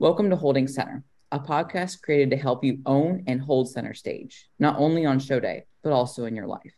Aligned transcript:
Welcome 0.00 0.28
to 0.30 0.36
Holding 0.36 0.66
Center, 0.66 1.04
a 1.30 1.38
podcast 1.38 2.02
created 2.02 2.30
to 2.30 2.36
help 2.36 2.64
you 2.64 2.80
own 2.84 3.22
and 3.28 3.40
hold 3.40 3.70
center 3.70 3.94
stage, 3.94 4.48
not 4.58 4.76
only 4.76 5.06
on 5.06 5.20
show 5.20 5.38
day, 5.38 5.66
but 5.84 5.92
also 5.92 6.24
in 6.24 6.34
your 6.34 6.48
life. 6.48 6.74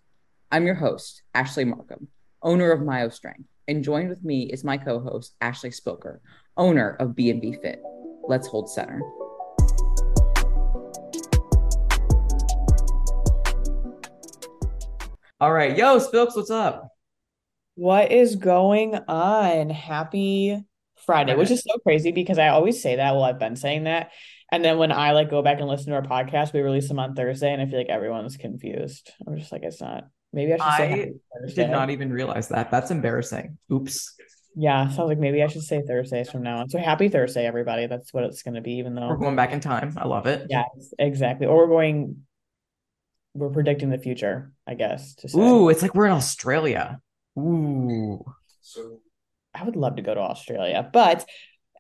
I'm 0.53 0.67
your 0.67 0.75
host, 0.75 1.23
Ashley 1.33 1.65
Markham, 1.65 2.08
owner 2.42 2.71
of 2.73 2.83
Myo 2.83 3.08
Strength, 3.08 3.49
and 3.68 3.83
joined 3.83 4.10
with 4.10 4.23
me 4.23 4.52
is 4.52 4.65
my 4.65 4.76
co-host, 4.76 5.34
Ashley 5.41 5.71
Spoker, 5.71 6.21
owner 6.58 6.91
of 7.00 7.17
B&B 7.17 7.57
Fit. 7.63 7.81
Let's 8.29 8.48
hold 8.48 8.69
center. 8.69 9.01
All 15.41 15.55
right, 15.55 15.75
yo, 15.75 15.98
Spilks, 16.01 16.37
what's 16.37 16.51
up? 16.51 16.91
What 17.77 18.12
is 18.12 18.37
going 18.37 18.95
on? 19.09 19.71
Happy 19.71 20.62
Friday, 21.07 21.34
which 21.34 21.50
is 21.50 21.62
so 21.62 21.79
crazy 21.79 22.12
because 22.12 22.38
I 22.38 22.48
always 22.48 22.82
say 22.82 22.96
that. 22.96 23.14
Well, 23.14 23.25
I've 23.25 23.38
been 23.38 23.56
saying 23.56 23.84
that. 23.84 24.11
And 24.52 24.64
then 24.64 24.78
when 24.78 24.92
I 24.92 25.12
like 25.12 25.30
go 25.30 25.42
back 25.42 25.59
and 25.59 25.69
listen 25.69 25.87
to 25.87 25.95
our 25.95 26.02
podcast, 26.02 26.52
we 26.52 26.60
release 26.60 26.88
them 26.88 26.98
on 26.98 27.14
Thursday, 27.14 27.52
and 27.52 27.62
I 27.62 27.66
feel 27.66 27.78
like 27.78 27.88
everyone's 27.88 28.37
confused. 28.37 29.12
I'm 29.27 29.38
just 29.38 29.50
like, 29.50 29.62
it's 29.62 29.80
not. 29.80 30.09
Maybe 30.33 30.52
I 30.52 30.56
should 30.56 30.77
say. 30.77 31.12
I 31.34 31.52
did 31.55 31.70
not 31.70 31.91
even 31.91 32.12
realize 32.12 32.48
that. 32.48 32.70
That's 32.70 32.91
embarrassing. 32.91 33.59
Oops. 33.73 34.14
Yeah, 34.55 34.88
sounds 34.88 35.09
like 35.09 35.19
maybe 35.19 35.42
I 35.42 35.48
should 35.48 35.62
say 35.62 35.83
Thursdays 35.87 36.30
from 36.30 36.42
now 36.42 36.59
on. 36.59 36.69
So 36.69 36.78
happy 36.78 37.09
Thursday, 37.09 37.47
everybody. 37.47 37.86
That's 37.86 38.12
what 38.12 38.25
it's 38.25 38.42
going 38.42 38.55
to 38.55 38.61
be, 38.61 38.75
even 38.75 38.95
though 38.95 39.09
we're 39.09 39.16
going 39.16 39.36
back 39.36 39.52
in 39.52 39.61
time. 39.61 39.95
I 39.97 40.06
love 40.06 40.27
it. 40.27 40.47
Yes, 40.48 40.95
exactly. 40.98 41.47
Or 41.47 41.56
we're 41.56 41.69
going. 41.69 42.25
We're 43.34 43.50
predicting 43.50 43.91
the 43.91 43.98
future, 43.98 44.52
I 44.66 44.75
guess. 44.75 45.14
To 45.16 45.28
say. 45.28 45.38
Ooh, 45.38 45.69
it's 45.69 45.83
like 45.83 45.95
we're 45.95 46.06
in 46.06 46.12
Australia. 46.12 47.00
Ooh. 47.38 48.25
So 48.62 49.00
I 49.59 49.65
would 49.65 49.77
love 49.77 49.96
to 49.96 50.02
go 50.02 50.15
to 50.15 50.20
Australia. 50.20 50.88
But 50.92 51.28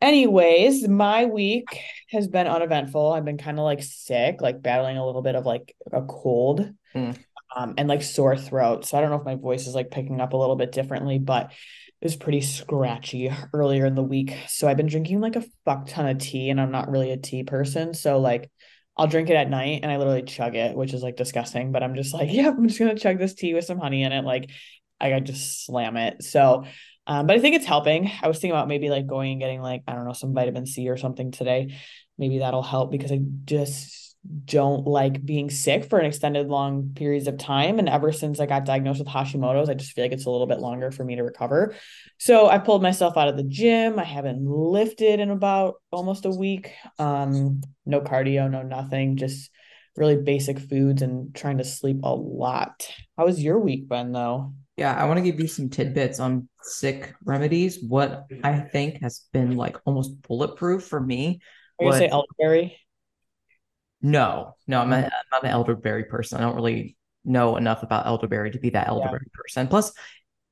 anyways, 0.00 0.86
my 0.88 1.26
week 1.26 1.80
has 2.10 2.28
been 2.28 2.46
uneventful. 2.46 3.12
I've 3.12 3.24
been 3.24 3.38
kind 3.38 3.58
of 3.58 3.64
like 3.64 3.82
sick, 3.82 4.40
like 4.40 4.62
battling 4.62 4.96
a 4.96 5.06
little 5.06 5.22
bit 5.22 5.34
of 5.34 5.44
like 5.46 5.74
a 5.92 6.02
cold. 6.02 6.72
Mm. 6.94 7.16
Um, 7.54 7.74
and 7.78 7.88
like 7.88 8.02
sore 8.02 8.36
throat. 8.36 8.84
So 8.84 8.98
I 8.98 9.00
don't 9.00 9.08
know 9.08 9.16
if 9.16 9.24
my 9.24 9.36
voice 9.36 9.66
is 9.66 9.74
like 9.74 9.90
picking 9.90 10.20
up 10.20 10.34
a 10.34 10.36
little 10.36 10.56
bit 10.56 10.72
differently, 10.72 11.18
but 11.18 11.52
it 12.00 12.04
was 12.04 12.16
pretty 12.16 12.42
scratchy 12.42 13.32
earlier 13.54 13.86
in 13.86 13.94
the 13.94 14.02
week. 14.02 14.36
So 14.48 14.68
I've 14.68 14.76
been 14.76 14.88
drinking 14.88 15.20
like 15.20 15.36
a 15.36 15.44
fuck 15.64 15.86
ton 15.86 16.06
of 16.06 16.18
tea 16.18 16.50
and 16.50 16.60
I'm 16.60 16.70
not 16.70 16.90
really 16.90 17.12
a 17.12 17.16
tea 17.16 17.44
person. 17.44 17.94
So 17.94 18.18
like 18.18 18.50
I'll 18.96 19.06
drink 19.06 19.30
it 19.30 19.36
at 19.36 19.48
night 19.48 19.80
and 19.82 19.90
I 19.90 19.96
literally 19.96 20.22
chug 20.22 20.54
it, 20.54 20.76
which 20.76 20.92
is 20.92 21.02
like 21.02 21.16
disgusting, 21.16 21.72
but 21.72 21.82
I'm 21.82 21.94
just 21.94 22.12
like, 22.12 22.28
yeah, 22.32 22.48
I'm 22.48 22.66
just 22.68 22.78
gonna 22.78 22.98
chug 22.98 23.18
this 23.18 23.34
tea 23.34 23.54
with 23.54 23.64
some 23.64 23.78
honey 23.78 24.02
in 24.02 24.12
it. 24.12 24.24
Like 24.24 24.50
I 25.00 25.20
just 25.20 25.66
slam 25.66 25.96
it. 25.96 26.22
So 26.22 26.64
um, 27.06 27.26
but 27.26 27.36
I 27.36 27.40
think 27.40 27.54
it's 27.54 27.66
helping. 27.66 28.10
I 28.20 28.28
was 28.28 28.38
thinking 28.38 28.56
about 28.56 28.68
maybe 28.68 28.90
like 28.90 29.06
going 29.06 29.32
and 29.32 29.40
getting 29.40 29.62
like, 29.62 29.82
I 29.86 29.94
don't 29.94 30.06
know, 30.06 30.12
some 30.12 30.34
vitamin 30.34 30.66
C 30.66 30.88
or 30.88 30.96
something 30.96 31.30
today. 31.30 31.76
Maybe 32.18 32.38
that'll 32.38 32.62
help 32.62 32.90
because 32.90 33.12
I 33.12 33.20
just 33.44 34.16
don't 34.44 34.84
like 34.88 35.24
being 35.24 35.50
sick 35.50 35.84
for 35.84 36.00
an 36.00 36.06
extended 36.06 36.48
long 36.48 36.90
periods 36.96 37.28
of 37.28 37.38
time. 37.38 37.78
And 37.78 37.88
ever 37.88 38.10
since 38.10 38.40
I 38.40 38.46
got 38.46 38.64
diagnosed 38.64 38.98
with 38.98 39.06
Hashimoto's, 39.06 39.68
I 39.68 39.74
just 39.74 39.92
feel 39.92 40.04
like 40.04 40.12
it's 40.12 40.26
a 40.26 40.30
little 40.30 40.48
bit 40.48 40.58
longer 40.58 40.90
for 40.90 41.04
me 41.04 41.14
to 41.14 41.22
recover. 41.22 41.76
So 42.18 42.48
I 42.48 42.58
pulled 42.58 42.82
myself 42.82 43.16
out 43.16 43.28
of 43.28 43.36
the 43.36 43.44
gym. 43.44 44.00
I 44.00 44.04
haven't 44.04 44.44
lifted 44.44 45.20
in 45.20 45.30
about 45.30 45.76
almost 45.92 46.24
a 46.24 46.30
week. 46.30 46.72
Um, 46.98 47.60
no 47.84 48.00
cardio, 48.00 48.50
no 48.50 48.62
nothing, 48.62 49.16
just 49.16 49.50
really 49.94 50.16
basic 50.16 50.58
foods 50.58 51.02
and 51.02 51.32
trying 51.36 51.58
to 51.58 51.64
sleep 51.64 52.00
a 52.02 52.12
lot. 52.12 52.88
How 53.16 53.26
was 53.26 53.40
your 53.40 53.60
week 53.60 53.88
been 53.88 54.10
though? 54.10 54.54
Yeah, 54.76 54.94
I 54.94 55.06
want 55.06 55.16
to 55.18 55.22
give 55.22 55.40
you 55.40 55.48
some 55.48 55.70
tidbits 55.70 56.20
on 56.20 56.48
sick 56.62 57.14
remedies. 57.24 57.78
What 57.82 58.26
I 58.44 58.58
think 58.60 59.00
has 59.00 59.22
been 59.32 59.56
like 59.56 59.78
almost 59.86 60.20
bulletproof 60.22 60.84
for 60.84 61.00
me. 61.00 61.40
Are 61.80 61.86
you 61.86 61.92
say 61.92 62.08
elderberry? 62.08 62.78
No, 64.02 64.54
no, 64.66 64.80
I'm, 64.80 64.92
a, 64.92 64.96
mm. 64.96 65.04
I'm 65.04 65.10
not 65.32 65.44
an 65.44 65.50
elderberry 65.50 66.04
person. 66.04 66.38
I 66.38 66.42
don't 66.42 66.56
really 66.56 66.96
know 67.24 67.56
enough 67.56 67.82
about 67.82 68.06
elderberry 68.06 68.50
to 68.50 68.58
be 68.58 68.70
that 68.70 68.88
elderberry 68.88 69.26
yeah. 69.26 69.40
person. 69.42 69.68
Plus, 69.68 69.92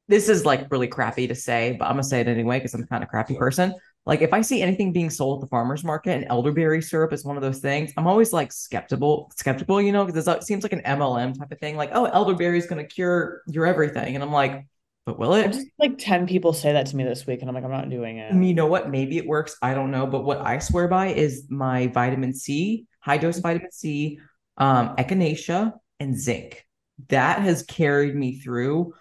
this 0.09 0.29
is 0.29 0.45
like 0.45 0.71
really 0.71 0.89
crappy 0.89 1.29
to 1.29 1.35
say, 1.35 1.77
but 1.79 1.87
I'm 1.87 1.93
gonna 1.93 2.03
say 2.03 2.21
it 2.21 2.29
anyway 2.29 2.59
because 2.59 2.75
I'm 2.75 2.87
kind 2.87 3.03
of 3.03 3.11
crappy 3.11 3.37
person. 3.37 3.75
Like 4.07 4.21
if 4.21 4.35
I 4.35 4.43
see 4.43 4.61
anything 4.61 4.93
being 4.93 5.09
sold 5.09 5.39
at 5.39 5.47
the 5.47 5.49
farmer's 5.49 5.83
market 5.83 6.13
and 6.13 6.27
elderberry 6.29 6.83
syrup 6.83 7.13
is 7.13 7.25
one 7.25 7.37
of 7.37 7.43
those 7.43 7.61
things, 7.61 7.93
I'm 7.97 8.07
always 8.07 8.33
like 8.33 8.53
skeptical, 8.53 9.33
skeptical, 9.37 9.81
you 9.81 9.93
know, 9.93 10.05
because 10.05 10.29
it 10.29 10.45
seems 10.45 10.63
like 10.63 10.75
an 10.75 10.83
MLM 10.83 11.39
type 11.39 11.51
of 11.51 11.59
thing. 11.59 11.77
Like, 11.77 11.91
oh, 11.93 12.05
elderberry 12.05 12.59
is 12.59 12.67
going 12.67 12.87
to 12.87 12.89
cure 12.93 13.43
your 13.47 13.67
everything. 13.67 14.15
And 14.15 14.23
I'm 14.23 14.33
like, 14.33 14.67
but 15.07 15.19
will 15.19 15.35
it? 15.35 15.53
Just, 15.53 15.67
like 15.79 15.99
10 15.99 16.27
people 16.27 16.53
say 16.53 16.73
that 16.73 16.87
to 16.87 16.97
me 16.97 17.05
this 17.05 17.27
week, 17.27 17.41
and 17.41 17.49
I'm 17.49 17.55
like, 17.55 17.65
I'm 17.65 17.71
not 17.71 17.91
doing 17.91 18.19
it. 18.19 18.33
You 18.33 18.55
know 18.55 18.67
what? 18.67 18.91
Maybe 18.91 19.19
it 19.19 19.27
works. 19.27 19.57
I 19.61 19.75
don't 19.75 19.91
know. 19.91 20.07
But 20.07 20.25
what 20.25 20.41
I 20.41 20.59
swear 20.59 20.89
by 20.89 21.09
is 21.09 21.47
my 21.51 21.89
vitamin 21.89 22.35
C, 22.35 22.87
high 23.01 23.19
dose 23.19 23.39
vitamin 23.39 23.71
C, 23.71 24.19
um, 24.57 24.97
echinacea, 24.97 25.73
and 26.01 26.19
zinc. 26.19 26.67
That 27.09 27.41
has 27.41 27.63
carried 27.63 28.15
me 28.15 28.39
through 28.39 28.95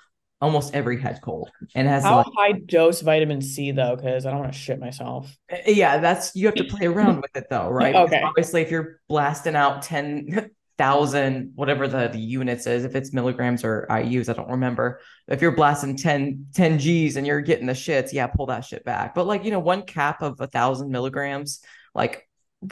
almost 0.43 0.75
every 0.75 0.99
head 0.99 1.21
cold 1.23 1.49
and 1.73 1.87
has 1.87 2.03
how 2.03 2.17
like, 2.17 2.25
high 2.35 2.51
dose 2.51 2.99
vitamin 2.99 3.41
C 3.41 3.71
though 3.71 3.95
because 3.95 4.25
I 4.25 4.31
don't 4.31 4.41
want 4.41 4.51
to 4.51 4.59
shit 4.59 4.77
myself. 4.77 5.35
Eh, 5.49 5.71
yeah, 5.71 5.99
that's 5.99 6.35
you 6.35 6.45
have 6.47 6.55
to 6.55 6.65
play 6.65 6.85
around 6.85 7.21
with 7.21 7.35
it 7.35 7.45
though, 7.49 7.69
right? 7.69 7.95
okay. 7.95 8.17
Because 8.17 8.29
obviously, 8.29 8.61
if 8.61 8.69
you're 8.69 8.99
blasting 9.07 9.55
out 9.55 9.81
ten 9.81 10.51
thousand 10.77 11.53
whatever 11.55 11.87
the, 11.87 12.09
the 12.09 12.19
units 12.19 12.67
is, 12.67 12.83
if 12.83 12.93
it's 12.93 13.13
milligrams 13.13 13.63
or 13.63 13.87
IU's, 13.89 14.27
I 14.27 14.33
don't 14.33 14.49
remember. 14.49 14.99
If 15.27 15.41
you're 15.41 15.51
blasting 15.51 15.95
10, 15.95 16.47
10 16.55 16.79
G's 16.79 17.15
and 17.15 17.27
you're 17.27 17.41
getting 17.41 17.67
the 17.67 17.73
shits, 17.73 18.11
yeah, 18.11 18.25
pull 18.27 18.47
that 18.47 18.65
shit 18.65 18.83
back. 18.83 19.15
But 19.15 19.25
like 19.25 19.45
you 19.45 19.51
know, 19.51 19.59
one 19.59 19.83
cap 19.83 20.21
of 20.21 20.41
a 20.41 20.47
thousand 20.47 20.91
milligrams, 20.91 21.61
like 21.95 22.27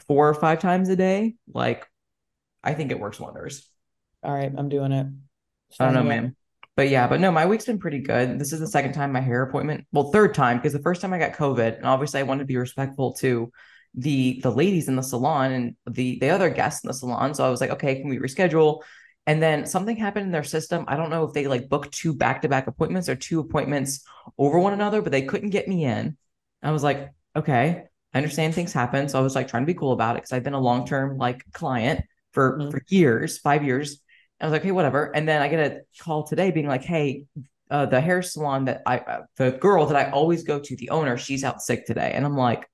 four 0.08 0.28
or 0.28 0.34
five 0.34 0.60
times 0.60 0.90
a 0.90 0.98
day, 0.98 1.36
like 1.54 1.88
I 2.64 2.74
think 2.74 2.92
it 2.92 3.00
works 3.00 3.20
wonders. 3.20 3.66
All 4.24 4.34
right, 4.34 4.52
I'm 4.56 4.68
doing 4.68 4.92
it. 4.92 5.08
I 5.80 5.86
don't 5.86 5.94
know, 5.94 6.04
man 6.04 6.36
but 6.82 6.90
yeah, 6.90 7.08
but 7.08 7.20
no, 7.20 7.32
my 7.32 7.46
week's 7.46 7.66
been 7.66 7.78
pretty 7.78 8.00
good. 8.00 8.40
This 8.40 8.52
is 8.52 8.60
the 8.60 8.66
second 8.66 8.94
time 8.94 9.12
my 9.12 9.22
hair 9.22 9.44
appointment. 9.44 9.86
Well, 9.92 10.12
third 10.12 10.34
time 10.34 10.58
because 10.58 10.74
the 10.74 10.80
first 10.82 11.00
time 11.00 11.14
I 11.14 11.20
got 11.20 11.34
COVID, 11.34 11.78
and 11.78 11.86
obviously 11.86 12.20
I 12.20 12.24
wanted 12.24 12.40
to 12.40 12.48
be 12.48 12.58
respectful 12.58 13.14
to 13.18 13.52
the 13.94 14.40
the 14.42 14.50
ladies 14.50 14.88
in 14.88 14.96
the 14.96 15.04
salon 15.04 15.52
and 15.52 15.76
the 15.86 16.18
the 16.18 16.32
other 16.32 16.50
guests 16.50 16.84
in 16.84 16.88
the 16.88 16.96
salon. 16.96 17.36
So 17.36 17.46
I 17.46 17.52
was 17.52 17.62
like, 17.62 17.70
okay, 17.70 18.02
can 18.02 18.10
we 18.10 18.18
reschedule? 18.18 18.82
And 19.28 19.44
then 19.44 19.68
something 19.68 19.96
happened 19.96 20.26
in 20.26 20.32
their 20.32 20.44
system. 20.44 20.86
I 20.88 20.96
don't 20.96 21.12
know 21.12 21.24
if 21.24 21.34
they 21.34 21.46
like 21.46 21.70
booked 21.70 21.92
two 21.92 22.16
back 22.16 22.42
to 22.42 22.50
back 22.50 22.66
appointments 22.66 23.10
or 23.10 23.16
two 23.16 23.42
appointments 23.42 24.04
over 24.40 24.58
one 24.58 24.74
another, 24.74 25.04
but 25.04 25.12
they 25.12 25.22
couldn't 25.22 25.52
get 25.52 25.68
me 25.68 25.86
in. 25.86 26.18
I 26.64 26.72
was 26.72 26.82
like, 26.82 27.12
okay, 27.36 27.84
I 28.12 28.18
understand 28.18 28.56
things 28.56 28.74
happen. 28.74 29.08
So 29.08 29.20
I 29.20 29.22
was 29.22 29.36
like 29.36 29.50
trying 29.50 29.62
to 29.62 29.72
be 29.72 29.78
cool 29.78 29.92
about 29.92 30.16
it 30.16 30.24
because 30.24 30.34
I've 30.34 30.44
been 30.44 30.54
a 30.54 30.60
long 30.60 30.88
term 30.88 31.20
like 31.20 31.44
client 31.54 32.04
for 32.32 32.58
mm-hmm. 32.58 32.72
for 32.72 32.82
years, 32.88 33.38
five 33.38 33.64
years. 33.64 34.02
I 34.42 34.46
was 34.46 34.52
like, 34.52 34.64
hey, 34.64 34.72
whatever. 34.72 35.16
And 35.16 35.28
then 35.28 35.42
I 35.42 35.48
get 35.48 35.72
a 35.72 35.82
call 36.02 36.24
today 36.24 36.52
being 36.52 36.68
like, 36.68 36.84
hey, 36.84 37.26
uh, 37.70 37.86
the 37.86 38.02
hair 38.02 38.22
salon 38.22 38.66
that 38.66 38.82
I, 38.86 38.98
uh, 38.98 39.22
the 39.38 39.52
girl 39.52 39.86
that 39.86 39.96
I 39.96 40.12
always 40.12 40.44
go 40.44 40.60
to, 40.60 40.76
the 40.76 40.90
owner, 40.90 41.18
she's 41.18 41.44
out 41.44 41.62
sick 41.62 41.86
today. 41.86 42.12
And 42.14 42.26
I'm 42.26 42.36
like, 42.36 42.68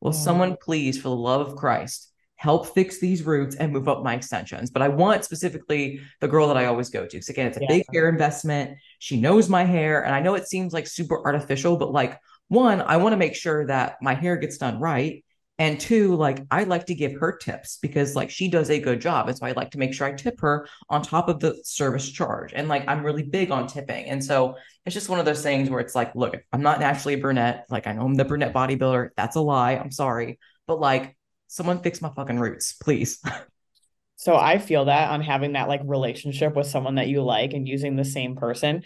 well, 0.00 0.14
oh. 0.14 0.16
someone 0.16 0.56
please, 0.60 0.96
for 0.96 1.08
the 1.08 1.16
love 1.16 1.46
of 1.46 1.56
Christ, 1.56 2.10
help 2.36 2.74
fix 2.74 2.98
these 2.98 3.22
roots 3.22 3.54
and 3.56 3.70
move 3.70 3.86
up 3.86 4.02
my 4.02 4.14
extensions. 4.14 4.70
But 4.70 4.80
I 4.80 4.88
want 4.88 5.24
specifically 5.24 6.00
the 6.20 6.28
girl 6.28 6.48
that 6.48 6.56
I 6.56 6.64
always 6.64 6.88
go 6.88 7.04
to. 7.04 7.16
Because 7.16 7.28
again, 7.28 7.46
it's 7.46 7.58
a 7.58 7.60
yeah. 7.62 7.68
big 7.68 7.84
hair 7.92 8.08
investment. 8.08 8.78
She 8.98 9.20
knows 9.20 9.48
my 9.48 9.62
hair. 9.62 10.04
And 10.04 10.14
I 10.14 10.20
know 10.20 10.34
it 10.34 10.48
seems 10.48 10.72
like 10.72 10.86
super 10.86 11.22
artificial, 11.22 11.76
but 11.76 11.92
like, 11.92 12.18
one, 12.48 12.80
I 12.80 12.96
want 12.96 13.12
to 13.12 13.18
make 13.18 13.36
sure 13.36 13.66
that 13.66 13.96
my 14.00 14.14
hair 14.14 14.36
gets 14.36 14.56
done 14.56 14.80
right. 14.80 15.22
And 15.60 15.78
two, 15.78 16.16
like 16.16 16.42
I 16.50 16.64
like 16.64 16.86
to 16.86 16.94
give 16.94 17.20
her 17.20 17.36
tips 17.36 17.76
because 17.82 18.16
like 18.16 18.30
she 18.30 18.48
does 18.48 18.70
a 18.70 18.80
good 18.80 18.98
job. 18.98 19.28
And 19.28 19.36
so 19.36 19.44
I 19.44 19.52
like 19.52 19.72
to 19.72 19.78
make 19.78 19.92
sure 19.92 20.06
I 20.06 20.12
tip 20.12 20.40
her 20.40 20.66
on 20.88 21.02
top 21.02 21.28
of 21.28 21.38
the 21.38 21.60
service 21.64 22.10
charge. 22.10 22.54
And 22.54 22.66
like 22.66 22.84
I'm 22.88 23.04
really 23.04 23.24
big 23.24 23.50
on 23.50 23.66
tipping. 23.66 24.06
And 24.06 24.24
so 24.24 24.56
it's 24.86 24.94
just 24.94 25.10
one 25.10 25.18
of 25.18 25.26
those 25.26 25.42
things 25.42 25.68
where 25.68 25.80
it's 25.80 25.94
like, 25.94 26.14
look, 26.14 26.34
I'm 26.50 26.62
not 26.62 26.80
naturally 26.80 27.12
a 27.12 27.18
brunette. 27.18 27.66
Like 27.68 27.86
I 27.86 27.92
know 27.92 28.06
I'm 28.06 28.14
the 28.14 28.24
brunette 28.24 28.54
bodybuilder. 28.54 29.10
That's 29.18 29.36
a 29.36 29.42
lie. 29.42 29.72
I'm 29.72 29.90
sorry. 29.90 30.38
But 30.66 30.80
like 30.80 31.14
someone 31.48 31.82
fix 31.82 32.00
my 32.00 32.08
fucking 32.08 32.38
roots, 32.38 32.72
please. 32.72 33.22
so 34.16 34.36
I 34.36 34.56
feel 34.56 34.86
that 34.86 35.10
on 35.10 35.20
having 35.20 35.52
that 35.52 35.68
like 35.68 35.82
relationship 35.84 36.56
with 36.56 36.68
someone 36.68 36.94
that 36.94 37.08
you 37.08 37.22
like 37.22 37.52
and 37.52 37.68
using 37.68 37.96
the 37.96 38.04
same 38.06 38.34
person. 38.34 38.82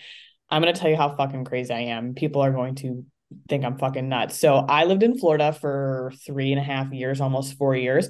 I'm 0.50 0.60
going 0.60 0.74
to 0.74 0.80
tell 0.80 0.90
you 0.90 0.96
how 0.96 1.14
fucking 1.14 1.44
crazy 1.44 1.72
I 1.72 1.80
am. 1.82 2.14
People 2.14 2.42
are 2.42 2.50
going 2.52 2.74
to 2.76 3.04
think 3.48 3.64
I'm 3.64 3.78
fucking 3.78 4.08
nuts. 4.08 4.38
So 4.38 4.56
I 4.56 4.84
lived 4.84 5.02
in 5.02 5.18
Florida 5.18 5.52
for 5.52 6.12
three 6.24 6.52
and 6.52 6.60
a 6.60 6.64
half 6.64 6.92
years, 6.92 7.20
almost 7.20 7.56
four 7.56 7.76
years. 7.76 8.08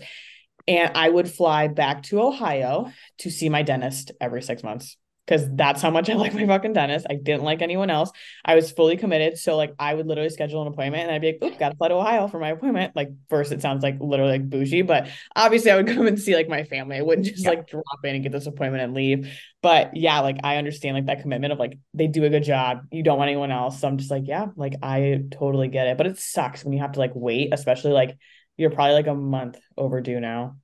And 0.67 0.93
I 0.95 1.09
would 1.09 1.31
fly 1.31 1.69
back 1.69 2.05
to 2.05 2.23
Ohio 2.23 2.91
to 3.19 3.31
see 3.31 3.49
my 3.49 3.63
dentist 3.63 4.13
every 4.21 4.43
six 4.43 4.63
months 4.63 4.97
because 5.27 5.49
that's 5.55 5.81
how 5.81 5.91
much 5.91 6.11
I 6.11 6.15
like 6.15 6.35
my 6.35 6.47
fucking 6.47 6.73
dentist. 6.73 7.07
I 7.09 7.15
didn't 7.15 7.43
like 7.43 7.63
anyone 7.63 7.91
else. 7.91 8.11
I 8.45 8.55
was 8.55 8.71
fully 8.71 8.97
committed. 8.97 9.39
So 9.39 9.57
like 9.57 9.75
I 9.79 9.95
would 9.95 10.07
literally 10.07 10.31
schedule 10.31 10.63
an 10.63 10.69
appointment 10.69 11.05
and 11.05 11.13
I'd 11.13 11.21
be 11.21 11.33
like, 11.33 11.53
oop, 11.53 11.59
gotta 11.59 11.77
fly 11.77 11.89
to 11.89 11.95
Ohio 11.95 12.29
for 12.29 12.39
my 12.39 12.51
appointment. 12.51 12.95
Like 12.95 13.11
first 13.29 13.53
it 13.53 13.63
sounds 13.63 13.83
like 13.83 13.97
literally 14.01 14.33
like 14.33 14.51
bougie, 14.51 14.83
but 14.83 15.09
obviously 15.35 15.71
I 15.71 15.77
would 15.77 15.87
come 15.95 16.07
and 16.07 16.19
see 16.19 16.35
like 16.35 16.49
my 16.49 16.65
family. 16.65 16.97
I 16.97 17.03
wouldn't 17.03 17.27
just 17.27 17.45
yeah. 17.45 17.51
like 17.51 17.67
drop 17.67 17.85
in 18.05 18.15
and 18.17 18.23
get 18.23 18.33
this 18.33 18.47
appointment 18.47 18.83
and 18.83 18.95
leave. 18.95 19.39
But 19.63 19.97
yeah, 19.97 20.21
like 20.21 20.39
I 20.45 20.57
understand 20.57 20.95
like 20.95 21.07
that 21.07 21.23
commitment 21.23 21.53
of 21.53 21.59
like 21.59 21.79
they 21.95 22.07
do 22.07 22.25
a 22.25 22.31
good 22.31 22.45
job. 22.45 22.83
You 22.91 23.03
don't 23.03 23.19
want 23.19 23.29
anyone 23.29 23.51
else. 23.51 23.81
So 23.81 23.89
I'm 23.89 23.99
just 23.99 24.11
like, 24.11 24.25
yeah, 24.27 24.49
like 24.57 24.75
I 24.83 25.23
totally 25.31 25.69
get 25.69 25.87
it. 25.87 25.97
But 25.97 26.07
it 26.07 26.19
sucks 26.19 26.65
when 26.65 26.75
you 26.75 26.81
have 26.81 26.93
to 26.93 26.99
like 26.99 27.13
wait, 27.15 27.49
especially 27.53 27.93
like 27.93 28.19
you're 28.57 28.71
probably 28.71 28.95
like 28.95 29.07
a 29.07 29.15
month 29.15 29.59
overdue 29.77 30.21
now. 30.21 30.57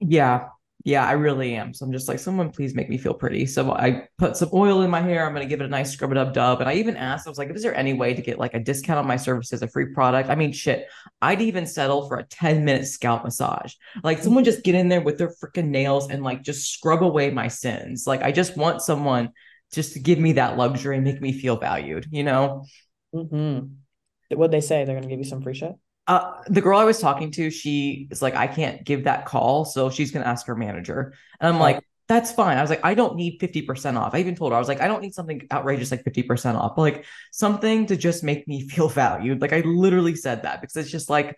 Yeah. 0.00 0.48
Yeah, 0.86 1.06
I 1.06 1.12
really 1.12 1.54
am. 1.54 1.72
So 1.72 1.86
I'm 1.86 1.92
just 1.92 2.08
like, 2.08 2.18
someone 2.18 2.50
please 2.50 2.74
make 2.74 2.90
me 2.90 2.98
feel 2.98 3.14
pretty. 3.14 3.46
So 3.46 3.72
I 3.72 4.06
put 4.18 4.36
some 4.36 4.50
oil 4.52 4.82
in 4.82 4.90
my 4.90 5.00
hair. 5.00 5.26
I'm 5.26 5.32
gonna 5.32 5.46
give 5.46 5.62
it 5.62 5.64
a 5.64 5.68
nice 5.68 5.90
scrub 5.90 6.12
it 6.12 6.18
up 6.18 6.34
dub. 6.34 6.60
And 6.60 6.68
I 6.68 6.74
even 6.74 6.98
asked, 6.98 7.26
I 7.26 7.30
was 7.30 7.38
like, 7.38 7.48
is 7.54 7.62
there 7.62 7.74
any 7.74 7.94
way 7.94 8.12
to 8.12 8.20
get 8.20 8.38
like 8.38 8.52
a 8.52 8.60
discount 8.60 8.98
on 8.98 9.06
my 9.06 9.16
services, 9.16 9.62
a 9.62 9.68
free 9.68 9.94
product? 9.94 10.28
I 10.28 10.34
mean, 10.34 10.52
shit, 10.52 10.86
I'd 11.22 11.40
even 11.40 11.66
settle 11.66 12.06
for 12.06 12.18
a 12.18 12.24
10 12.24 12.66
minute 12.66 12.86
scalp 12.86 13.24
massage. 13.24 13.72
Like 14.02 14.18
someone 14.22 14.44
just 14.44 14.62
get 14.62 14.74
in 14.74 14.90
there 14.90 15.00
with 15.00 15.16
their 15.16 15.32
freaking 15.42 15.68
nails 15.68 16.10
and 16.10 16.22
like 16.22 16.42
just 16.42 16.70
scrub 16.70 17.02
away 17.02 17.30
my 17.30 17.48
sins. 17.48 18.06
Like 18.06 18.22
I 18.22 18.30
just 18.30 18.54
want 18.54 18.82
someone 18.82 19.30
just 19.72 19.94
to 19.94 20.00
give 20.00 20.18
me 20.18 20.34
that 20.34 20.58
luxury 20.58 20.96
and 20.96 21.04
make 21.04 21.20
me 21.20 21.32
feel 21.32 21.56
valued, 21.56 22.08
you 22.10 22.24
know? 22.24 22.66
Mm-hmm. 23.14 23.68
What'd 24.36 24.52
they 24.52 24.60
say? 24.60 24.84
They're 24.84 24.96
gonna 24.96 25.08
give 25.08 25.18
you 25.18 25.24
some 25.24 25.40
free 25.40 25.54
shit? 25.54 25.72
Uh, 26.06 26.32
the 26.48 26.60
girl 26.60 26.78
I 26.78 26.84
was 26.84 26.98
talking 26.98 27.30
to, 27.32 27.50
she 27.50 28.08
is 28.10 28.20
like, 28.20 28.34
I 28.34 28.46
can't 28.46 28.84
give 28.84 29.04
that 29.04 29.24
call. 29.24 29.64
So 29.64 29.88
she's 29.90 30.10
going 30.10 30.22
to 30.22 30.28
ask 30.28 30.46
her 30.46 30.54
manager. 30.54 31.14
And 31.40 31.54
I'm 31.54 31.60
like, 31.60 31.82
that's 32.06 32.30
fine. 32.30 32.58
I 32.58 32.60
was 32.60 32.68
like, 32.68 32.84
I 32.84 32.94
don't 32.94 33.16
need 33.16 33.40
50% 33.40 33.96
off. 33.96 34.14
I 34.14 34.18
even 34.18 34.34
told 34.34 34.52
her, 34.52 34.56
I 34.56 34.58
was 34.58 34.68
like, 34.68 34.82
I 34.82 34.88
don't 34.88 35.00
need 35.00 35.14
something 35.14 35.46
outrageous 35.50 35.90
like 35.90 36.04
50% 36.04 36.56
off, 36.56 36.76
but 36.76 36.82
like 36.82 37.04
something 37.32 37.86
to 37.86 37.96
just 37.96 38.22
make 38.22 38.46
me 38.46 38.68
feel 38.68 38.88
valued. 38.88 39.40
Like 39.40 39.52
I 39.52 39.60
literally 39.60 40.14
said 40.14 40.42
that 40.42 40.60
because 40.60 40.76
it's 40.76 40.90
just 40.90 41.08
like 41.08 41.36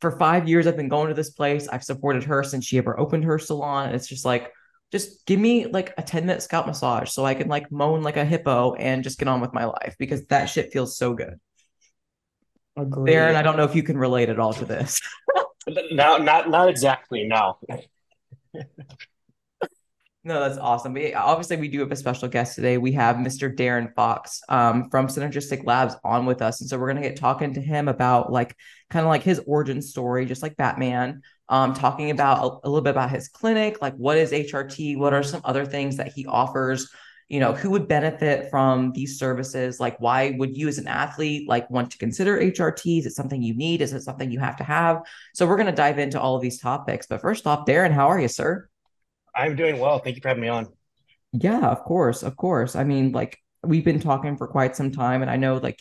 for 0.00 0.18
five 0.18 0.48
years, 0.48 0.66
I've 0.66 0.76
been 0.76 0.88
going 0.88 1.08
to 1.08 1.14
this 1.14 1.30
place. 1.30 1.68
I've 1.68 1.84
supported 1.84 2.24
her 2.24 2.42
since 2.42 2.64
she 2.64 2.78
ever 2.78 2.98
opened 2.98 3.24
her 3.24 3.38
salon. 3.38 3.94
It's 3.94 4.08
just 4.08 4.24
like, 4.24 4.52
just 4.90 5.24
give 5.26 5.38
me 5.38 5.66
like 5.66 5.94
a 5.98 6.02
10 6.02 6.26
minute 6.26 6.42
scalp 6.42 6.66
massage 6.66 7.10
so 7.10 7.24
I 7.24 7.34
can 7.34 7.46
like 7.48 7.70
moan 7.70 8.02
like 8.02 8.16
a 8.16 8.24
hippo 8.24 8.74
and 8.74 9.04
just 9.04 9.20
get 9.20 9.28
on 9.28 9.40
with 9.40 9.52
my 9.52 9.66
life 9.66 9.94
because 9.98 10.26
that 10.26 10.46
shit 10.46 10.72
feels 10.72 10.96
so 10.96 11.14
good. 11.14 11.38
Agreed. 12.76 13.12
Darin, 13.12 13.36
I 13.36 13.42
don't 13.42 13.56
know 13.56 13.64
if 13.64 13.74
you 13.74 13.82
can 13.82 13.98
relate 13.98 14.28
at 14.28 14.38
all 14.38 14.52
to 14.54 14.64
this. 14.64 15.00
no, 15.90 16.18
not 16.18 16.48
not 16.48 16.68
exactly. 16.68 17.24
No. 17.24 17.58
no, 20.24 20.40
that's 20.40 20.58
awesome. 20.58 20.92
We, 20.92 21.14
obviously, 21.14 21.56
we 21.56 21.68
do 21.68 21.80
have 21.80 21.92
a 21.92 21.96
special 21.96 22.28
guest 22.28 22.54
today. 22.54 22.78
We 22.78 22.92
have 22.92 23.16
Mr. 23.16 23.54
Darin 23.54 23.92
Fox 23.94 24.40
um, 24.48 24.88
from 24.90 25.08
Synergistic 25.08 25.64
Labs 25.64 25.96
on 26.04 26.26
with 26.26 26.42
us, 26.42 26.60
and 26.60 26.70
so 26.70 26.78
we're 26.78 26.88
gonna 26.88 27.02
get 27.02 27.16
talking 27.16 27.54
to 27.54 27.60
him 27.60 27.88
about 27.88 28.32
like 28.32 28.56
kind 28.88 29.04
of 29.04 29.10
like 29.10 29.22
his 29.22 29.40
origin 29.46 29.82
story, 29.82 30.26
just 30.26 30.42
like 30.42 30.56
Batman. 30.56 31.22
Um, 31.48 31.74
talking 31.74 32.12
about 32.12 32.38
a, 32.38 32.66
a 32.66 32.68
little 32.68 32.80
bit 32.80 32.90
about 32.90 33.10
his 33.10 33.28
clinic, 33.28 33.82
like 33.82 33.96
what 33.96 34.16
is 34.16 34.30
HRT, 34.30 34.96
what 34.96 35.12
are 35.12 35.24
some 35.24 35.40
other 35.44 35.66
things 35.66 35.96
that 35.96 36.12
he 36.12 36.24
offers 36.24 36.88
you 37.30 37.38
know 37.40 37.52
who 37.54 37.70
would 37.70 37.86
benefit 37.86 38.50
from 38.50 38.92
these 38.92 39.18
services? 39.18 39.78
Like 39.78 39.98
why 40.00 40.34
would 40.36 40.56
you 40.56 40.68
as 40.68 40.78
an 40.78 40.88
athlete 40.88 41.48
like 41.48 41.70
want 41.70 41.92
to 41.92 41.98
consider 41.98 42.38
hrt 42.38 42.98
is 42.98 43.06
it 43.06 43.12
something 43.12 43.40
you 43.40 43.54
need? 43.54 43.80
Is 43.80 43.92
it 43.92 44.02
something 44.02 44.30
you 44.30 44.40
have 44.40 44.56
to 44.56 44.64
have? 44.64 45.02
So 45.34 45.46
we're 45.46 45.56
going 45.56 45.66
to 45.66 45.72
dive 45.72 45.98
into 45.98 46.20
all 46.20 46.34
of 46.34 46.42
these 46.42 46.60
topics. 46.60 47.06
But 47.06 47.20
first 47.20 47.46
off 47.46 47.66
Darin 47.66 47.92
how 47.92 48.08
are 48.08 48.20
you 48.20 48.28
sir? 48.28 48.68
I'm 49.34 49.54
doing 49.54 49.78
well. 49.78 50.00
Thank 50.00 50.16
you 50.16 50.22
for 50.22 50.28
having 50.28 50.42
me 50.42 50.48
on. 50.48 50.66
Yeah 51.32 51.68
of 51.68 51.84
course 51.84 52.24
of 52.24 52.36
course. 52.36 52.74
I 52.74 52.84
mean 52.84 53.12
like 53.12 53.38
we've 53.62 53.84
been 53.84 54.00
talking 54.00 54.36
for 54.36 54.46
quite 54.46 54.74
some 54.74 54.90
time 54.90 55.22
and 55.22 55.30
i 55.30 55.36
know 55.36 55.58
like 55.58 55.80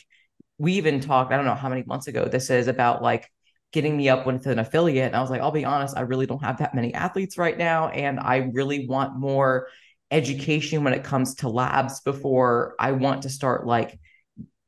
we 0.57 0.73
even 0.73 0.99
talked 0.99 1.31
i 1.31 1.37
don't 1.37 1.45
know 1.45 1.55
how 1.55 1.69
many 1.69 1.83
months 1.83 2.07
ago 2.07 2.25
this 2.25 2.49
is 2.49 2.67
about 2.67 3.01
like 3.01 3.29
getting 3.71 3.95
me 3.95 4.09
up 4.09 4.25
with 4.25 4.45
an 4.47 4.59
affiliate. 4.59 5.07
And 5.07 5.15
i 5.15 5.21
was 5.21 5.29
like 5.29 5.41
i'll 5.41 5.51
be 5.51 5.65
honest 5.65 5.95
i 5.97 6.01
really 6.01 6.25
don't 6.25 6.43
have 6.43 6.57
that 6.57 6.75
many 6.75 6.93
athletes 6.93 7.37
right 7.37 7.57
now 7.57 7.87
and 7.89 8.19
i 8.19 8.37
really 8.37 8.87
want 8.87 9.17
more 9.17 9.67
education 10.11 10.83
when 10.83 10.93
it 10.93 11.03
comes 11.03 11.35
to 11.35 11.49
labs 11.49 12.01
before 12.01 12.75
I 12.79 12.93
want 12.93 13.23
to 13.23 13.29
start 13.29 13.65
like 13.65 13.99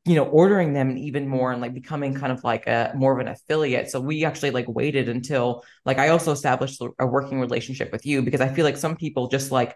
you 0.06 0.16
know 0.16 0.26
ordering 0.26 0.74
them 0.74 0.98
even 0.98 1.28
more 1.28 1.52
and 1.52 1.62
like 1.62 1.74
becoming 1.74 2.14
kind 2.14 2.32
of 2.32 2.44
like 2.44 2.66
a 2.68 2.92
more 2.96 3.14
of 3.14 3.20
an 3.20 3.28
affiliate. 3.28 3.90
So 3.90 4.00
we 4.00 4.26
actually 4.26 4.52
like 4.52 4.68
waited 4.68 5.10
until 5.10 5.64
like 5.86 6.00
i 6.00 6.10
also 6.10 6.32
established 6.32 6.82
a 7.00 7.06
working 7.06 7.40
relationship 7.40 7.92
with 7.92 8.06
you 8.06 8.22
because 8.22 8.42
i 8.42 8.50
feel 8.50 8.66
like 8.66 8.78
some 8.78 8.96
people 8.96 9.28
just 9.28 9.52
like 9.52 9.76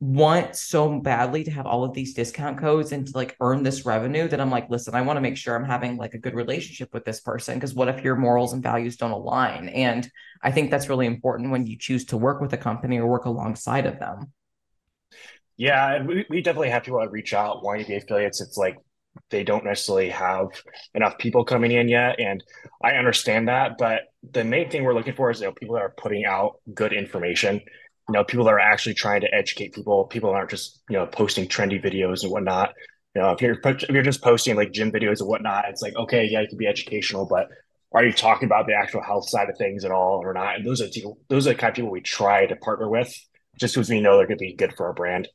want 0.00 0.56
so 0.56 1.00
badly 1.00 1.44
to 1.44 1.50
have 1.50 1.66
all 1.66 1.84
of 1.84 1.94
these 1.94 2.14
discount 2.14 2.58
codes 2.58 2.92
and 2.92 3.06
to 3.06 3.12
like 3.14 3.36
earn 3.40 3.62
this 3.62 3.86
revenue 3.86 4.26
that 4.28 4.40
i'm 4.40 4.50
like 4.50 4.68
listen 4.68 4.94
i 4.94 5.00
want 5.00 5.16
to 5.16 5.20
make 5.20 5.36
sure 5.36 5.54
i'm 5.54 5.64
having 5.64 5.96
like 5.96 6.14
a 6.14 6.18
good 6.18 6.34
relationship 6.34 6.92
with 6.92 7.04
this 7.04 7.20
person 7.20 7.54
because 7.54 7.74
what 7.74 7.88
if 7.88 8.02
your 8.02 8.16
morals 8.16 8.52
and 8.52 8.62
values 8.62 8.96
don't 8.96 9.12
align? 9.12 9.68
And 9.68 10.10
i 10.42 10.50
think 10.50 10.70
that's 10.70 10.88
really 10.88 11.06
important 11.06 11.52
when 11.52 11.66
you 11.66 11.78
choose 11.78 12.04
to 12.06 12.16
work 12.16 12.40
with 12.40 12.52
a 12.52 12.58
company 12.58 12.98
or 12.98 13.06
work 13.06 13.24
alongside 13.24 13.86
of 13.86 14.00
them 14.00 14.32
yeah, 15.56 16.02
we, 16.02 16.26
we 16.28 16.42
definitely 16.42 16.70
have 16.70 16.82
people 16.82 17.00
that 17.00 17.10
reach 17.10 17.32
out 17.34 17.62
wanting 17.62 17.84
to 17.84 17.88
be 17.88 17.96
affiliates. 17.96 18.40
It's 18.40 18.56
like 18.56 18.76
they 19.30 19.44
don't 19.44 19.64
necessarily 19.64 20.10
have 20.10 20.48
enough 20.94 21.18
people 21.18 21.44
coming 21.44 21.72
in 21.72 21.88
yet. 21.88 22.18
And 22.18 22.42
I 22.82 22.92
understand 22.92 23.48
that. 23.48 23.78
But 23.78 24.02
the 24.32 24.44
main 24.44 24.70
thing 24.70 24.84
we're 24.84 24.94
looking 24.94 25.14
for 25.14 25.30
is 25.30 25.40
you 25.40 25.46
know, 25.46 25.52
people 25.52 25.76
that 25.76 25.82
are 25.82 25.94
putting 25.96 26.24
out 26.24 26.56
good 26.72 26.92
information. 26.92 27.60
You 28.08 28.12
know, 28.12 28.24
people 28.24 28.44
that 28.46 28.54
are 28.54 28.60
actually 28.60 28.94
trying 28.94 29.22
to 29.22 29.34
educate 29.34 29.72
people, 29.74 30.04
people 30.04 30.30
that 30.30 30.36
aren't 30.36 30.50
just, 30.50 30.82
you 30.90 30.96
know, 30.96 31.06
posting 31.06 31.48
trendy 31.48 31.82
videos 31.82 32.22
and 32.22 32.32
whatnot. 32.32 32.74
You 33.14 33.22
know, 33.22 33.30
if 33.30 33.40
you're 33.40 33.58
if 33.64 33.88
you're 33.88 34.02
just 34.02 34.22
posting 34.22 34.56
like 34.56 34.72
gym 34.72 34.90
videos 34.90 35.20
and 35.20 35.28
whatnot, 35.28 35.66
it's 35.68 35.80
like, 35.80 35.94
okay, 35.96 36.26
yeah, 36.28 36.40
it 36.40 36.48
can 36.48 36.58
be 36.58 36.66
educational, 36.66 37.26
but 37.26 37.48
are 37.94 38.04
you 38.04 38.12
talking 38.12 38.46
about 38.46 38.66
the 38.66 38.74
actual 38.74 39.02
health 39.02 39.28
side 39.28 39.48
of 39.48 39.56
things 39.56 39.84
at 39.84 39.92
all 39.92 40.20
or 40.22 40.34
not? 40.34 40.56
And 40.56 40.66
those 40.66 40.82
are 40.82 40.88
those 41.28 41.46
are 41.46 41.50
the 41.50 41.58
kind 41.58 41.70
of 41.70 41.76
people 41.76 41.90
we 41.90 42.00
try 42.00 42.44
to 42.44 42.56
partner 42.56 42.90
with 42.90 43.14
just 43.58 43.74
because 43.74 43.88
we 43.88 44.00
know 44.00 44.16
they're 44.16 44.26
going 44.26 44.38
to 44.38 44.44
be 44.44 44.56
good 44.56 44.74
for 44.76 44.86
our 44.86 44.92
brand. 44.92 45.28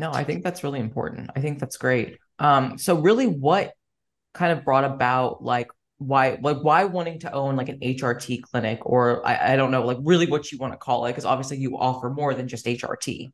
No, 0.00 0.10
I 0.10 0.24
think 0.24 0.42
that's 0.42 0.64
really 0.64 0.80
important. 0.80 1.30
I 1.36 1.40
think 1.40 1.58
that's 1.58 1.76
great. 1.76 2.16
Um, 2.38 2.78
so 2.78 2.98
really 2.98 3.26
what 3.26 3.74
kind 4.32 4.50
of 4.50 4.64
brought 4.64 4.84
about 4.84 5.44
like 5.44 5.68
why 5.98 6.38
like 6.40 6.56
why 6.62 6.84
wanting 6.84 7.18
to 7.20 7.32
own 7.32 7.54
like 7.56 7.68
an 7.68 7.78
HRT 7.82 8.40
clinic 8.40 8.80
or 8.86 9.24
I, 9.26 9.52
I 9.52 9.56
don't 9.56 9.70
know, 9.70 9.84
like 9.84 9.98
really 10.00 10.26
what 10.26 10.50
you 10.50 10.56
want 10.56 10.72
to 10.72 10.78
call 10.78 11.04
it, 11.04 11.10
because 11.10 11.26
obviously 11.26 11.58
you 11.58 11.76
offer 11.76 12.08
more 12.08 12.32
than 12.32 12.48
just 12.48 12.64
HRT. 12.64 13.30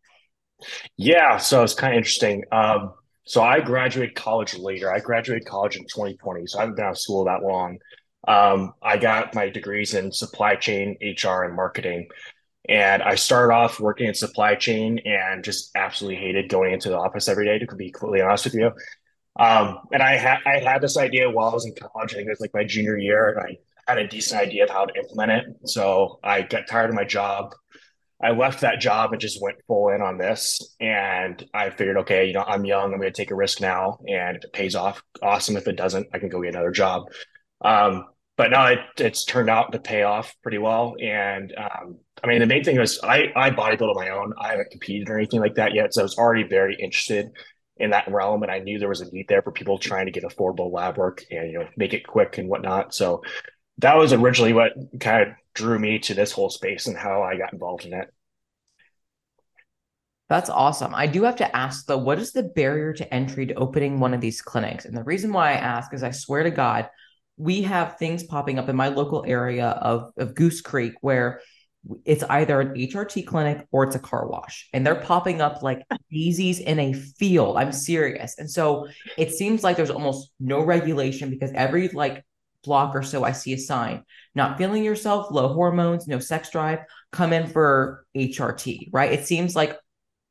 Yeah, 0.97 1.37
so 1.37 1.63
it's 1.63 1.75
kind 1.75 1.93
of 1.95 1.99
interesting. 1.99 2.43
Um, 2.51 2.95
so 3.23 3.43
I 3.43 3.61
graduated 3.61 4.17
college 4.17 4.59
later. 4.59 4.93
I 4.93 4.99
graduated 4.99 5.47
college 5.47 5.77
in 5.77 5.83
2020, 5.83 6.49
so 6.49 6.59
I 6.59 6.63
haven't 6.63 6.75
been 6.75 6.85
out 6.85 6.93
of 6.93 6.99
school 6.99 7.25
that 7.27 7.45
long. 7.45 7.79
Um, 8.27 8.73
I 8.83 8.97
got 8.97 9.37
my 9.37 9.49
degrees 9.51 9.95
in 9.95 10.11
supply 10.11 10.57
chain, 10.57 10.97
HR, 11.01 11.45
and 11.45 11.55
marketing. 11.55 12.09
And 12.69 13.03
I 13.03 13.15
started 13.15 13.55
off 13.55 13.79
working 13.79 14.09
in 14.09 14.15
supply 14.15 14.55
chain 14.57 14.99
and 15.05 15.45
just 15.45 15.71
absolutely 15.77 16.21
hated 16.21 16.49
going 16.49 16.73
into 16.73 16.89
the 16.89 16.99
office 16.99 17.29
every 17.29 17.45
day, 17.45 17.59
to 17.59 17.77
be 17.77 17.91
completely 17.91 18.23
honest 18.23 18.45
with 18.45 18.55
you. 18.55 18.73
Um, 19.39 19.81
and 19.93 20.03
I 20.03 20.17
had 20.17 20.39
I 20.47 20.59
had 20.59 20.81
this 20.81 20.97
idea 20.97 21.31
while 21.31 21.51
I 21.51 21.55
was 21.55 21.67
in 21.67 21.75
college. 21.75 22.13
I 22.13 22.17
think 22.17 22.27
it 22.27 22.31
was 22.31 22.41
like 22.41 22.55
my 22.55 22.65
junior 22.65 22.97
year, 22.97 23.31
and 23.31 23.41
I 23.41 23.59
had 23.93 23.99
a 23.99 24.09
decent 24.09 24.41
idea 24.41 24.65
of 24.65 24.71
how 24.71 24.87
to 24.87 24.95
implement 24.99 25.33
it. 25.33 25.69
So 25.69 26.19
I 26.25 26.43
got 26.43 26.67
tired 26.67 26.91
of 26.91 26.97
my 26.97 27.05
job. 27.05 27.55
I 28.23 28.31
left 28.31 28.63
that 28.63 28.81
job 28.81 29.13
and 29.13 29.21
just 29.21 29.43
went 29.43 29.59
full 29.67 29.91
in 29.91 30.01
on 30.01 30.17
this. 30.17 30.75
And 30.81 31.47
I 31.53 31.69
figured, 31.69 31.99
okay, 31.99 32.27
you 32.27 32.33
know, 32.33 32.45
I'm 32.47 32.65
young. 32.65 32.95
I'm 32.95 32.99
going 32.99 33.13
to 33.13 33.17
take 33.17 33.31
a 33.31 33.35
risk 33.35 33.61
now, 33.61 33.99
and 34.09 34.39
if 34.39 34.45
it 34.45 34.53
pays 34.53 34.75
off, 34.75 35.03
awesome. 35.23 35.57
If 35.57 35.69
it 35.69 35.77
doesn't, 35.77 36.09
I 36.15 36.19
can 36.19 36.31
go 36.31 36.41
get 36.41 36.55
another 36.55 36.71
job. 36.71 37.05
Um, 37.61 38.07
but 38.37 38.51
now 38.51 38.67
it, 38.67 38.79
it's 38.99 39.25
turned 39.25 39.51
out 39.51 39.73
to 39.73 39.79
pay 39.79 40.03
off 40.03 40.35
pretty 40.43 40.59
well. 40.59 40.95
And 41.01 41.55
um, 41.57 41.99
I 42.23 42.27
mean, 42.27 42.41
the 42.41 42.47
main 42.47 42.65
thing 42.65 42.79
was 42.79 43.01
I 43.03 43.33
I 43.35 43.51
bodybuild 43.51 43.91
on 43.91 43.97
my 43.97 44.11
own. 44.11 44.33
I 44.39 44.51
haven't 44.51 44.71
competed 44.71 45.09
or 45.09 45.19
anything 45.19 45.41
like 45.41 45.55
that 45.57 45.75
yet, 45.75 45.95
so 45.95 46.03
I 46.03 46.05
was 46.05 46.19
already 46.19 46.45
very 46.45 46.77
interested 46.77 47.31
in 47.79 47.91
that 47.91 48.11
realm, 48.11 48.43
and 48.43 48.51
I 48.51 48.61
knew 48.61 48.79
there 48.79 48.89
was 48.89 49.03
a 49.03 49.11
need 49.11 49.27
there 49.29 49.43
for 49.43 49.53
people 49.53 49.79
trying 49.79 50.07
to 50.07 50.13
get 50.13 50.25
affordable 50.25 50.73
lab 50.73 50.97
work 50.97 51.25
and 51.31 51.51
you 51.51 51.59
know 51.59 51.69
make 51.77 51.95
it 51.95 52.07
quick 52.07 52.39
and 52.39 52.49
whatnot. 52.49 52.95
So 52.95 53.23
that 53.79 53.97
was 53.97 54.13
originally 54.13 54.53
what 54.53 54.73
kind 55.01 55.29
of 55.29 55.35
drew 55.55 55.79
me 55.79 55.99
to 56.01 56.15
this 56.15 56.33
whole 56.33 56.51
space 56.51 56.87
and 56.87 56.97
how 56.97 57.23
I 57.23 57.37
got 57.37 57.53
involved 57.53 57.85
in 57.85 57.93
it. 57.93 58.13
That's 60.29 60.51
awesome. 60.51 60.95
I 60.95 61.07
do 61.07 61.23
have 61.23 61.37
to 61.37 61.57
ask 61.57 61.87
though, 61.87 61.99
what 61.99 62.19
is 62.19 62.33
the 62.33 62.43
barrier 62.43 62.93
to 62.95 63.15
entry 63.15 63.47
to 63.47 63.55
opening 63.55 64.01
one 64.01 64.13
of 64.13 64.21
these 64.21 64.43
clinics? 64.43 64.85
And 64.85 64.97
the 64.97 65.05
reason 65.05 65.33
why 65.33 65.51
I 65.51 65.55
ask 65.55 65.95
is 65.95 66.03
I 66.03 66.11
swear 66.11 66.43
to 66.43 66.51
God, 66.51 66.89
we 67.37 67.63
have 67.63 67.99
things 67.99 68.23
popping 68.23 68.59
up 68.59 68.69
in 68.69 68.77
my 68.77 68.89
local 68.89 69.25
area 69.27 69.69
of, 69.69 70.13
of 70.17 70.35
Goose 70.35 70.61
Creek 70.61 70.95
where 71.01 71.41
it's 72.05 72.25
either 72.25 72.61
an 72.61 72.75
HRT 72.75 73.27
clinic 73.27 73.67
or 73.71 73.85
it's 73.85 73.95
a 73.95 74.01
car 74.01 74.27
wash. 74.27 74.69
And 74.73 74.85
they're 74.85 74.95
popping 75.01 75.41
up 75.41 75.63
like 75.63 75.87
daisies 76.11 76.59
in 76.59 76.79
a 76.79 76.93
field. 76.93 77.57
I'm 77.57 77.73
serious. 77.73 78.39
And 78.39 78.51
so 78.51 78.89
it 79.17 79.33
seems 79.33 79.63
like 79.63 79.77
there's 79.77 79.91
almost 79.91 80.33
no 80.41 80.63
regulation 80.63 81.31
because 81.31 81.53
every 81.53 81.89
like 81.89 82.25
block 82.65 82.95
or 82.95 83.03
so 83.03 83.23
I 83.25 83.33
see 83.33 83.53
a 83.53 83.59
sign, 83.59 84.03
not 84.35 84.59
feeling 84.59 84.83
yourself, 84.83 85.31
low 85.31 85.49
hormones, 85.53 86.09
no 86.09 86.19
sex 86.19 86.51
drive, 86.51 86.81
come 87.13 87.33
in 87.33 87.47
for 87.47 88.05
HRT, 88.17 88.89
right? 88.93 89.13
It 89.13 89.27
seems 89.27 89.55
like 89.55 89.79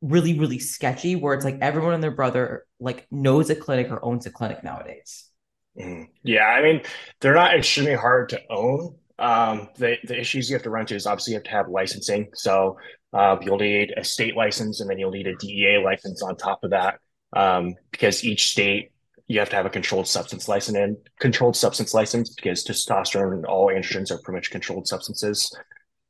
really, 0.02 0.38
really 0.38 0.60
sketchy 0.60 1.16
where 1.16 1.34
it's 1.34 1.46
like 1.46 1.60
everyone 1.62 1.94
and 1.94 2.04
their 2.04 2.12
brother 2.12 2.66
like 2.80 3.08
knows 3.10 3.50
a 3.50 3.56
clinic 3.56 3.90
or 3.90 4.04
owns 4.04 4.26
a 4.26 4.32
clinic 4.32 4.64
nowadays. 4.64 5.30
Mm. 5.79 6.08
Yeah, 6.24 6.46
I 6.46 6.62
mean, 6.62 6.82
they're 7.20 7.34
not 7.34 7.55
extremely 7.55 7.96
hard 7.96 8.29
to 8.29 8.41
own. 8.50 8.96
Um, 9.20 9.70
the 9.77 9.98
the 10.03 10.20
issues 10.20 10.50
you 10.50 10.55
have 10.55 10.63
to 10.63 10.70
run 10.70 10.86
to 10.88 10.96
is 10.96 11.05
obviously 11.05 11.32
you 11.32 11.38
have 11.38 11.44
to 11.46 11.51
have 11.51 11.70
licensing. 11.70 12.29
So 12.34 12.77
uh, 13.13 13.38
you'll 13.41 13.58
need 13.58 13.94
a 13.96 14.03
state 14.03 14.36
license, 14.36 14.82
and 14.82 14.89
then 14.89 15.00
you'll 15.00 15.12
need 15.12 15.27
a 15.27 15.36
DEA 15.36 15.82
license 15.84 16.22
on 16.22 16.36
top 16.38 16.63
of 16.63 16.72
that, 16.72 17.00
um, 17.36 17.75
because 17.91 18.24
each 18.24 18.51
state 18.51 18.91
you 19.27 19.39
have 19.39 19.50
to 19.50 19.55
have 19.55 19.65
a 19.65 19.70
controlled 19.70 20.08
substance 20.08 20.48
license 20.48 20.77
and 20.77 20.98
controlled 21.20 21.55
substance 21.55 21.94
license 21.94 22.29
because 22.36 22.63
testosterone 22.63 23.34
and 23.34 23.46
all 23.46 23.67
androgens 23.67 24.12
are 24.12 24.20
pretty 24.20 24.38
much 24.38 24.51
controlled 24.51 24.88
substances. 24.88 25.51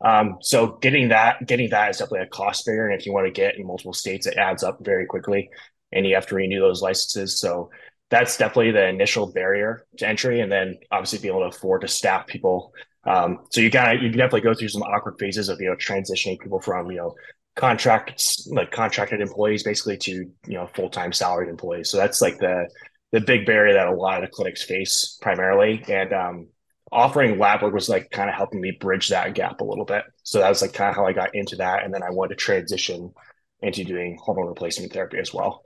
Um, 0.03 0.37
so 0.41 0.77
getting 0.81 1.09
that 1.09 1.47
getting 1.47 1.69
that 1.69 1.89
is 1.91 1.97
definitely 1.97 2.27
a 2.27 2.27
cost 2.27 2.65
barrier, 2.65 2.87
and 2.87 2.99
if 2.99 3.05
you 3.05 3.13
want 3.13 3.27
to 3.27 3.31
get 3.31 3.57
in 3.57 3.65
multiple 3.65 3.93
states, 3.93 4.27
it 4.27 4.37
adds 4.37 4.63
up 4.63 4.79
very 4.81 5.05
quickly, 5.05 5.49
and 5.91 6.05
you 6.05 6.15
have 6.15 6.27
to 6.27 6.35
renew 6.35 6.59
those 6.59 6.81
licenses. 6.81 7.39
So 7.39 7.71
that's 8.15 8.37
definitely 8.37 8.71
the 8.71 8.87
initial 8.87 9.31
barrier 9.31 9.85
to 9.97 10.07
entry, 10.07 10.39
and 10.39 10.49
then 10.49 10.77
obviously 10.89 11.19
being 11.19 11.33
able 11.33 11.49
to 11.49 11.55
afford 11.55 11.81
to 11.81 11.87
staff 11.87 12.25
people. 12.27 12.73
Um, 13.03 13.39
so 13.51 13.59
you 13.59 13.67
of 13.67 14.01
you 14.01 14.09
can 14.09 14.17
definitely 14.17 14.41
go 14.41 14.53
through 14.53 14.69
some 14.69 14.83
awkward 14.83 15.15
phases 15.19 15.49
of 15.49 15.59
you 15.59 15.67
know 15.67 15.75
transitioning 15.75 16.39
people 16.39 16.61
from 16.61 16.89
you 16.89 16.97
know 16.97 17.15
contracts 17.55 18.47
like 18.51 18.71
contracted 18.71 19.21
employees 19.21 19.63
basically 19.63 19.97
to 19.97 20.11
you 20.11 20.53
know 20.53 20.67
full 20.67 20.89
time 20.89 21.11
salaried 21.11 21.49
employees. 21.49 21.89
So 21.89 21.97
that's 21.97 22.21
like 22.21 22.37
the 22.37 22.69
the 23.11 23.19
big 23.19 23.45
barrier 23.45 23.73
that 23.73 23.87
a 23.87 23.93
lot 23.93 24.23
of 24.23 24.29
the 24.29 24.33
clinics 24.33 24.63
face 24.63 25.17
primarily, 25.21 25.83
and 25.89 26.13
um, 26.13 26.47
offering 26.93 27.37
lab 27.37 27.63
work 27.63 27.73
was 27.73 27.89
like 27.89 28.09
kind 28.11 28.29
of 28.29 28.35
helping 28.35 28.61
me 28.61 28.71
bridge 28.71 29.09
that 29.09 29.33
gap 29.33 29.59
a 29.59 29.65
little 29.65 29.85
bit. 29.85 30.03
So 30.23 30.39
that 30.39 30.49
was 30.49 30.61
like 30.61 30.73
kind 30.73 30.89
of 30.89 30.95
how 30.95 31.05
I 31.05 31.11
got 31.11 31.35
into 31.35 31.57
that, 31.57 31.83
and 31.83 31.93
then 31.93 32.01
I 32.01 32.11
wanted 32.11 32.35
to 32.37 32.43
transition 32.43 33.13
into 33.61 33.83
doing 33.83 34.17
hormone 34.21 34.47
replacement 34.47 34.93
therapy 34.93 35.17
as 35.17 35.33
well. 35.33 35.65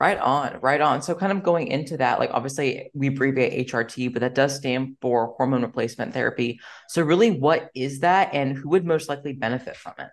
Right 0.00 0.18
on, 0.18 0.58
right 0.62 0.80
on. 0.80 1.02
So, 1.02 1.14
kind 1.14 1.30
of 1.30 1.42
going 1.42 1.66
into 1.66 1.98
that, 1.98 2.18
like 2.18 2.30
obviously 2.32 2.90
we 2.94 3.08
abbreviate 3.08 3.68
HRT, 3.68 4.10
but 4.14 4.20
that 4.20 4.34
does 4.34 4.56
stand 4.56 4.96
for 5.02 5.34
hormone 5.36 5.60
replacement 5.60 6.14
therapy. 6.14 6.58
So, 6.88 7.02
really, 7.02 7.30
what 7.32 7.70
is 7.74 8.00
that, 8.00 8.32
and 8.32 8.56
who 8.56 8.70
would 8.70 8.86
most 8.86 9.10
likely 9.10 9.34
benefit 9.34 9.76
from 9.76 9.92
it? 9.98 10.08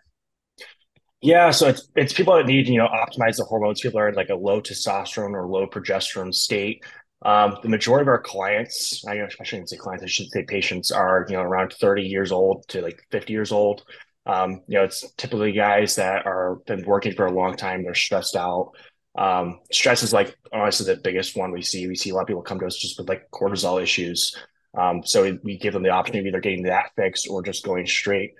Yeah, 1.22 1.51
so 1.51 1.70
it's 1.70 1.89
it's 1.96 2.13
people 2.13 2.36
that 2.36 2.46
need 2.46 2.67
you 2.67 2.77
know 2.77 2.88
optimize 2.88 3.38
the 3.38 3.46
hormones. 3.46 3.79
People 3.79 4.00
are 4.00 4.10
in 4.10 4.15
like 4.15 4.29
a 4.29 4.36
low 4.36 4.62
testosterone 4.62 5.32
or 5.32 5.48
low 5.48 5.65
progesterone 5.65 6.34
state. 6.34 6.84
Um, 7.24 7.58
the 7.63 7.70
majority 7.70 8.03
of 8.03 8.10
our 8.10 8.22
clients, 8.22 9.03
I, 9.08 9.22
I 9.22 9.44
shouldn't 9.44 9.70
say 9.70 9.77
clients, 9.77 10.03
I 10.03 10.08
should 10.08 10.29
say 10.29 10.44
patients, 10.44 10.91
are 10.91 11.25
you 11.29 11.36
know 11.36 11.41
around 11.41 11.74
thirty 11.79 12.03
years 12.03 12.32
old 12.32 12.67
to 12.70 12.82
like 12.82 13.01
fifty 13.10 13.34
years 13.34 13.51
old. 13.53 13.84
Um, 14.25 14.62
you 14.67 14.77
know, 14.77 14.84
it's 14.84 15.10
typically 15.13 15.53
guys 15.53 15.96
that 15.96 16.25
are 16.25 16.58
been 16.67 16.86
working 16.86 17.13
for 17.13 17.25
a 17.25 17.32
long 17.32 17.56
time. 17.56 17.84
They're 17.84 17.96
stressed 17.96 18.36
out. 18.36 18.74
Um, 19.17 19.59
stress 19.71 20.03
is 20.03 20.13
like 20.13 20.38
honestly 20.53 20.93
the 20.93 21.01
biggest 21.01 21.36
one 21.36 21.51
we 21.51 21.62
see. 21.62 21.88
We 21.88 21.95
see 21.95 22.12
a 22.12 22.13
lot 22.13 22.21
of 22.21 22.27
people 22.27 22.43
come 22.43 22.59
to 22.59 22.67
us 22.67 22.77
just 22.77 23.00
with 23.00 23.09
like 23.09 23.29
cortisol 23.31 23.81
issues. 23.81 24.36
Um, 24.77 25.01
so 25.03 25.38
we, 25.43 25.57
give 25.57 25.74
them 25.74 25.81
the 25.81 25.89
option 25.89 26.17
of 26.17 26.25
either 26.25 26.39
getting 26.39 26.63
that 26.63 26.91
fixed 26.95 27.27
or 27.27 27.41
just 27.41 27.65
going 27.65 27.88
straight 27.88 28.33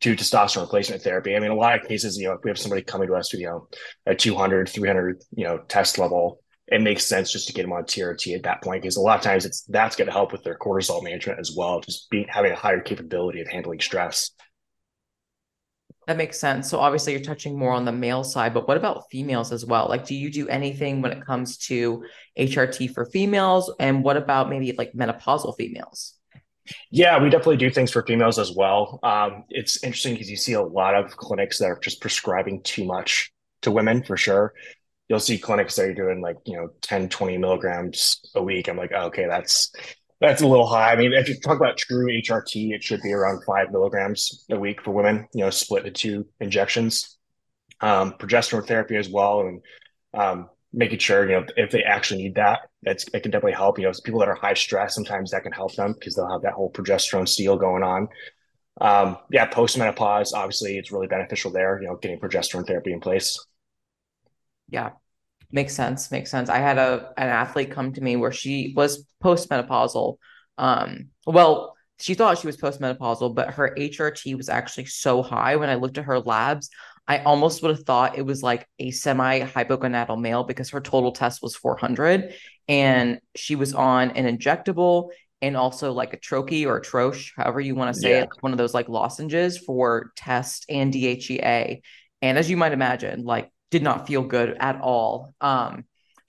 to 0.00 0.16
testosterone 0.16 0.62
replacement 0.62 1.02
therapy. 1.02 1.36
I 1.36 1.38
mean, 1.38 1.50
a 1.50 1.54
lot 1.54 1.78
of 1.78 1.86
cases, 1.86 2.16
you 2.16 2.28
know, 2.28 2.34
if 2.34 2.40
we 2.42 2.50
have 2.50 2.58
somebody 2.58 2.82
coming 2.82 3.08
to 3.08 3.14
us 3.14 3.32
you 3.34 3.46
know, 3.46 3.68
a 4.06 4.14
200, 4.14 4.68
300, 4.68 5.22
you 5.36 5.44
know, 5.44 5.58
test 5.68 5.98
level, 5.98 6.40
it 6.68 6.80
makes 6.80 7.04
sense 7.04 7.30
just 7.30 7.46
to 7.48 7.52
get 7.52 7.62
them 7.62 7.72
on 7.72 7.84
TRT 7.84 8.34
at 8.34 8.44
that 8.44 8.62
point 8.62 8.82
because 8.82 8.96
a 8.96 9.00
lot 9.00 9.18
of 9.18 9.22
times 9.22 9.44
it's 9.44 9.62
that's 9.64 9.94
going 9.94 10.06
to 10.06 10.12
help 10.12 10.32
with 10.32 10.42
their 10.44 10.56
cortisol 10.56 11.02
management 11.02 11.38
as 11.38 11.54
well, 11.54 11.80
just 11.80 12.08
being 12.08 12.26
having 12.28 12.52
a 12.52 12.56
higher 12.56 12.80
capability 12.80 13.40
of 13.42 13.48
handling 13.48 13.80
stress. 13.80 14.30
That 16.06 16.16
makes 16.16 16.38
sense. 16.38 16.68
So 16.68 16.80
obviously 16.80 17.12
you're 17.12 17.22
touching 17.22 17.56
more 17.56 17.72
on 17.72 17.84
the 17.84 17.92
male 17.92 18.24
side, 18.24 18.52
but 18.52 18.66
what 18.66 18.76
about 18.76 19.08
females 19.10 19.52
as 19.52 19.64
well? 19.64 19.86
Like, 19.88 20.04
do 20.04 20.16
you 20.16 20.30
do 20.30 20.48
anything 20.48 21.00
when 21.00 21.12
it 21.12 21.24
comes 21.24 21.56
to 21.68 22.04
HRT 22.36 22.92
for 22.92 23.04
females? 23.06 23.72
And 23.78 24.02
what 24.02 24.16
about 24.16 24.50
maybe 24.50 24.72
like 24.72 24.92
menopausal 24.94 25.56
females? 25.56 26.14
Yeah, 26.90 27.22
we 27.22 27.30
definitely 27.30 27.56
do 27.56 27.70
things 27.70 27.90
for 27.90 28.02
females 28.02 28.38
as 28.38 28.52
well. 28.52 28.98
Um, 29.02 29.44
it's 29.48 29.82
interesting 29.84 30.14
because 30.14 30.30
you 30.30 30.36
see 30.36 30.54
a 30.54 30.62
lot 30.62 30.94
of 30.94 31.16
clinics 31.16 31.58
that 31.58 31.66
are 31.66 31.78
just 31.78 32.00
prescribing 32.00 32.62
too 32.62 32.84
much 32.84 33.32
to 33.62 33.70
women 33.70 34.02
for 34.02 34.16
sure. 34.16 34.54
You'll 35.08 35.20
see 35.20 35.38
clinics 35.38 35.76
that 35.76 35.86
are 35.88 35.94
doing 35.94 36.20
like, 36.20 36.36
you 36.46 36.56
know, 36.56 36.70
10, 36.82 37.08
20 37.08 37.38
milligrams 37.38 38.20
a 38.34 38.42
week. 38.42 38.68
I'm 38.68 38.76
like, 38.76 38.92
oh, 38.94 39.06
okay, 39.06 39.26
that's 39.26 39.72
that's 40.22 40.40
a 40.40 40.46
little 40.46 40.66
high. 40.66 40.92
I 40.92 40.96
mean, 40.96 41.12
if 41.12 41.28
you 41.28 41.38
talk 41.40 41.56
about 41.56 41.76
true 41.76 42.06
HRT, 42.06 42.72
it 42.72 42.82
should 42.82 43.02
be 43.02 43.12
around 43.12 43.42
five 43.44 43.72
milligrams 43.72 44.44
a 44.50 44.58
week 44.58 44.80
for 44.80 44.92
women, 44.92 45.26
you 45.34 45.44
know, 45.44 45.50
split 45.50 45.82
the 45.82 45.90
two 45.90 46.26
injections. 46.40 47.18
Um, 47.80 48.12
progesterone 48.12 48.66
therapy 48.66 48.96
as 48.96 49.08
well. 49.08 49.40
And 49.40 49.60
um, 50.14 50.48
making 50.72 51.00
sure, 51.00 51.28
you 51.28 51.32
know, 51.32 51.46
if 51.56 51.72
they 51.72 51.82
actually 51.82 52.22
need 52.22 52.36
that, 52.36 52.60
that's, 52.82 53.04
it 53.12 53.22
can 53.22 53.32
definitely 53.32 53.54
help. 53.54 53.80
You 53.80 53.86
know, 53.86 53.92
people 54.04 54.20
that 54.20 54.28
are 54.28 54.36
high 54.36 54.54
stress, 54.54 54.94
sometimes 54.94 55.32
that 55.32 55.42
can 55.42 55.50
help 55.50 55.74
them 55.74 55.92
because 55.92 56.14
they'll 56.14 56.30
have 56.30 56.42
that 56.42 56.52
whole 56.52 56.70
progesterone 56.70 57.28
steal 57.28 57.56
going 57.56 57.82
on. 57.82 58.06
Um, 58.80 59.18
yeah, 59.32 59.46
post 59.46 59.76
menopause, 59.76 60.32
obviously, 60.32 60.78
it's 60.78 60.92
really 60.92 61.08
beneficial 61.08 61.50
there, 61.50 61.80
you 61.82 61.88
know, 61.88 61.96
getting 61.96 62.20
progesterone 62.20 62.66
therapy 62.66 62.92
in 62.92 63.00
place. 63.00 63.44
Yeah, 64.68 64.90
Makes 65.52 65.74
sense. 65.74 66.10
Makes 66.10 66.30
sense. 66.30 66.48
I 66.48 66.58
had 66.58 66.78
a 66.78 67.12
an 67.16 67.28
athlete 67.28 67.70
come 67.70 67.92
to 67.92 68.00
me 68.00 68.16
where 68.16 68.32
she 68.32 68.72
was 68.74 69.06
postmenopausal. 69.22 70.16
Um, 70.58 71.08
well, 71.26 71.76
she 72.00 72.14
thought 72.14 72.38
she 72.38 72.46
was 72.46 72.56
postmenopausal, 72.56 73.34
but 73.34 73.54
her 73.54 73.74
HRT 73.78 74.36
was 74.36 74.48
actually 74.48 74.86
so 74.86 75.22
high. 75.22 75.56
When 75.56 75.68
I 75.68 75.74
looked 75.74 75.98
at 75.98 76.04
her 76.04 76.18
labs, 76.18 76.70
I 77.06 77.18
almost 77.18 77.62
would 77.62 77.76
have 77.76 77.84
thought 77.84 78.16
it 78.16 78.24
was 78.24 78.42
like 78.42 78.66
a 78.78 78.90
semi 78.90 79.40
hypogonadal 79.40 80.20
male 80.20 80.44
because 80.44 80.70
her 80.70 80.80
total 80.80 81.12
test 81.12 81.42
was 81.42 81.54
400 81.54 82.34
and 82.68 83.20
she 83.34 83.54
was 83.54 83.74
on 83.74 84.12
an 84.12 84.38
injectable 84.38 85.10
and 85.42 85.56
also 85.56 85.92
like 85.92 86.14
a 86.14 86.16
troche 86.16 86.66
or 86.66 86.76
a 86.78 86.82
troche, 86.82 87.32
however 87.36 87.60
you 87.60 87.74
want 87.74 87.94
to 87.94 88.00
say 88.00 88.10
yeah. 88.12 88.22
it, 88.22 88.28
one 88.40 88.52
of 88.52 88.58
those 88.58 88.72
like 88.72 88.88
lozenges 88.88 89.58
for 89.58 90.12
test 90.16 90.64
and 90.68 90.92
DHEA. 90.92 91.82
And 92.22 92.38
as 92.38 92.48
you 92.48 92.56
might 92.56 92.72
imagine, 92.72 93.24
like 93.24 93.50
did 93.72 93.82
not 93.82 94.06
feel 94.06 94.22
good 94.22 94.56
at 94.60 94.80
all. 94.80 95.34
Um, 95.40 95.84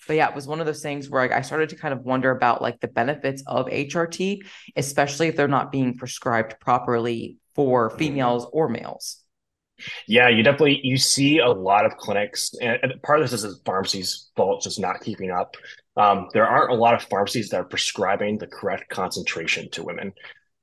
but 0.07 0.15
yeah, 0.15 0.29
it 0.29 0.35
was 0.35 0.47
one 0.47 0.59
of 0.59 0.65
those 0.65 0.81
things 0.81 1.09
where 1.09 1.21
I, 1.21 1.38
I 1.38 1.41
started 1.41 1.69
to 1.69 1.75
kind 1.75 1.93
of 1.93 2.01
wonder 2.01 2.31
about 2.31 2.62
like 2.62 2.79
the 2.79 2.88
benefits 2.88 3.43
of 3.45 3.67
HRT, 3.67 4.39
especially 4.75 5.27
if 5.27 5.35
they're 5.35 5.47
not 5.47 5.71
being 5.71 5.95
prescribed 5.95 6.59
properly 6.59 7.38
for 7.53 7.91
females 7.91 8.47
or 8.51 8.67
males. 8.69 9.19
Yeah, 10.07 10.29
you 10.29 10.43
definitely 10.43 10.79
you 10.83 10.97
see 10.97 11.39
a 11.39 11.50
lot 11.50 11.85
of 11.85 11.97
clinics, 11.97 12.53
and, 12.62 12.79
part 13.03 13.21
of 13.21 13.29
this 13.29 13.43
is 13.43 13.59
pharmacy's 13.65 14.29
fault, 14.35 14.63
just 14.63 14.79
not 14.79 15.01
keeping 15.01 15.29
up. 15.29 15.55
Um, 15.97 16.29
there 16.33 16.47
aren't 16.47 16.71
a 16.71 16.75
lot 16.75 16.93
of 16.93 17.03
pharmacies 17.03 17.50
that 17.50 17.59
are 17.59 17.65
prescribing 17.65 18.38
the 18.38 18.47
correct 18.47 18.89
concentration 18.89 19.69
to 19.71 19.83
women. 19.83 20.13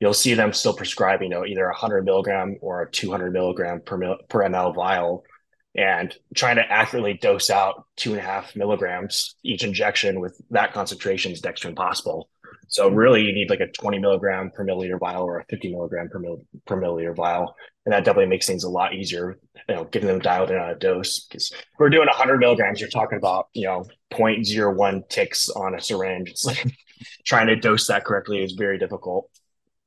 You'll 0.00 0.14
see 0.14 0.32
them 0.32 0.54
still 0.54 0.74
prescribing, 0.74 1.30
you 1.30 1.36
know, 1.36 1.44
either 1.44 1.64
a 1.64 1.72
100 1.72 2.04
milligram 2.04 2.56
or 2.62 2.82
a 2.82 2.90
200 2.90 3.32
milligram 3.32 3.82
per 3.84 3.98
mil, 3.98 4.16
per 4.28 4.40
ml 4.48 4.74
vial 4.74 5.24
and 5.74 6.14
trying 6.34 6.56
to 6.56 6.62
accurately 6.62 7.14
dose 7.14 7.50
out 7.50 7.84
two 7.96 8.10
and 8.10 8.18
a 8.18 8.22
half 8.22 8.56
milligrams 8.56 9.36
each 9.44 9.62
injection 9.62 10.20
with 10.20 10.40
that 10.50 10.72
concentration 10.72 11.32
is 11.32 11.44
next 11.44 11.60
to 11.60 11.68
impossible. 11.68 12.28
So 12.68 12.88
really, 12.88 13.22
you 13.22 13.32
need 13.32 13.50
like 13.50 13.60
a 13.60 13.66
20 13.66 13.98
milligram 13.98 14.50
per 14.54 14.64
milliliter 14.64 14.98
vial 14.98 15.24
or 15.24 15.40
a 15.40 15.44
50 15.44 15.72
milligram 15.72 16.08
per, 16.08 16.20
mil- 16.20 16.44
per 16.66 16.80
milliliter 16.80 17.14
vial, 17.14 17.54
and 17.84 17.92
that 17.92 18.04
definitely 18.04 18.30
makes 18.30 18.46
things 18.46 18.62
a 18.62 18.68
lot 18.68 18.94
easier. 18.94 19.38
You 19.68 19.74
know, 19.74 19.84
getting 19.84 20.06
them 20.06 20.20
dialed 20.20 20.50
in 20.50 20.56
on 20.56 20.70
a 20.70 20.74
dose 20.76 21.26
because 21.26 21.52
we're 21.78 21.90
doing 21.90 22.06
100 22.06 22.38
milligrams. 22.38 22.80
You're 22.80 22.88
talking 22.88 23.18
about 23.18 23.48
you 23.54 23.64
know 23.64 23.84
0.01 24.12 25.08
ticks 25.08 25.48
on 25.48 25.74
a 25.74 25.80
syringe. 25.80 26.30
It's 26.30 26.44
like 26.44 26.64
trying 27.24 27.48
to 27.48 27.56
dose 27.56 27.88
that 27.88 28.04
correctly 28.04 28.42
is 28.42 28.52
very 28.52 28.78
difficult. 28.78 29.28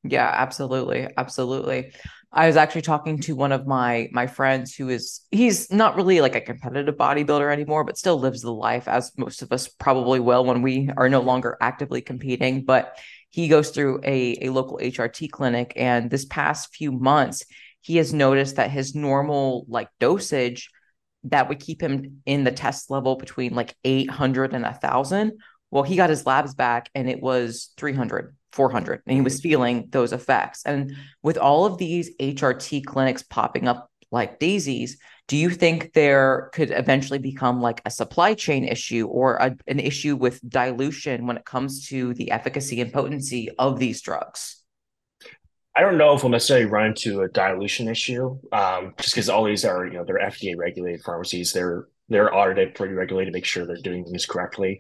Yeah, 0.03 0.29
absolutely, 0.33 1.07
absolutely. 1.15 1.93
I 2.35 2.47
was 2.47 2.57
actually 2.57 2.81
talking 2.81 3.19
to 3.21 3.35
one 3.35 3.51
of 3.51 3.67
my 3.67 4.09
my 4.11 4.25
friends 4.25 4.75
who 4.75 4.89
is 4.89 5.21
he's 5.29 5.71
not 5.71 5.95
really 5.95 6.19
like 6.19 6.35
a 6.35 6.41
competitive 6.41 6.95
bodybuilder 6.95 7.53
anymore, 7.53 7.83
but 7.83 7.97
still 7.97 8.17
lives 8.17 8.41
the 8.41 8.51
life 8.51 8.87
as 8.87 9.11
most 9.17 9.43
of 9.43 9.51
us 9.51 9.67
probably 9.67 10.19
will 10.19 10.43
when 10.43 10.63
we 10.63 10.89
are 10.97 11.09
no 11.09 11.21
longer 11.21 11.57
actively 11.61 12.01
competing. 12.01 12.65
But 12.65 12.97
he 13.29 13.47
goes 13.47 13.69
through 13.69 14.01
a, 14.03 14.37
a 14.41 14.49
local 14.49 14.79
HRT 14.79 15.29
clinic, 15.29 15.73
and 15.75 16.09
this 16.09 16.25
past 16.25 16.75
few 16.75 16.91
months, 16.91 17.43
he 17.81 17.97
has 17.97 18.13
noticed 18.13 18.55
that 18.55 18.71
his 18.71 18.95
normal 18.95 19.65
like 19.67 19.89
dosage 19.99 20.71
that 21.25 21.49
would 21.49 21.59
keep 21.59 21.81
him 21.81 22.21
in 22.25 22.43
the 22.43 22.51
test 22.51 22.89
level 22.89 23.15
between 23.15 23.53
like 23.53 23.75
800 23.83 24.55
and 24.55 24.65
a 24.65 24.73
thousand. 24.73 25.33
Well, 25.69 25.83
he 25.83 25.95
got 25.95 26.09
his 26.09 26.25
labs 26.25 26.55
back 26.55 26.89
and 26.95 27.07
it 27.07 27.21
was 27.21 27.71
300 27.77 28.35
400 28.53 29.01
and 29.05 29.15
he 29.15 29.21
was 29.21 29.41
feeling 29.41 29.87
those 29.91 30.13
effects 30.13 30.63
and 30.65 30.95
with 31.21 31.37
all 31.37 31.65
of 31.65 31.77
these 31.77 32.15
hrt 32.17 32.85
clinics 32.85 33.23
popping 33.23 33.67
up 33.67 33.89
like 34.11 34.39
daisies 34.39 34.97
do 35.27 35.37
you 35.37 35.49
think 35.49 35.93
there 35.93 36.49
could 36.53 36.69
eventually 36.71 37.19
become 37.19 37.61
like 37.61 37.81
a 37.85 37.89
supply 37.89 38.33
chain 38.33 38.63
issue 38.63 39.07
or 39.07 39.35
a, 39.37 39.55
an 39.67 39.79
issue 39.79 40.15
with 40.15 40.47
dilution 40.47 41.25
when 41.25 41.37
it 41.37 41.45
comes 41.45 41.87
to 41.87 42.13
the 42.13 42.29
efficacy 42.31 42.79
and 42.79 42.93
potency 42.93 43.49
of 43.57 43.79
these 43.79 44.01
drugs 44.01 44.63
I 45.75 45.81
don't 45.81 45.97
know 45.97 46.13
if 46.13 46.21
we'll 46.21 46.31
necessarily 46.31 46.67
run 46.67 46.87
into 46.87 47.21
a 47.21 47.29
dilution 47.29 47.87
issue, 47.87 48.37
um, 48.51 48.93
just 48.99 49.15
because 49.15 49.27
all 49.27 49.43
these 49.43 49.65
are, 49.65 49.87
you 49.87 49.93
know, 49.93 50.05
they're 50.05 50.19
FDA 50.19 50.55
regulated 50.55 51.01
pharmacies. 51.01 51.51
They're 51.51 51.87
they're 52.09 52.33
audited 52.35 52.75
pretty 52.75 52.93
regularly 52.93 53.25
to 53.25 53.31
make 53.31 53.45
sure 53.45 53.65
they're 53.65 53.77
doing 53.77 54.03
things 54.05 54.25
correctly. 54.25 54.79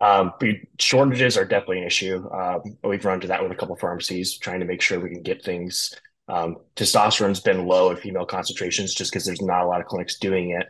Um, 0.00 0.32
but 0.40 0.48
shortages 0.78 1.36
are 1.36 1.44
definitely 1.44 1.80
an 1.80 1.86
issue. 1.86 2.28
Um, 2.32 2.62
we've 2.82 3.04
run 3.04 3.16
into 3.16 3.28
that 3.28 3.42
with 3.42 3.52
a 3.52 3.54
couple 3.54 3.74
of 3.74 3.80
pharmacies, 3.80 4.38
trying 4.38 4.60
to 4.60 4.66
make 4.66 4.80
sure 4.80 4.98
we 4.98 5.10
can 5.10 5.22
get 5.22 5.44
things. 5.44 5.94
Um, 6.28 6.56
testosterone's 6.76 7.40
been 7.40 7.66
low 7.66 7.90
in 7.90 7.96
female 7.96 8.24
concentrations 8.24 8.94
just 8.94 9.10
because 9.10 9.26
there's 9.26 9.42
not 9.42 9.64
a 9.64 9.66
lot 9.66 9.80
of 9.80 9.86
clinics 9.86 10.18
doing 10.18 10.50
it. 10.50 10.68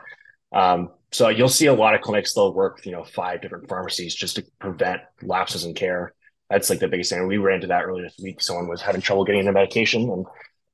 Um, 0.57 0.91
so 1.13 1.29
you'll 1.29 1.49
see 1.49 1.67
a 1.67 1.75
lot 1.75 1.95
of 1.95 2.01
clinics 2.01 2.35
they'll 2.35 2.55
work 2.55 2.77
with 2.77 2.87
you 2.87 2.93
know 2.93 3.05
five 3.05 3.41
different 3.41 3.69
pharmacies 3.69 4.15
just 4.15 4.37
to 4.37 4.45
prevent 4.59 5.03
lapses 5.23 5.65
in 5.65 5.75
care. 5.75 6.15
That's 6.49 6.71
like 6.71 6.81
the 6.81 6.89
biggest 6.89 7.11
thing. 7.11 7.27
We 7.27 7.39
ran 7.39 7.57
into 7.57 7.69
that 7.69 7.85
earlier 7.85 8.05
this 8.05 8.19
week. 8.23 8.41
Someone 8.41 8.69
was 8.69 8.83
having 8.83 9.01
trouble 9.01 9.25
getting 9.25 9.45
their 9.45 9.53
medication, 9.53 10.11
and 10.11 10.27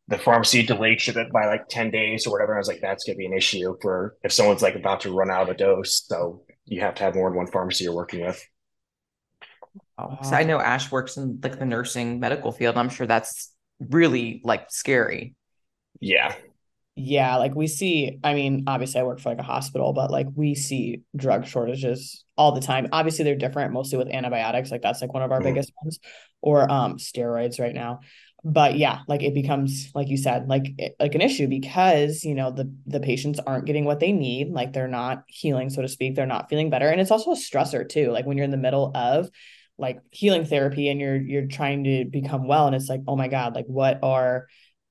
the 0.08 0.18
pharmacy 0.18 0.64
delayed 0.64 1.00
shipment 1.00 1.32
by 1.32 1.46
like 1.46 1.68
10 1.68 1.90
days 1.90 2.26
or 2.26 2.30
whatever. 2.30 2.54
I 2.54 2.58
was 2.58 2.68
like, 2.68 2.80
that's 2.80 3.04
going 3.04 3.16
to 3.16 3.18
be 3.18 3.26
an 3.26 3.36
issue 3.36 3.76
for 3.82 4.16
if 4.22 4.32
someone's 4.32 4.62
like 4.62 4.76
about 4.76 5.00
to 5.00 5.12
run 5.12 5.30
out 5.30 5.42
of 5.42 5.48
a 5.48 5.54
dose. 5.54 6.04
So 6.06 6.42
you 6.66 6.80
have 6.80 6.94
to 6.96 7.04
have 7.04 7.14
more 7.14 7.30
than 7.30 7.38
one 7.38 7.46
pharmacy 7.46 7.85
you're 7.85 7.94
working 7.94 8.20
with. 8.20 8.44
Oh, 9.99 10.18
so 10.23 10.35
I 10.35 10.42
know 10.42 10.61
Ash 10.61 10.90
works 10.92 11.16
in 11.16 11.40
like 11.42 11.58
the 11.58 11.64
nursing 11.64 12.20
medical 12.20 12.52
field. 12.52 12.76
I'm 12.76 12.90
sure 12.90 13.06
that's 13.06 13.52
really 13.80 14.40
like 14.44 14.70
scary. 14.70 15.35
Yeah. 16.00 16.35
Yeah, 16.99 17.37
like 17.37 17.54
we 17.54 17.66
see, 17.66 18.18
I 18.25 18.32
mean, 18.32 18.64
obviously 18.66 19.00
I 19.00 19.04
work 19.04 19.20
for 19.20 19.28
like 19.28 19.38
a 19.38 19.42
hospital, 19.42 19.92
but 19.92 20.11
like 20.11 20.28
we 20.35 20.54
see 20.54 21.02
drug 21.14 21.46
shortages 21.46 22.25
all 22.38 22.52
the 22.52 22.61
time. 22.61 22.88
Obviously 22.90 23.25
they're 23.25 23.37
different 23.37 23.73
mostly 23.73 23.99
with 23.99 24.08
antibiotics, 24.08 24.70
like 24.70 24.80
that's 24.80 25.02
like 25.02 25.12
one 25.12 25.23
of 25.23 25.30
our 25.30 25.40
mm. 25.40 25.44
biggest 25.44 25.73
ones 25.82 25.99
or 26.40 26.70
um 26.70 26.96
steroids 26.96 27.61
right 27.61 27.75
now 27.75 28.00
but 28.45 28.76
yeah 28.78 29.00
like 29.09 29.23
it 29.23 29.35
becomes 29.35 29.90
like 29.95 30.09
you 30.09 30.16
said 30.16 30.49
like 30.49 30.66
like 31.00 31.14
an 31.14 31.21
issue 31.21 31.49
because 31.49 32.23
you 32.25 32.35
know 32.35 32.50
the 32.50 32.73
the 32.87 33.00
patients 33.00 33.40
aren't 33.47 33.64
getting 33.64 33.85
what 33.85 33.99
they 33.99 34.12
need 34.12 34.50
like 34.50 34.73
they're 34.73 34.87
not 34.87 35.25
healing 35.26 35.69
so 35.71 35.83
to 35.83 35.88
speak 35.88 36.14
they're 36.14 36.26
not 36.26 36.49
feeling 36.49 36.71
better 36.71 36.88
and 36.88 37.00
it's 37.00 37.11
also 37.11 37.33
a 37.33 37.37
stressor 37.37 37.88
too 37.88 38.11
like 38.11 38.26
when 38.26 38.37
you're 38.37 38.45
in 38.45 38.50
the 38.50 38.57
middle 38.57 38.93
of 38.95 39.28
like 39.78 40.00
healing 40.11 40.45
therapy 40.45 40.88
and 40.88 41.00
you're 41.00 41.16
you're 41.16 41.47
trying 41.47 41.85
to 41.85 42.05
become 42.05 42.47
well 42.47 42.66
and 42.66 42.76
it's 42.76 42.88
like 42.88 43.00
oh 43.09 43.16
my 43.16 43.28
god 43.28 43.55
like 43.55 43.66
what 43.66 43.99
are 44.02 44.47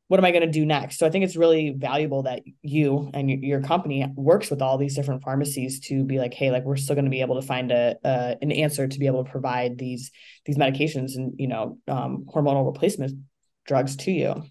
what 0.08 0.20
am 0.20 0.26
I 0.26 0.32
going 0.32 0.44
to 0.44 0.52
do 0.52 0.66
next? 0.66 1.00
So 1.00 1.08
I 1.08 1.10
think 1.10 1.26
it's 1.26 1.36
really 1.36 1.74
valuable 1.76 2.24
that 2.24 2.44
you 2.62 3.10
and 3.14 3.30
your 3.44 3.62
company 3.62 4.06
works 4.16 4.52
with 4.52 4.62
all 4.62 4.78
these 4.78 4.96
different 4.96 5.24
pharmacies 5.24 5.80
to 5.88 6.04
be 6.04 6.20
like, 6.20 6.34
hey, 6.34 6.52
like 6.52 6.64
we're 6.64 6.76
still 6.76 6.96
going 6.96 7.06
to 7.06 7.12
be 7.12 7.22
able 7.22 7.42
to 7.42 7.48
find 7.48 7.72
a, 7.72 7.96
a 8.04 8.38
an 8.40 8.52
answer 8.52 8.88
to 8.88 9.00
be 9.00 9.08
able 9.08 9.24
to 9.24 9.32
provide 9.32 9.80
these 9.80 10.12
these 10.46 10.58
medications 10.58 11.16
and 11.16 11.34
you 11.40 11.48
know 11.48 11.80
um, 11.88 12.26
hormonal 12.32 12.72
replacement 12.72 13.18
drugs 13.66 13.96
to 13.98 14.12
you. 14.12 14.44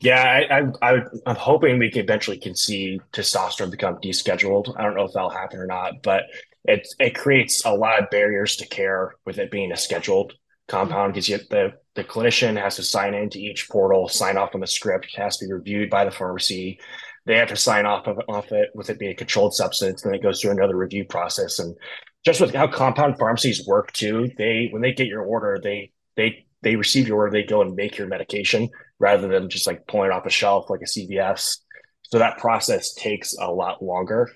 Yeah, 0.00 0.22
I, 0.22 0.58
I, 0.58 0.92
I, 0.92 1.30
am 1.30 1.36
hoping 1.36 1.78
we 1.78 1.90
can 1.90 2.02
eventually 2.02 2.36
can 2.36 2.54
see 2.54 3.00
testosterone 3.12 3.70
become 3.70 3.96
descheduled. 4.02 4.74
I 4.76 4.82
don't 4.82 4.94
know 4.94 5.04
if 5.04 5.12
that'll 5.12 5.30
happen 5.30 5.58
or 5.58 5.66
not, 5.66 6.02
but 6.02 6.24
it 6.64 6.86
it 6.98 7.14
creates 7.14 7.64
a 7.64 7.72
lot 7.72 8.02
of 8.02 8.10
barriers 8.10 8.56
to 8.56 8.66
care 8.66 9.14
with 9.24 9.38
it 9.38 9.50
being 9.50 9.72
a 9.72 9.76
scheduled 9.76 10.34
compound 10.68 11.14
because 11.14 11.28
mm-hmm. 11.28 11.44
the 11.50 11.72
the 11.94 12.04
clinician 12.04 12.60
has 12.60 12.76
to 12.76 12.82
sign 12.82 13.14
into 13.14 13.38
each 13.38 13.68
portal, 13.68 14.08
sign 14.08 14.36
off 14.36 14.54
on 14.54 14.60
the 14.60 14.66
script, 14.66 15.14
has 15.16 15.36
to 15.38 15.46
be 15.46 15.52
reviewed 15.52 15.90
by 15.90 16.04
the 16.04 16.10
pharmacy. 16.10 16.80
They 17.26 17.38
have 17.38 17.48
to 17.48 17.56
sign 17.56 17.86
off 17.86 18.06
of 18.06 18.20
off 18.28 18.52
it 18.52 18.70
with 18.74 18.90
it 18.90 18.98
being 18.98 19.12
a 19.12 19.16
controlled 19.16 19.54
substance, 19.54 20.02
then 20.02 20.14
it 20.14 20.22
goes 20.22 20.40
through 20.40 20.50
another 20.50 20.76
review 20.76 21.04
process. 21.04 21.58
And 21.58 21.76
just 22.24 22.40
with 22.40 22.54
how 22.54 22.66
compound 22.66 23.18
pharmacies 23.18 23.66
work 23.66 23.92
too, 23.92 24.30
they 24.36 24.68
when 24.70 24.82
they 24.82 24.92
get 24.92 25.06
your 25.06 25.22
order, 25.22 25.58
they 25.62 25.92
they 26.16 26.46
they 26.64 26.76
receive 26.76 27.06
your 27.06 27.18
order, 27.18 27.30
they 27.30 27.44
go 27.44 27.62
and 27.62 27.76
make 27.76 27.96
your 27.96 28.08
medication 28.08 28.68
rather 28.98 29.28
than 29.28 29.48
just 29.48 29.66
like 29.66 29.86
pulling 29.86 30.10
it 30.10 30.12
off 30.12 30.26
a 30.26 30.30
shelf 30.30 30.70
like 30.70 30.80
a 30.80 30.86
CVS. 30.86 31.58
So 32.02 32.18
that 32.18 32.38
process 32.38 32.94
takes 32.94 33.36
a 33.38 33.50
lot 33.50 33.82
longer. 33.82 34.30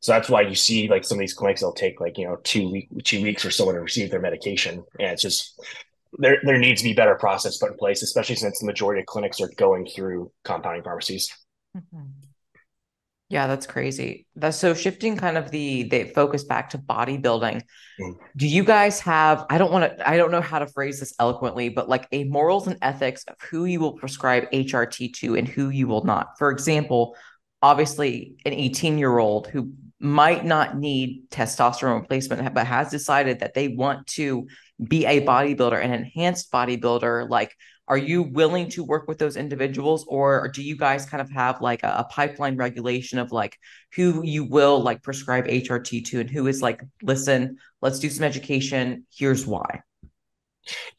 So 0.00 0.12
that's 0.12 0.28
why 0.28 0.42
you 0.42 0.54
see 0.54 0.88
like 0.88 1.04
some 1.04 1.18
of 1.18 1.20
these 1.20 1.34
clinics, 1.34 1.60
they'll 1.60 1.72
take 1.72 2.00
like, 2.00 2.18
you 2.18 2.26
know, 2.26 2.36
two 2.42 2.70
week, 2.70 2.88
two 3.04 3.22
weeks 3.22 3.42
for 3.42 3.50
someone 3.50 3.76
to 3.76 3.80
receive 3.80 4.10
their 4.10 4.20
medication. 4.20 4.82
And 4.98 5.12
it's 5.12 5.22
just 5.22 5.60
there 6.18 6.38
there 6.42 6.58
needs 6.58 6.80
to 6.80 6.88
be 6.88 6.94
better 6.94 7.14
process 7.14 7.58
put 7.58 7.72
in 7.72 7.76
place, 7.76 8.02
especially 8.02 8.36
since 8.36 8.58
the 8.58 8.66
majority 8.66 9.00
of 9.00 9.06
clinics 9.06 9.40
are 9.40 9.50
going 9.56 9.86
through 9.86 10.32
compounding 10.44 10.82
pharmacies. 10.82 11.32
Mm-hmm. 11.76 12.06
Yeah, 13.30 13.46
that's 13.46 13.66
crazy. 13.66 14.26
That's 14.36 14.56
so 14.56 14.72
shifting 14.72 15.18
kind 15.18 15.36
of 15.36 15.50
the 15.50 15.82
the 15.84 16.04
focus 16.04 16.44
back 16.44 16.70
to 16.70 16.78
bodybuilding. 16.78 17.62
Mm. 18.00 18.14
Do 18.36 18.46
you 18.46 18.64
guys 18.64 19.00
have 19.00 19.44
I 19.50 19.58
don't 19.58 19.70
want 19.70 19.98
to 19.98 20.08
I 20.08 20.16
don't 20.16 20.30
know 20.30 20.40
how 20.40 20.58
to 20.58 20.66
phrase 20.66 20.98
this 21.00 21.14
eloquently, 21.20 21.68
but 21.68 21.90
like 21.90 22.08
a 22.10 22.24
morals 22.24 22.66
and 22.66 22.78
ethics 22.80 23.24
of 23.24 23.36
who 23.50 23.66
you 23.66 23.80
will 23.80 23.92
prescribe 23.92 24.50
HRT 24.50 25.12
to 25.14 25.36
and 25.36 25.46
who 25.46 25.68
you 25.68 25.86
will 25.86 26.04
not. 26.04 26.38
For 26.38 26.50
example, 26.50 27.16
obviously 27.60 28.36
an 28.46 28.52
18-year-old 28.52 29.48
who 29.48 29.72
might 30.00 30.44
not 30.44 30.78
need 30.78 31.28
testosterone 31.28 32.00
replacement 32.00 32.54
but 32.54 32.66
has 32.66 32.88
decided 32.88 33.40
that 33.40 33.52
they 33.52 33.68
want 33.68 34.06
to 34.06 34.46
be 34.82 35.04
a 35.04 35.20
bodybuilder 35.26 35.82
an 35.82 35.92
enhanced 35.92 36.52
bodybuilder 36.52 37.28
like 37.28 37.52
are 37.88 37.98
you 37.98 38.22
willing 38.22 38.68
to 38.68 38.84
work 38.84 39.08
with 39.08 39.18
those 39.18 39.36
individuals 39.36 40.04
or 40.08 40.48
do 40.48 40.62
you 40.62 40.76
guys 40.76 41.06
kind 41.06 41.20
of 41.20 41.30
have 41.30 41.60
like 41.60 41.82
a, 41.82 41.96
a, 41.98 42.04
pipeline 42.04 42.56
regulation 42.56 43.18
of 43.18 43.32
like 43.32 43.58
who 43.94 44.22
you 44.24 44.44
will 44.44 44.80
like 44.80 45.02
prescribe 45.02 45.46
hrt 45.46 46.04
to 46.04 46.20
and 46.20 46.30
who 46.30 46.46
is 46.46 46.62
like 46.62 46.80
listen 47.02 47.56
let's 47.80 47.98
do 47.98 48.10
some 48.10 48.24
education. 48.24 49.06
Here's 49.14 49.46
why. 49.46 49.82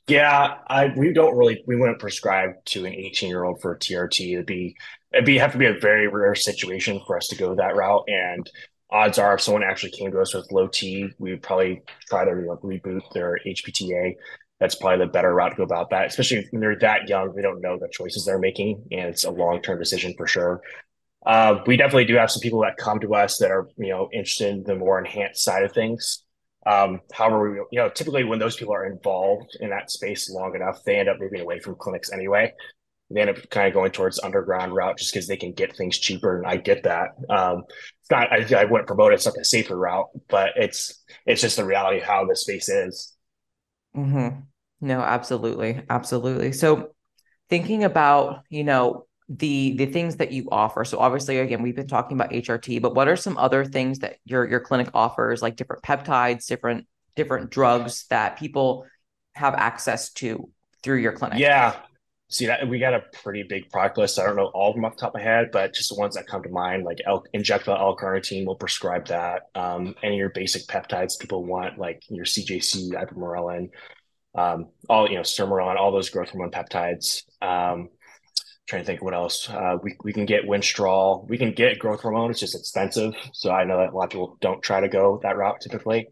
Yeah 0.07 0.55
i 0.67 0.91
we 0.97 1.13
don't 1.13 1.37
really 1.37 1.63
we 1.67 1.75
wouldn't 1.75 1.99
prescribe 1.99 2.51
to 2.65 2.85
an 2.85 2.93
18 2.93 3.29
year 3.29 3.43
old 3.43 3.61
for 3.61 3.77
trt 3.77 4.33
it'd 4.33 4.45
be 4.45 4.75
it'd 5.13 5.25
be 5.25 5.37
have 5.37 5.51
to 5.51 5.57
be 5.57 5.67
a 5.67 5.79
very 5.79 6.07
rare 6.07 6.35
situation 6.35 6.99
for 7.05 7.17
us 7.17 7.27
to 7.27 7.35
go 7.35 7.53
that 7.55 7.75
route 7.75 8.03
and 8.07 8.49
odds 8.91 9.19
are 9.19 9.35
if 9.35 9.41
someone 9.41 9.63
actually 9.63 9.91
came 9.91 10.11
to 10.11 10.19
us 10.19 10.33
with 10.33 10.51
low 10.51 10.67
T, 10.67 11.09
we 11.19 11.31
would 11.31 11.43
probably 11.43 11.81
try 12.07 12.25
to 12.25 12.31
reboot 12.31 13.01
their 13.13 13.39
HPTA 13.45 14.15
that's 14.59 14.75
probably 14.75 15.05
the 15.05 15.11
better 15.11 15.33
route 15.33 15.51
to 15.51 15.55
go 15.57 15.63
about 15.63 15.89
that. 15.91 16.07
Especially 16.07 16.45
when 16.51 16.61
they're 16.61 16.79
that 16.79 17.07
young, 17.07 17.33
they 17.35 17.41
don't 17.41 17.61
know 17.61 17.77
the 17.77 17.89
choices 17.91 18.25
they're 18.25 18.39
making, 18.39 18.83
and 18.91 19.09
it's 19.09 19.23
a 19.23 19.31
long 19.31 19.61
term 19.61 19.79
decision 19.79 20.13
for 20.17 20.27
sure. 20.27 20.61
Uh, 21.25 21.59
we 21.65 21.77
definitely 21.77 22.05
do 22.05 22.15
have 22.15 22.31
some 22.31 22.41
people 22.41 22.61
that 22.61 22.77
come 22.77 22.99
to 22.99 23.13
us 23.13 23.37
that 23.37 23.51
are 23.51 23.67
you 23.77 23.89
know 23.89 24.09
interested 24.11 24.49
in 24.49 24.63
the 24.63 24.75
more 24.75 24.99
enhanced 24.99 25.43
side 25.43 25.63
of 25.63 25.71
things. 25.71 26.23
Um, 26.65 26.99
however, 27.13 27.51
we, 27.51 27.57
you 27.71 27.79
know, 27.79 27.89
typically 27.89 28.23
when 28.23 28.39
those 28.39 28.57
people 28.57 28.73
are 28.73 28.85
involved 28.85 29.57
in 29.59 29.69
that 29.69 29.89
space 29.89 30.29
long 30.29 30.55
enough, 30.55 30.83
they 30.83 30.97
end 30.97 31.09
up 31.09 31.17
moving 31.19 31.41
away 31.41 31.59
from 31.59 31.75
clinics 31.75 32.11
anyway. 32.11 32.53
They 33.11 33.21
end 33.21 33.29
up 33.31 33.49
kind 33.49 33.67
of 33.67 33.73
going 33.73 33.91
towards 33.91 34.19
underground 34.19 34.75
route 34.75 34.97
just 34.99 35.11
because 35.11 35.27
they 35.27 35.37
can 35.37 35.53
get 35.53 35.75
things 35.75 35.97
cheaper, 35.97 36.37
and 36.37 36.45
I 36.45 36.57
get 36.57 36.83
that. 36.83 37.09
Um, 37.29 37.63
it's 38.01 38.11
not, 38.11 38.31
I, 38.31 38.61
I 38.61 38.65
wouldn't 38.65 38.87
promote 38.87 39.13
it. 39.13 39.15
It's 39.15 39.25
like 39.25 39.35
a 39.39 39.45
safer 39.45 39.77
route, 39.77 40.09
but 40.27 40.51
it's 40.57 41.01
it's 41.25 41.41
just 41.41 41.57
the 41.57 41.65
reality 41.65 41.99
of 41.99 42.03
how 42.03 42.25
the 42.25 42.35
space 42.35 42.69
is. 42.69 43.15
Mm-hmm. 43.95 44.41
No, 44.81 44.99
absolutely. 45.01 45.81
Absolutely. 45.89 46.51
So 46.51 46.91
thinking 47.49 47.83
about, 47.83 48.43
you 48.49 48.63
know, 48.63 49.05
the 49.29 49.75
the 49.77 49.85
things 49.85 50.15
that 50.15 50.31
you 50.31 50.47
offer. 50.51 50.83
So 50.83 50.97
obviously 50.97 51.37
again, 51.37 51.61
we've 51.61 51.75
been 51.75 51.87
talking 51.87 52.17
about 52.17 52.31
HRT, 52.31 52.81
but 52.81 52.95
what 52.95 53.07
are 53.07 53.15
some 53.15 53.37
other 53.37 53.63
things 53.63 53.99
that 53.99 54.17
your 54.25 54.47
your 54.49 54.59
clinic 54.59 54.89
offers 54.93 55.41
like 55.41 55.55
different 55.55 55.83
peptides, 55.83 56.47
different 56.47 56.87
different 57.15 57.51
drugs 57.51 58.05
that 58.09 58.39
people 58.39 58.87
have 59.35 59.53
access 59.53 60.11
to 60.13 60.49
through 60.81 60.97
your 60.97 61.11
clinic? 61.11 61.39
Yeah. 61.39 61.75
See 62.31 62.45
that 62.45 62.67
we 62.67 62.77
got 62.77 62.93
a 62.93 63.03
pretty 63.23 63.43
big 63.43 63.69
product 63.71 63.97
list. 63.97 64.19
I 64.19 64.25
don't 64.25 64.35
know 64.35 64.51
all 64.53 64.69
of 64.69 64.75
them 64.75 64.85
off 64.85 64.95
the 64.95 65.01
top 65.01 65.15
of 65.15 65.15
my 65.15 65.23
head, 65.23 65.49
but 65.51 65.73
just 65.73 65.89
the 65.89 65.95
ones 65.95 66.13
that 66.13 66.27
come 66.27 66.43
to 66.43 66.49
mind, 66.49 66.83
like 66.83 66.99
L- 67.07 67.23
injectable 67.33 67.79
L-carnitine 67.79 68.45
will 68.45 68.55
prescribe 68.55 69.07
that. 69.07 69.43
Um, 69.55 69.95
any 70.03 70.15
of 70.15 70.19
your 70.19 70.29
basic 70.29 70.67
peptides 70.67 71.17
people 71.19 71.43
want, 71.43 71.79
like 71.79 72.03
your 72.07 72.25
CJC, 72.25 72.91
ipamorelin, 72.91 73.71
um, 74.35 74.67
all 74.89 75.09
you 75.09 75.15
know, 75.15 75.21
Sermorelin, 75.21 75.75
all 75.75 75.91
those 75.91 76.09
growth 76.09 76.29
hormone 76.29 76.51
peptides. 76.51 77.23
Um, 77.41 77.89
trying 78.67 78.83
to 78.83 78.85
think 78.85 79.01
what 79.01 79.13
else. 79.13 79.49
Uh, 79.49 79.77
we 79.81 79.95
we 80.03 80.13
can 80.13 80.25
get 80.25 80.45
Winstrol. 80.45 81.27
We 81.27 81.37
can 81.37 81.51
get 81.51 81.79
growth 81.79 82.01
hormone. 82.01 82.31
It's 82.31 82.39
just 82.39 82.55
expensive, 82.55 83.13
so 83.33 83.51
I 83.51 83.63
know 83.63 83.77
that 83.77 83.89
a 83.89 83.95
lot 83.95 84.05
of 84.05 84.09
people 84.11 84.37
don't 84.41 84.61
try 84.61 84.79
to 84.79 84.89
go 84.89 85.19
that 85.23 85.37
route 85.37 85.61
typically. 85.61 86.07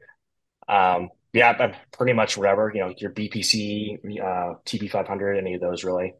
Um, 0.68 1.10
yeah, 1.34 1.76
pretty 1.94 2.14
much 2.14 2.36
whatever 2.36 2.72
you 2.74 2.82
know, 2.82 2.94
your 2.98 3.12
BPC, 3.12 3.98
uh, 4.20 4.56
TB 4.66 4.90
five 4.90 5.08
hundred, 5.08 5.38
any 5.38 5.54
of 5.54 5.62
those 5.62 5.84
really. 5.84 6.14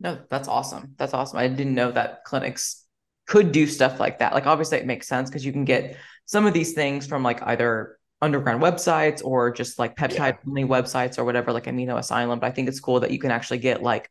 No, 0.00 0.18
that's 0.28 0.48
awesome. 0.48 0.94
That's 0.96 1.14
awesome. 1.14 1.38
I 1.38 1.46
didn't 1.46 1.74
know 1.74 1.92
that 1.92 2.24
clinics 2.24 2.84
could 3.26 3.52
do 3.52 3.66
stuff 3.66 4.00
like 4.00 4.18
that. 4.18 4.34
Like 4.34 4.46
obviously 4.46 4.78
it 4.78 4.86
makes 4.86 5.06
sense 5.06 5.30
because 5.30 5.44
you 5.44 5.52
can 5.52 5.64
get 5.64 5.96
some 6.24 6.46
of 6.46 6.54
these 6.54 6.72
things 6.72 7.06
from 7.06 7.22
like 7.22 7.42
either 7.42 7.98
underground 8.22 8.62
websites 8.62 9.24
or 9.24 9.50
just 9.50 9.78
like 9.78 9.96
peptide 9.96 10.38
only 10.46 10.64
websites 10.64 11.18
or 11.18 11.24
whatever, 11.24 11.52
like 11.52 11.64
Amino 11.64 11.98
Asylum. 11.98 12.38
But 12.38 12.48
I 12.48 12.50
think 12.50 12.68
it's 12.68 12.80
cool 12.80 13.00
that 13.00 13.10
you 13.10 13.18
can 13.18 13.30
actually 13.30 13.58
get 13.58 13.82
like 13.82 14.10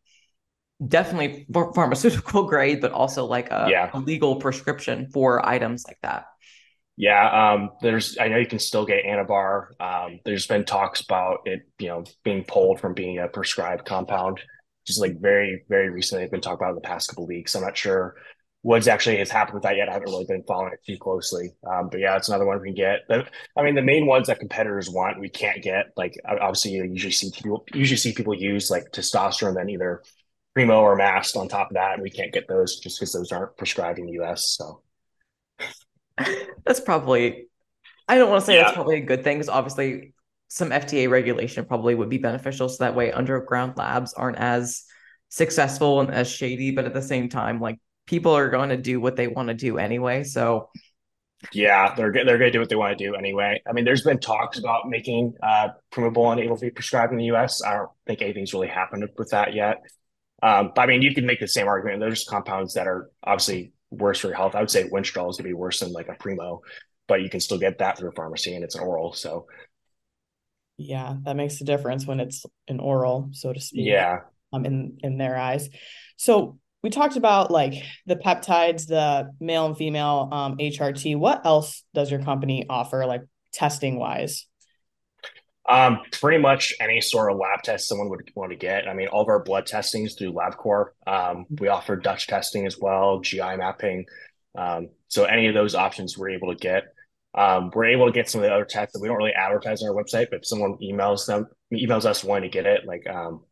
definitely 0.86 1.46
pharmaceutical 1.52 2.44
grade, 2.48 2.82
but 2.82 2.92
also 2.92 3.26
like 3.26 3.52
a, 3.52 3.68
yeah. 3.70 3.90
a 3.94 4.00
legal 4.00 4.38
prescription 4.38 5.10
for 5.12 5.46
items 5.46 5.86
like 5.88 6.00
that. 6.02 6.26
Yeah, 6.98 7.54
um, 7.54 7.70
there's. 7.82 8.18
I 8.20 8.28
know 8.28 8.36
you 8.36 8.46
can 8.46 8.60
still 8.60 8.86
get 8.86 9.06
Anavar. 9.06 9.68
Um, 9.80 10.20
there's 10.26 10.48
been 10.48 10.66
talks 10.66 11.00
about 11.00 11.40
it, 11.46 11.62
you 11.80 11.88
know, 11.88 12.04
being 12.26 12.44
pulled 12.44 12.82
from 12.82 12.94
being 12.94 13.20
a 13.20 13.30
prescribed 13.30 13.86
compound. 13.86 14.42
Just 14.86 15.00
like 15.00 15.18
very, 15.18 15.64
very 15.70 15.90
recently, 15.90 16.26
they've 16.26 16.32
been 16.32 16.42
talked 16.42 16.62
about 16.62 16.72
in 16.72 16.76
the 16.76 16.82
past 16.82 17.08
couple 17.08 17.26
weeks. 17.26 17.56
I'm 17.56 17.62
not 17.62 17.78
sure 17.78 18.16
what's 18.62 18.88
actually 18.88 19.18
has 19.18 19.30
happened 19.30 19.56
with 19.56 19.64
that 19.64 19.78
yet. 19.78 19.90
I 19.90 19.94
haven't 19.94 20.10
really 20.10 20.26
been 20.26 20.44
following 20.44 20.74
it 20.74 20.84
too 20.86 20.98
closely. 20.98 21.52
Um, 21.66 21.90
but 21.90 22.00
yeah, 22.00 22.18
it's 22.18 22.28
another 22.28 22.46
one 22.46 22.60
we 22.60 22.68
can 22.68 22.76
get. 22.76 23.02
But 23.08 23.30
I 23.56 23.64
mean, 23.64 23.76
the 23.76 23.82
main 23.82 24.06
ones 24.06 24.28
that 24.28 24.40
competitors 24.40 24.90
want, 24.90 25.20
we 25.20 25.30
can't 25.30 25.62
get. 25.62 25.88
Like 25.96 26.16
obviously, 26.26 26.72
you 26.72 26.84
usually 26.84 27.12
see 27.12 27.32
people 27.32 27.66
usually 27.74 27.98
see 27.98 28.14
people 28.14 28.34
use 28.34 28.70
like 28.70 28.92
testosterone, 28.92 29.56
then 29.56 29.70
either 29.70 30.04
primo 30.54 30.82
or 30.82 30.96
mast 30.96 31.38
on 31.38 31.48
top 31.48 31.70
of 31.70 31.76
that, 31.76 31.94
and 31.94 32.04
we 32.04 32.10
can't 32.10 32.34
get 32.34 32.48
those 32.48 32.80
just 32.80 33.00
because 33.00 33.14
those 33.14 33.32
aren't 33.32 33.56
prescribed 33.58 34.00
in 34.00 34.06
the 34.06 34.14
U.S. 34.14 34.56
So. 34.58 34.82
that's 36.66 36.82
probably 36.82 37.48
I 38.10 38.18
don't 38.18 38.30
want 38.30 38.42
to 38.42 38.46
say 38.46 38.56
yeah. 38.56 38.64
that's 38.64 38.74
probably 38.74 38.98
a 38.98 39.06
good 39.06 39.24
thing 39.24 39.38
because 39.38 39.50
obviously 39.50 40.14
some 40.50 40.72
FDA 40.72 41.10
regulation 41.10 41.64
probably 41.64 41.96
would 41.96 42.10
be 42.10 42.18
beneficial 42.18 42.68
so 42.68 42.84
that 42.84 42.96
way 42.96 43.12
underground 43.12 43.78
labs 43.78 44.14
aren't 44.14 44.38
as 44.38 44.84
successful 45.30 46.02
and 46.02 46.12
as 46.12 46.30
shady, 46.30 46.72
but 46.72 46.86
at 46.86 46.94
the 46.94 47.04
same 47.04 47.30
time, 47.30 47.62
like 47.62 47.80
people 48.10 48.36
are 48.36 48.50
going 48.50 48.70
to 48.70 48.78
do 48.78 49.00
what 49.00 49.16
they 49.16 49.28
want 49.28 49.50
to 49.50 49.54
do 49.54 49.78
anyway. 49.78 50.24
So 50.24 50.70
yeah, 51.54 51.94
they're 51.96 52.12
they're 52.12 52.40
going 52.40 52.40
to 52.40 52.52
do 52.52 52.60
what 52.60 52.70
they 52.70 52.76
want 52.76 52.98
to 52.98 53.06
do 53.06 53.16
anyway. 53.16 53.62
I 53.70 53.72
mean, 53.72 53.86
there's 53.86 54.02
been 54.02 54.20
talks 54.20 54.58
about 54.58 54.90
making 54.90 55.36
uh, 55.44 55.70
Primobolan 55.92 56.44
able 56.44 56.58
to 56.58 56.66
be 56.66 56.72
prescribed 56.72 57.14
in 57.14 57.20
the 57.20 57.26
U.S. 57.26 57.62
I 57.64 57.76
don't 57.76 57.90
think 58.08 58.22
anything's 58.22 58.52
really 58.52 58.68
happened 58.68 59.08
with 59.16 59.30
that 59.30 59.54
yet. 59.54 59.78
Um, 60.42 60.72
but 60.76 60.82
I 60.82 60.86
mean, 60.88 61.04
you 61.04 61.14
can 61.14 61.26
make 61.26 61.40
the 61.40 61.48
same 61.48 61.68
argument. 61.68 62.00
There's 62.00 62.26
compounds 62.26 62.74
that 62.74 62.88
are 62.88 63.12
obviously 63.24 63.74
worse 63.92 64.20
for 64.20 64.28
your 64.28 64.36
health. 64.36 64.56
I 64.56 64.60
would 64.60 64.72
say 64.72 64.90
Winstrol 64.90 65.30
is 65.30 65.38
going 65.38 65.44
to 65.44 65.44
be 65.44 65.54
worse 65.54 65.80
than 65.82 65.94
like 65.94 66.08
a 66.08 66.16
Primo, 66.16 66.62
but 67.08 67.22
you 67.22 67.30
can 67.30 67.40
still 67.40 67.60
get 67.60 67.78
that 67.78 67.98
through 67.98 68.10
a 68.10 68.14
pharmacy 68.14 68.56
and 68.56 68.64
it's 68.64 68.76
an 68.76 68.82
oral. 68.82 69.14
So, 69.14 69.46
yeah, 70.78 71.16
that 71.24 71.36
makes 71.36 71.62
a 71.62 71.66
difference 71.66 72.08
when 72.08 72.20
it's 72.20 72.44
an 72.68 72.80
oral, 72.80 73.30
so 73.34 73.54
to 73.54 73.60
speak. 73.62 73.86
Yeah. 73.86 74.22
Um, 74.52 74.66
in 74.66 74.98
in 75.04 75.18
their 75.18 75.38
eyes. 75.38 75.70
So 76.18 76.58
we 76.84 76.90
talked 76.90 77.18
about 77.18 77.52
like 77.52 77.74
the 78.06 78.16
peptides, 78.16 78.88
the 78.88 79.32
male 79.40 79.66
and 79.66 79.78
female 79.78 80.30
um, 80.32 80.58
HRT. 80.58 81.18
What 81.18 81.46
else 81.46 81.84
does 81.94 82.10
your 82.10 82.22
company 82.22 82.66
offer, 82.70 83.06
like 83.06 83.22
testing 83.52 84.00
wise? 84.00 84.46
Um, 85.68 86.00
pretty 86.12 86.42
much 86.42 86.74
any 86.80 87.00
sort 87.00 87.32
of 87.32 87.38
lab 87.38 87.62
test 87.62 87.88
someone 87.88 88.10
would 88.10 88.32
want 88.34 88.52
to 88.52 88.58
get. 88.58 88.88
I 88.88 88.94
mean, 88.94 89.08
all 89.08 89.22
of 89.22 89.28
our 89.28 89.44
blood 89.44 89.68
testing 89.68 90.04
is 90.04 90.16
through 90.16 90.34
LabCorp. 90.34 90.88
Um, 91.06 91.46
we 91.50 91.68
offer 91.68 91.96
Dutch 91.96 92.28
testing 92.28 92.66
as 92.66 92.80
well, 92.80 93.20
GI 93.20 93.58
mapping. 93.58 94.06
Um, 94.58 94.90
so 95.10 95.26
any 95.26 95.48
of 95.48 95.54
those 95.54 95.76
options 95.76 96.18
we're 96.18 96.30
able 96.30 96.54
to 96.54 96.60
get. 96.60 96.86
Um, 97.36 97.70
we're 97.76 97.86
able 97.86 98.08
to 98.08 98.12
get 98.12 98.28
some 98.28 98.42
of 98.42 98.48
the 98.48 98.54
other 98.54 98.66
tests 98.66 98.94
that 98.94 99.02
we 99.02 99.08
don't 99.08 99.18
really 99.18 99.34
advertise 99.34 99.84
on 99.84 99.90
our 99.90 99.96
website, 99.96 100.28
but 100.32 100.40
if 100.40 100.48
someone 100.48 100.78
emails 100.82 101.28
them, 101.28 101.46
emails 101.72 102.06
us 102.06 102.24
wanting 102.24 102.50
to 102.50 102.54
get 102.54 102.66
it, 102.66 102.88
like, 102.88 103.08
um, 103.08 103.44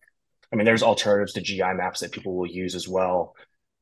I 0.51 0.55
mean, 0.55 0.65
there's 0.65 0.83
alternatives 0.83 1.33
to 1.33 1.41
GI 1.41 1.73
maps 1.73 1.99
that 1.99 2.11
people 2.11 2.35
will 2.35 2.47
use 2.47 2.75
as 2.75 2.87
well. 2.87 3.35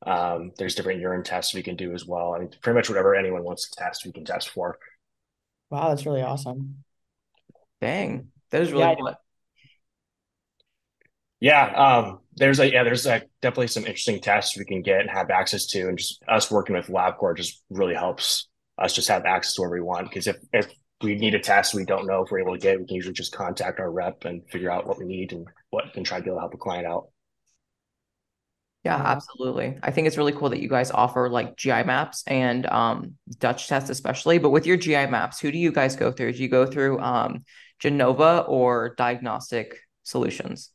Um, 0.04 0.52
there's 0.58 0.74
different 0.74 1.00
urine 1.00 1.22
tests 1.22 1.54
we 1.54 1.62
can 1.62 1.76
do 1.76 1.94
as 1.94 2.04
well. 2.04 2.34
I 2.34 2.40
mean, 2.40 2.50
pretty 2.60 2.76
much 2.76 2.88
whatever 2.88 3.14
anyone 3.14 3.44
wants 3.44 3.70
to 3.70 3.76
test, 3.76 4.04
we 4.04 4.12
can 4.12 4.24
test 4.24 4.50
for. 4.50 4.78
Wow, 5.70 5.88
that's 5.88 6.06
really 6.06 6.22
awesome. 6.22 6.84
Dang, 7.80 8.28
that 8.50 8.62
is 8.62 8.72
really 8.72 8.84
yeah, 8.84 8.94
cool. 8.94 9.14
Yeah, 11.38 11.64
um, 11.66 12.20
there's 12.36 12.60
a 12.60 12.70
yeah, 12.70 12.82
there's 12.82 13.06
a, 13.06 13.22
definitely 13.42 13.68
some 13.68 13.84
interesting 13.84 14.20
tests 14.20 14.56
we 14.56 14.64
can 14.64 14.82
get 14.82 15.00
and 15.00 15.10
have 15.10 15.30
access 15.30 15.66
to, 15.66 15.88
and 15.88 15.98
just 15.98 16.22
us 16.26 16.50
working 16.50 16.76
with 16.76 16.86
LabCorp 16.86 17.36
just 17.36 17.62
really 17.68 17.94
helps 17.94 18.48
us 18.78 18.94
just 18.94 19.08
have 19.08 19.24
access 19.24 19.54
to 19.54 19.62
whatever 19.62 19.74
we 19.74 19.82
want. 19.82 20.08
Because 20.08 20.26
if 20.26 20.36
if 20.52 20.66
we 21.02 21.14
need 21.14 21.34
a 21.34 21.38
test 21.38 21.74
we 21.74 21.84
don't 21.84 22.06
know 22.06 22.22
if 22.22 22.30
we're 22.30 22.40
able 22.40 22.54
to 22.54 22.58
get, 22.58 22.78
we 22.78 22.86
can 22.86 22.96
usually 22.96 23.14
just 23.14 23.34
contact 23.34 23.80
our 23.80 23.90
rep 23.90 24.24
and 24.24 24.42
figure 24.50 24.70
out 24.70 24.86
what 24.86 24.98
we 24.98 25.04
need 25.04 25.32
and 25.32 25.46
what 25.70 25.84
and 25.94 26.06
try 26.06 26.18
to 26.18 26.24
be 26.24 26.30
able 26.30 26.38
to 26.38 26.40
help 26.40 26.54
a 26.54 26.58
client 26.58 26.86
out. 26.86 27.08
Yeah, 28.84 28.94
absolutely. 28.94 29.78
I 29.82 29.90
think 29.90 30.06
it's 30.06 30.16
really 30.16 30.32
cool 30.32 30.50
that 30.50 30.60
you 30.60 30.68
guys 30.68 30.92
offer 30.92 31.28
like 31.28 31.56
GI 31.56 31.82
maps 31.82 32.22
and 32.28 32.64
um, 32.66 33.14
Dutch 33.38 33.66
tests, 33.66 33.90
especially. 33.90 34.38
But 34.38 34.50
with 34.50 34.64
your 34.64 34.76
GI 34.76 35.06
maps, 35.06 35.40
who 35.40 35.50
do 35.50 35.58
you 35.58 35.72
guys 35.72 35.96
go 35.96 36.12
through? 36.12 36.34
Do 36.34 36.42
you 36.42 36.48
go 36.48 36.66
through 36.66 37.00
um, 37.00 37.42
Genova 37.80 38.44
or 38.46 38.94
Diagnostic 38.96 39.76
Solutions? 40.04 40.70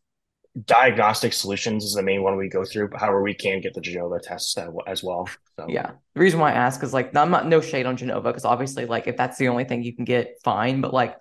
Diagnostic 0.65 1.31
Solutions 1.31 1.85
is 1.85 1.93
the 1.93 2.03
main 2.03 2.21
one 2.21 2.35
we 2.35 2.49
go 2.49 2.65
through. 2.65 2.89
However, 2.97 3.21
we 3.21 3.33
can 3.33 3.61
get 3.61 3.73
the 3.73 3.79
Genova 3.79 4.19
tests 4.19 4.57
as 4.85 5.01
well. 5.01 5.29
So. 5.61 5.67
Yeah, 5.69 5.91
the 6.13 6.19
reason 6.19 6.39
why 6.39 6.51
I 6.51 6.55
ask 6.55 6.83
is 6.83 6.93
like 6.93 7.15
I'm 7.15 7.31
not 7.31 7.47
no 7.47 7.61
shade 7.61 7.85
on 7.85 7.97
Genova 7.97 8.29
because 8.29 8.45
obviously 8.45 8.85
like 8.85 9.07
if 9.07 9.17
that's 9.17 9.37
the 9.37 9.47
only 9.47 9.63
thing 9.63 9.83
you 9.83 9.95
can 9.95 10.05
get, 10.05 10.37
fine. 10.43 10.81
But 10.81 10.93
like 10.93 11.15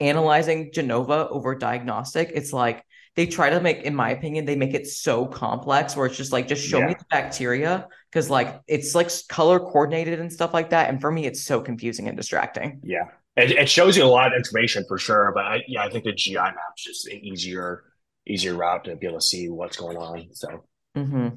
analyzing 0.00 0.72
Genova 0.72 1.28
over 1.28 1.54
diagnostic, 1.54 2.30
it's 2.34 2.52
like 2.52 2.84
they 3.16 3.26
try 3.26 3.50
to 3.50 3.60
make, 3.60 3.82
in 3.82 3.94
my 3.94 4.10
opinion, 4.10 4.44
they 4.44 4.56
make 4.56 4.74
it 4.74 4.88
so 4.88 5.24
complex 5.26 5.96
where 5.96 6.06
it's 6.06 6.16
just 6.16 6.32
like 6.32 6.48
just 6.48 6.66
show 6.66 6.78
yeah. 6.78 6.88
me 6.88 6.94
the 6.94 7.04
bacteria 7.10 7.88
because 8.10 8.28
like 8.28 8.60
it's 8.66 8.94
like 8.94 9.08
color 9.28 9.60
coordinated 9.60 10.18
and 10.18 10.32
stuff 10.32 10.52
like 10.52 10.70
that. 10.70 10.88
And 10.88 11.00
for 11.00 11.10
me, 11.12 11.26
it's 11.26 11.42
so 11.42 11.60
confusing 11.60 12.08
and 12.08 12.16
distracting. 12.16 12.80
Yeah, 12.82 13.04
it, 13.36 13.52
it 13.52 13.68
shows 13.68 13.96
you 13.96 14.04
a 14.04 14.06
lot 14.06 14.32
of 14.32 14.36
information 14.36 14.84
for 14.88 14.98
sure, 14.98 15.30
but 15.34 15.44
I, 15.44 15.64
yeah, 15.68 15.84
I 15.84 15.90
think 15.90 16.04
the 16.04 16.12
GI 16.12 16.34
map's 16.34 16.84
just 16.84 17.06
an 17.06 17.24
easier 17.24 17.84
easier 18.26 18.54
route 18.54 18.84
to 18.84 18.96
be 18.96 19.06
able 19.06 19.18
to 19.18 19.24
see 19.24 19.48
what's 19.48 19.76
going 19.76 19.96
on. 19.96 20.28
So, 20.32 20.64
mm-hmm. 20.96 21.28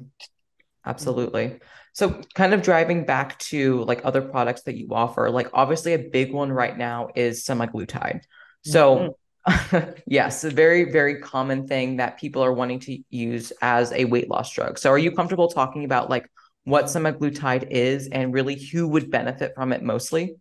absolutely. 0.84 1.60
So, 1.98 2.20
kind 2.36 2.54
of 2.54 2.62
driving 2.62 3.04
back 3.04 3.40
to 3.50 3.82
like 3.82 4.04
other 4.04 4.22
products 4.22 4.62
that 4.62 4.76
you 4.76 4.86
offer, 4.92 5.30
like 5.30 5.48
obviously 5.52 5.94
a 5.94 5.98
big 5.98 6.32
one 6.32 6.52
right 6.52 6.78
now 6.78 7.08
is 7.16 7.44
semaglutide. 7.44 8.20
So, 8.64 9.16
mm-hmm. 9.48 9.90
yes, 10.06 10.44
a 10.44 10.50
very, 10.50 10.92
very 10.92 11.20
common 11.20 11.66
thing 11.66 11.96
that 11.96 12.20
people 12.20 12.44
are 12.44 12.52
wanting 12.52 12.78
to 12.78 13.02
use 13.10 13.52
as 13.62 13.90
a 13.90 14.04
weight 14.04 14.30
loss 14.30 14.52
drug. 14.52 14.78
So, 14.78 14.90
are 14.90 14.98
you 14.98 15.10
comfortable 15.10 15.48
talking 15.48 15.84
about 15.84 16.08
like 16.08 16.30
what 16.62 16.84
semaglutide 16.84 17.68
is 17.68 18.06
and 18.06 18.32
really 18.32 18.54
who 18.54 18.86
would 18.86 19.10
benefit 19.10 19.54
from 19.56 19.72
it 19.72 19.82
mostly? 19.82 20.36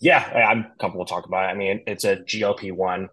Yeah, 0.00 0.18
I'm 0.18 0.72
comfortable 0.80 1.04
talking 1.04 1.28
about 1.28 1.50
it. 1.50 1.52
I 1.52 1.54
mean, 1.54 1.84
it's 1.86 2.02
a 2.02 2.16
GLP 2.16 2.72
one. 2.72 3.10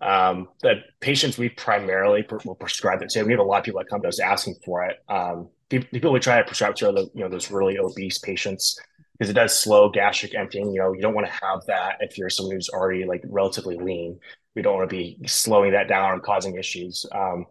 Um, 0.00 0.48
the 0.62 0.76
patients 1.00 1.36
we 1.36 1.50
primarily 1.50 2.24
will 2.46 2.54
prescribe 2.54 3.02
it 3.02 3.10
to. 3.10 3.22
We 3.24 3.32
have 3.32 3.40
a 3.40 3.44
lot 3.44 3.58
of 3.58 3.64
people 3.64 3.80
that 3.80 3.90
come 3.90 4.00
to 4.00 4.08
us 4.08 4.18
asking 4.18 4.54
for 4.64 4.86
it. 4.86 4.96
Um, 5.10 5.50
people 5.68 6.12
would 6.12 6.22
try 6.22 6.38
to 6.38 6.44
prescribe 6.44 6.76
to 6.76 6.92
the 6.92 7.10
you 7.14 7.22
know 7.22 7.28
those 7.28 7.50
really 7.50 7.78
obese 7.78 8.18
patients 8.18 8.78
because 9.12 9.30
it 9.30 9.34
does 9.34 9.58
slow 9.58 9.88
gastric 9.88 10.34
emptying. 10.34 10.70
You 10.70 10.80
know, 10.80 10.92
you 10.92 11.00
don't 11.00 11.14
want 11.14 11.26
to 11.26 11.32
have 11.32 11.64
that 11.66 11.98
if 12.00 12.18
you're 12.18 12.30
someone 12.30 12.54
who's 12.54 12.68
already 12.68 13.04
like 13.04 13.22
relatively 13.24 13.76
lean. 13.76 14.18
We 14.54 14.62
don't 14.62 14.76
want 14.76 14.88
to 14.88 14.96
be 14.96 15.18
slowing 15.26 15.72
that 15.72 15.88
down 15.88 16.14
and 16.14 16.22
causing 16.22 16.56
issues. 16.56 17.04
Um, 17.12 17.46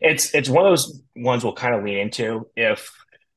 it's 0.00 0.34
it's 0.34 0.48
one 0.48 0.66
of 0.66 0.70
those 0.70 1.02
ones 1.16 1.44
we'll 1.44 1.52
kind 1.52 1.74
of 1.74 1.84
lean 1.84 1.98
into 1.98 2.46
if 2.56 2.90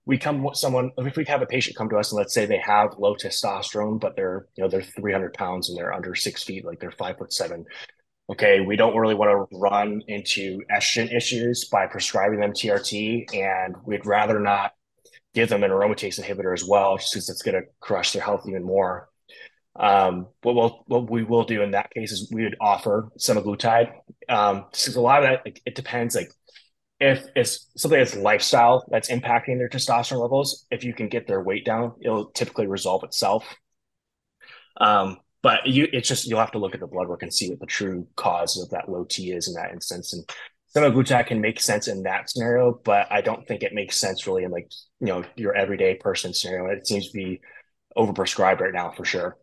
we 0.05 0.17
come 0.17 0.49
someone 0.53 0.91
if 0.97 1.15
we 1.15 1.25
have 1.25 1.41
a 1.41 1.45
patient 1.45 1.75
come 1.75 1.89
to 1.89 1.97
us 1.97 2.11
and 2.11 2.17
let's 2.17 2.33
say 2.33 2.45
they 2.45 2.57
have 2.57 2.97
low 2.97 3.15
testosterone 3.15 3.99
but 3.99 4.15
they're 4.15 4.47
you 4.55 4.63
know 4.63 4.69
they're 4.69 4.81
300 4.81 5.33
pounds 5.33 5.69
and 5.69 5.77
they're 5.77 5.93
under 5.93 6.15
six 6.15 6.43
feet 6.43 6.65
like 6.65 6.79
they're 6.79 6.91
five 6.91 7.17
foot 7.17 7.31
seven 7.31 7.65
okay 8.29 8.61
we 8.61 8.75
don't 8.75 8.95
really 8.95 9.15
want 9.15 9.49
to 9.49 9.57
run 9.57 10.01
into 10.07 10.61
estrogen 10.75 11.13
issues 11.15 11.65
by 11.65 11.85
prescribing 11.87 12.39
them 12.39 12.51
trt 12.51 13.33
and 13.33 13.75
we'd 13.85 14.05
rather 14.05 14.39
not 14.39 14.73
give 15.33 15.49
them 15.49 15.63
an 15.63 15.71
aromatase 15.71 16.19
inhibitor 16.21 16.53
as 16.53 16.63
well 16.63 16.97
just 16.97 17.13
because 17.13 17.29
it's 17.29 17.41
going 17.41 17.55
to 17.55 17.67
crush 17.79 18.13
their 18.13 18.21
health 18.21 18.47
even 18.47 18.63
more 18.63 19.09
um, 19.75 20.27
what 20.43 20.53
we'll 20.53 20.83
what 20.85 21.09
we 21.09 21.23
will 21.23 21.45
do 21.45 21.63
in 21.63 21.71
that 21.71 21.89
case 21.91 22.11
is 22.11 22.31
we 22.31 22.43
would 22.43 22.55
offer 22.61 23.09
semaglutide 23.17 23.91
um, 24.29 24.65
because 24.71 24.95
a 24.95 25.01
lot 25.01 25.23
of 25.23 25.29
that 25.29 25.41
like, 25.43 25.61
it 25.65 25.73
depends 25.73 26.13
like 26.13 26.31
if 27.03 27.27
it's 27.35 27.67
something 27.75 27.99
that's 27.99 28.15
lifestyle 28.15 28.85
that's 28.89 29.09
impacting 29.09 29.57
their 29.57 29.67
testosterone 29.67 30.21
levels, 30.21 30.65
if 30.71 30.85
you 30.85 30.93
can 30.93 31.09
get 31.09 31.27
their 31.27 31.41
weight 31.41 31.65
down, 31.65 31.93
it'll 32.01 32.27
typically 32.27 32.65
resolve 32.65 33.03
itself. 33.03 33.45
Um, 34.79 35.17
but 35.43 35.67
you, 35.67 35.87
it's 35.91 36.07
just 36.07 36.25
you'll 36.25 36.39
have 36.39 36.53
to 36.53 36.57
look 36.57 36.73
at 36.73 36.79
the 36.79 36.87
blood 36.87 37.09
work 37.09 37.21
and 37.21 37.33
see 37.33 37.49
what 37.49 37.59
the 37.59 37.65
true 37.65 38.07
cause 38.15 38.59
of 38.59 38.69
that 38.71 38.89
low 38.89 39.03
T 39.03 39.31
is 39.31 39.47
in 39.49 39.53
that 39.55 39.71
instance. 39.71 40.13
And 40.13 40.27
semaglutide 40.75 41.27
can 41.27 41.41
make 41.41 41.59
sense 41.59 41.87
in 41.87 42.03
that 42.03 42.29
scenario, 42.29 42.79
but 42.83 43.11
I 43.11 43.21
don't 43.21 43.45
think 43.45 43.61
it 43.61 43.73
makes 43.73 43.97
sense 43.97 44.25
really 44.25 44.45
in 44.45 44.51
like 44.51 44.71
you 44.99 45.07
know 45.07 45.23
your 45.35 45.53
everyday 45.53 45.95
person 45.95 46.33
scenario. 46.33 46.73
It 46.73 46.87
seems 46.87 47.11
to 47.11 47.13
be 47.13 47.41
overprescribed 47.95 48.61
right 48.61 48.73
now 48.73 48.91
for 48.91 49.05
sure. 49.05 49.37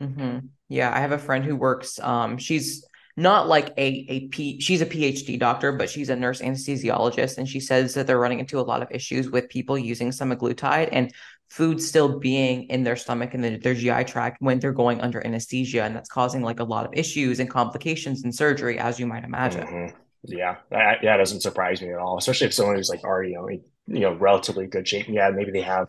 Mm-hmm. 0.00 0.46
Yeah, 0.68 0.94
I 0.94 1.00
have 1.00 1.12
a 1.12 1.18
friend 1.18 1.44
who 1.44 1.56
works. 1.56 1.98
Um, 1.98 2.38
she's 2.38 2.86
not 3.16 3.48
like 3.48 3.70
a 3.76 4.06
a 4.08 4.28
P 4.28 4.60
she's 4.60 4.80
a 4.80 4.86
PhD 4.86 5.40
doctor, 5.40 5.72
but 5.72 5.90
she's 5.90 6.08
a 6.08 6.14
nurse 6.14 6.40
anesthesiologist, 6.40 7.36
and 7.36 7.48
she 7.48 7.58
says 7.58 7.94
that 7.94 8.06
they're 8.06 8.18
running 8.18 8.38
into 8.38 8.60
a 8.60 8.62
lot 8.62 8.80
of 8.80 8.92
issues 8.92 9.28
with 9.28 9.48
people 9.48 9.76
using 9.76 10.10
semaglutide 10.10 10.90
and 10.92 11.12
food 11.48 11.82
still 11.82 12.18
being 12.18 12.64
in 12.64 12.82
their 12.82 12.96
stomach 12.96 13.34
and 13.34 13.42
their 13.62 13.74
GI 13.74 14.04
tract 14.04 14.36
when 14.40 14.58
they're 14.58 14.72
going 14.72 15.00
under 15.00 15.24
anesthesia, 15.26 15.82
and 15.82 15.96
that's 15.96 16.08
causing 16.08 16.42
like 16.42 16.60
a 16.60 16.64
lot 16.64 16.86
of 16.86 16.92
issues 16.94 17.40
and 17.40 17.48
complications 17.48 18.24
in 18.24 18.32
surgery, 18.32 18.78
as 18.78 19.00
you 19.00 19.06
might 19.06 19.24
imagine. 19.24 19.66
Mm-hmm. 19.66 19.96
Yeah, 20.24 20.56
that, 20.70 20.98
that 21.02 21.16
doesn't 21.16 21.40
surprise 21.40 21.80
me 21.80 21.92
at 21.92 21.98
all, 21.98 22.18
especially 22.18 22.48
if 22.48 22.54
someone 22.54 22.76
who's 22.76 22.90
like 22.90 23.04
already 23.04 23.30
you 23.30 23.36
know, 23.36 23.48
you 23.48 24.00
know 24.00 24.14
relatively 24.14 24.66
good 24.66 24.86
shape. 24.86 25.06
Yeah, 25.08 25.30
maybe 25.30 25.52
they 25.52 25.62
have 25.62 25.88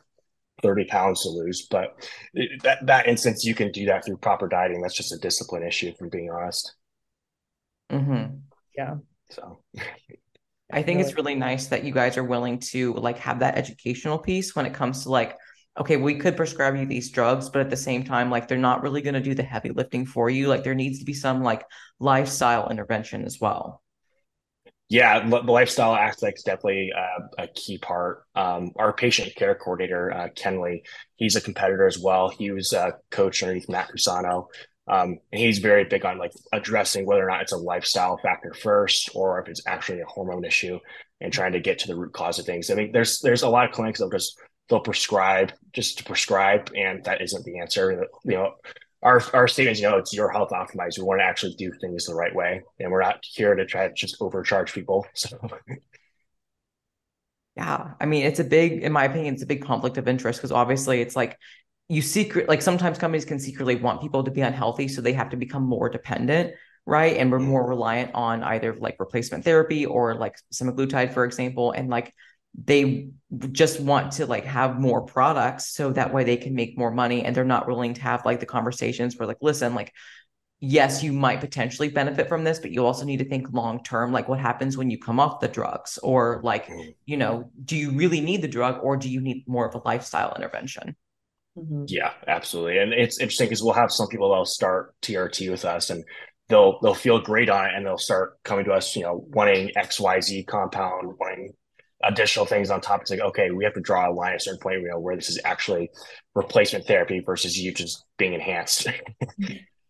30 0.62 0.86
pounds 0.86 1.24
to 1.24 1.30
lose. 1.30 1.67
But 1.69 1.95
that, 2.63 2.86
that 2.86 3.08
instance, 3.08 3.43
you 3.43 3.56
can 3.56 3.72
do 3.72 3.86
that 3.88 4.06
through 4.06 4.17
proper 4.17 4.48
dieting. 4.48 4.82
That's 4.82 4.95
just 4.95 5.13
a 5.13 5.17
discipline 5.17 5.63
issue, 5.63 5.93
from 5.98 6.10
being 6.10 6.30
honest. 6.30 6.76
Mm-hmm. 7.91 8.36
Yeah. 8.78 8.95
So 9.32 9.60
I 10.72 10.84
think 10.84 11.02
it's 11.02 11.15
really 11.15 11.36
nice 11.36 11.67
that 11.67 11.84
you 11.84 11.91
guys 11.91 12.17
are 12.17 12.24
willing 12.24 12.60
to 12.60 12.93
like 12.93 13.17
have 13.19 13.39
that 13.39 13.58
educational 13.58 14.17
piece 14.17 14.56
when 14.56 14.65
it 14.65 14.74
comes 14.74 15.04
to 15.04 15.10
like, 15.10 15.36
okay, 15.80 15.98
we 15.98 16.15
could 16.15 16.36
prescribe 16.36 16.76
you 16.76 16.86
these 16.86 17.10
drugs, 17.10 17.50
but 17.50 17.62
at 17.62 17.70
the 17.70 17.78
same 17.78 18.04
time, 18.04 18.30
like 18.30 18.48
they're 18.48 18.58
not 18.58 18.84
really 18.84 19.02
going 19.02 19.13
to 19.13 19.22
do 19.22 19.34
the 19.34 19.44
heavy 19.44 19.70
lifting 19.70 20.06
for 20.06 20.30
you. 20.30 20.48
Like 20.48 20.63
there 20.63 20.76
needs 20.76 21.00
to 21.00 21.06
be 21.06 21.13
some 21.13 21.42
like 21.42 21.63
lifestyle 22.00 22.70
intervention 22.70 23.24
as 23.24 23.39
well. 23.39 23.82
Yeah, 24.89 25.28
the 25.28 25.42
lifestyle 25.42 25.96
aspect 25.96 26.39
is 26.39 26.44
definitely 26.44 26.92
uh, 26.98 27.44
a 27.44 27.48
key 27.48 27.78
part. 27.78 28.24
Um, 28.36 28.72
our 28.76 28.92
patient 28.92 29.36
care 29.36 29.54
coordinator, 29.54 30.12
uh, 30.12 30.30
Kenley, 30.30 30.82
he's 31.15 31.36
a 31.36 31.42
competitor 31.42 31.86
as 31.86 32.00
well. 32.00 32.30
He 32.30 32.50
was 32.50 32.74
a 32.74 32.96
coach 33.12 33.44
underneath 33.44 33.70
Matt 33.70 33.92
Cusano. 33.96 34.48
Um, 34.88 35.20
and 35.32 35.39
he's 35.39 35.60
very 35.60 35.84
big 35.84 36.04
on 36.06 36.18
like 36.18 36.32
addressing 36.52 37.06
whether 37.06 37.24
or 37.24 37.30
not 37.30 37.44
it's 37.44 37.52
a 37.52 37.58
lifestyle 37.58 38.18
factor 38.18 38.52
first 38.56 39.12
or 39.13 39.39
if 39.39 39.48
it's 39.48 39.62
actually 39.68 40.02
a 40.02 40.06
hormone 40.06 40.44
issue 40.44 40.80
and 41.22 41.32
trying 41.32 41.52
to 41.52 41.60
get 41.60 41.78
to 41.80 41.88
the 41.88 41.96
root 41.96 42.13
cause 42.13 42.39
of 42.39 42.48
things. 42.48 42.72
I 42.72 42.74
mean, 42.74 42.92
there's 42.92 43.20
there's 43.20 43.44
a 43.44 43.50
lot 43.50 43.65
of 43.65 43.72
clinics 43.72 44.00
that 44.00 44.06
will 44.06 44.12
just 44.12 44.36
they'll 44.69 44.79
prescribe 44.79 45.51
just 45.73 45.97
to 45.97 46.03
prescribe, 46.03 46.71
and 46.75 47.03
that 47.05 47.21
isn't 47.21 47.43
the 47.45 47.60
answer. 47.60 48.05
You 48.23 48.32
know, 48.32 48.53
our 49.01 49.21
our 49.34 49.47
statement 49.47 49.77
is, 49.77 49.82
you 49.82 49.89
know, 49.89 49.97
it's 49.97 50.13
your 50.13 50.29
health 50.29 50.49
optimized. 50.51 50.97
We 50.97 51.05
want 51.05 51.21
to 51.21 51.25
actually 51.25 51.55
do 51.55 51.71
things 51.82 52.05
the 52.05 52.15
right 52.15 52.34
way, 52.34 52.62
and 52.79 52.91
we're 52.91 53.01
not 53.01 53.23
here 53.23 53.55
to 53.55 53.65
try 53.65 53.88
to 53.88 53.93
just 53.93 54.17
overcharge 54.21 54.73
people. 54.73 55.05
So. 55.15 55.38
Yeah, 57.55 57.91
I 57.99 58.05
mean, 58.05 58.25
it's 58.25 58.39
a 58.39 58.45
big, 58.45 58.84
in 58.84 58.93
my 58.93 59.03
opinion, 59.03 59.34
it's 59.34 59.43
a 59.43 59.47
big 59.47 59.65
conflict 59.65 59.97
of 59.97 60.08
interest 60.08 60.39
because 60.39 60.53
obviously 60.53 61.01
it's 61.01 61.13
like 61.13 61.38
you 61.89 62.01
secret, 62.01 62.47
like 62.47 62.62
sometimes 62.62 62.97
companies 62.97 63.25
can 63.25 63.38
secretly 63.38 63.75
want 63.75 63.99
people 63.99 64.23
to 64.23 64.32
be 64.32 64.39
unhealthy, 64.39 64.88
so 64.88 65.01
they 65.01 65.12
have 65.12 65.32
to 65.32 65.38
become 65.38 65.63
more 65.63 65.89
dependent, 65.89 66.53
right? 66.86 67.17
And 67.17 67.29
we're 67.29 67.39
mm-hmm. 67.39 67.47
more 67.49 67.67
reliant 67.67 68.12
on 68.13 68.43
either 68.43 68.75
like 68.75 68.95
replacement 68.97 69.43
therapy 69.43 69.86
or 69.86 70.15
like 70.15 70.36
semaglutide, 70.53 71.13
for 71.13 71.25
example, 71.25 71.71
and 71.71 71.89
like 71.89 72.13
they 72.56 73.10
just 73.52 73.80
want 73.80 74.14
to 74.14 74.26
like 74.26 74.46
have 74.46 74.80
more 74.80 75.02
products 75.02 75.74
so 75.74 75.92
that 75.92 76.14
way 76.14 76.24
they 76.24 76.38
can 76.38 76.56
make 76.56 76.78
more 76.78 76.92
money 76.92 77.24
and 77.24 77.36
they're 77.36 77.46
not 77.46 77.68
willing 77.68 77.94
to 77.94 78.02
have 78.02 78.26
like 78.26 78.40
the 78.40 78.46
conversations 78.46 79.16
where 79.18 79.28
like 79.28 79.38
listen 79.42 79.76
like 79.76 79.94
yes 80.60 81.04
you 81.04 81.14
might 81.14 81.40
potentially 81.40 81.90
benefit 81.90 82.28
from 82.28 82.44
this 82.44 82.60
but 82.60 82.72
you 82.72 82.86
also 82.86 83.06
need 83.06 83.18
to 83.18 83.30
think 83.30 83.48
long 83.54 83.82
term 83.84 84.12
like 84.12 84.28
what 84.28 84.40
happens 84.40 84.76
when 84.76 84.90
you 84.90 84.98
come 84.98 85.20
off 85.20 85.40
the 85.40 85.48
drugs 85.48 86.00
or 86.04 86.42
like 86.44 86.68
mm-hmm. 86.68 86.90
you 87.06 87.18
know 87.18 87.50
do 87.64 87.78
you 87.78 87.92
really 87.92 88.20
need 88.20 88.42
the 88.42 88.48
drug 88.48 88.80
or 88.84 88.98
do 88.98 89.10
you 89.10 89.22
need 89.22 89.48
more 89.48 89.68
of 89.68 89.76
a 89.76 89.82
lifestyle 89.86 90.34
intervention 90.36 90.96
mm-hmm. 91.58 91.86
yeah 91.88 92.12
absolutely 92.28 92.80
and 92.80 92.94
it's 92.94 93.20
interesting 93.20 93.46
because 93.46 93.64
we'll 93.64 93.74
have 93.74 93.92
some 93.92 94.08
people 94.08 94.30
that'll 94.30 94.44
start 94.44 94.94
trt 95.02 95.50
with 95.50 95.64
us 95.64 95.92
and 95.92 96.04
they'll 96.50 96.80
they'll 96.82 96.96
feel 96.96 97.22
great 97.22 97.50
on 97.50 97.66
it 97.66 97.72
and 97.76 97.86
they'll 97.86 97.98
start 97.98 98.38
coming 98.44 98.66
to 98.66 98.74
us 98.74 98.96
you 98.96 99.04
know 99.04 99.24
wanting 99.30 99.70
xyz 99.78 100.46
compound 100.48 101.14
wanting 101.20 101.54
additional 102.04 102.46
things 102.46 102.70
on 102.70 102.82
top. 102.82 103.02
It's 103.02 103.12
like, 103.12 103.20
okay, 103.20 103.52
we 103.52 103.64
have 103.64 103.74
to 103.74 103.82
draw 103.82 104.10
a 104.10 104.14
line 104.14 104.32
at 104.32 104.38
a 104.38 104.40
certain 104.40 104.60
point, 104.60 104.82
you 104.82 104.90
know, 104.90 105.00
where 105.00 105.16
this 105.16 105.30
is 105.30 105.40
actually 105.44 105.90
replacement 106.36 106.86
therapy 106.86 107.20
versus 107.20 107.58
you 107.58 107.74
just 107.74 108.06
being 108.18 108.34
enhanced. 108.34 108.88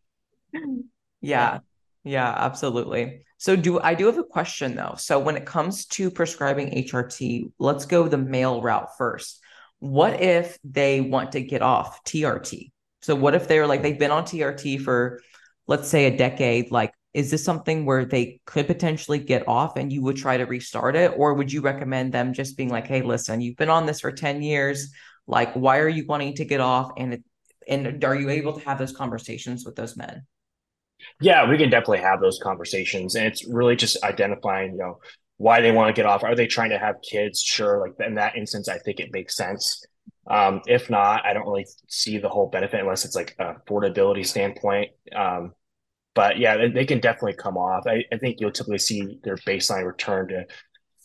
yeah. 1.22 1.60
Yeah, 2.04 2.34
absolutely. 2.36 3.26
So 3.38 3.56
do 3.56 3.80
I 3.80 3.94
do 3.94 4.06
have 4.08 4.18
a 4.18 4.24
question 4.24 4.76
though. 4.76 4.96
So 4.98 5.20
when 5.20 5.38
it 5.38 5.46
comes 5.46 5.86
to 5.88 6.10
prescribing 6.10 6.72
HRT, 6.72 7.52
let's 7.60 7.86
go 7.86 8.08
the 8.08 8.18
male 8.18 8.62
route 8.62 8.98
first. 8.98 9.42
What 9.80 10.22
if 10.22 10.58
they 10.64 11.02
want 11.02 11.34
to 11.34 11.42
get 11.42 11.62
off 11.62 12.04
TRT? 12.04 12.72
So 13.02 13.16
what 13.16 13.36
if 13.36 13.48
they're 13.48 13.68
like 13.68 13.82
they've 13.82 14.00
been 14.00 14.12
on 14.12 14.24
TRT 14.24 14.82
for 14.82 15.22
let's 15.68 15.88
say 15.88 16.06
a 16.06 16.18
decade, 16.18 16.72
like 16.72 16.94
is 17.14 17.32
this 17.32 17.44
something 17.44 17.86
where 17.86 18.06
they 18.06 18.40
could 18.46 18.68
potentially 18.68 19.18
get 19.18 19.48
off 19.48 19.78
and 19.78 19.92
you 19.92 20.02
would 20.04 20.18
try 20.18 20.38
to 20.38 20.46
restart 20.46 20.96
it? 20.96 21.14
Or 21.16 21.34
would 21.34 21.52
you 21.52 21.62
recommend 21.62 22.14
them 22.14 22.34
just 22.34 22.58
being 22.58 22.70
like 22.70 22.88
hey 22.88 23.02
listen 23.02 23.42
you've 23.42 23.58
been 23.58 23.70
on 23.70 23.86
this 23.86 24.02
for 24.02 24.12
10 24.12 24.42
years. 24.42 24.92
Like 25.28 25.54
why 25.54 25.80
are 25.80 25.90
you 25.90 26.06
wanting 26.06 26.36
to 26.36 26.46
get 26.46 26.60
off? 26.60 26.92
And 26.98 27.14
it, 27.16 27.24
and 27.68 28.04
are 28.04 28.16
you 28.16 28.30
able 28.30 28.54
to 28.54 28.66
have 28.66 28.78
those 28.78 28.96
conversations 28.96 29.66
with 29.66 29.76
those 29.76 29.98
men? 29.98 30.26
Yeah 31.20 31.50
we 31.50 31.58
can 31.58 31.70
definitely 31.70 32.00
have 32.00 32.22
those 32.22 32.40
conversations. 32.42 33.16
And 33.16 33.26
it's 33.26 33.48
really 33.48 33.76
just 33.76 34.04
identifying 34.04 34.74
you 34.74 34.78
know 34.78 35.00
why 35.38 35.62
they 35.62 35.72
want 35.72 35.94
to 35.94 36.00
get 36.00 36.06
off. 36.06 36.24
Are 36.24 36.36
they 36.36 36.48
trying 36.48 36.72
to 36.72 36.80
have 36.80 36.96
kids? 37.02 37.42
Sure 37.42 37.80
like 37.80 37.94
in 38.06 38.16
that 38.16 38.36
instance 38.36 38.70
i 38.70 38.78
think 38.78 39.00
it 39.00 39.12
makes 39.12 39.36
sense. 39.36 39.84
Um, 40.30 40.62
if 40.68 40.92
not 40.92 41.26
i 41.26 41.34
don't 41.34 41.48
really 41.48 41.66
see 41.88 42.20
the 42.20 42.30
whole 42.30 42.50
benefit 42.50 42.82
unless 42.82 43.04
it's 43.04 43.16
like 43.16 43.36
affordability 43.40 44.24
standpoint. 44.28 44.92
Um, 45.16 45.54
but 46.20 46.38
yeah, 46.38 46.58
they, 46.58 46.68
they 46.68 46.86
can 46.86 47.00
definitely 47.00 47.36
come 47.36 47.56
off. 47.56 47.88
I, 47.88 48.04
I, 48.12 48.18
think 48.18 48.42
you'll 48.42 48.52
typically 48.52 48.78
see 48.78 49.20
their 49.24 49.38
baseline 49.38 49.86
return 49.86 50.28
to 50.28 50.46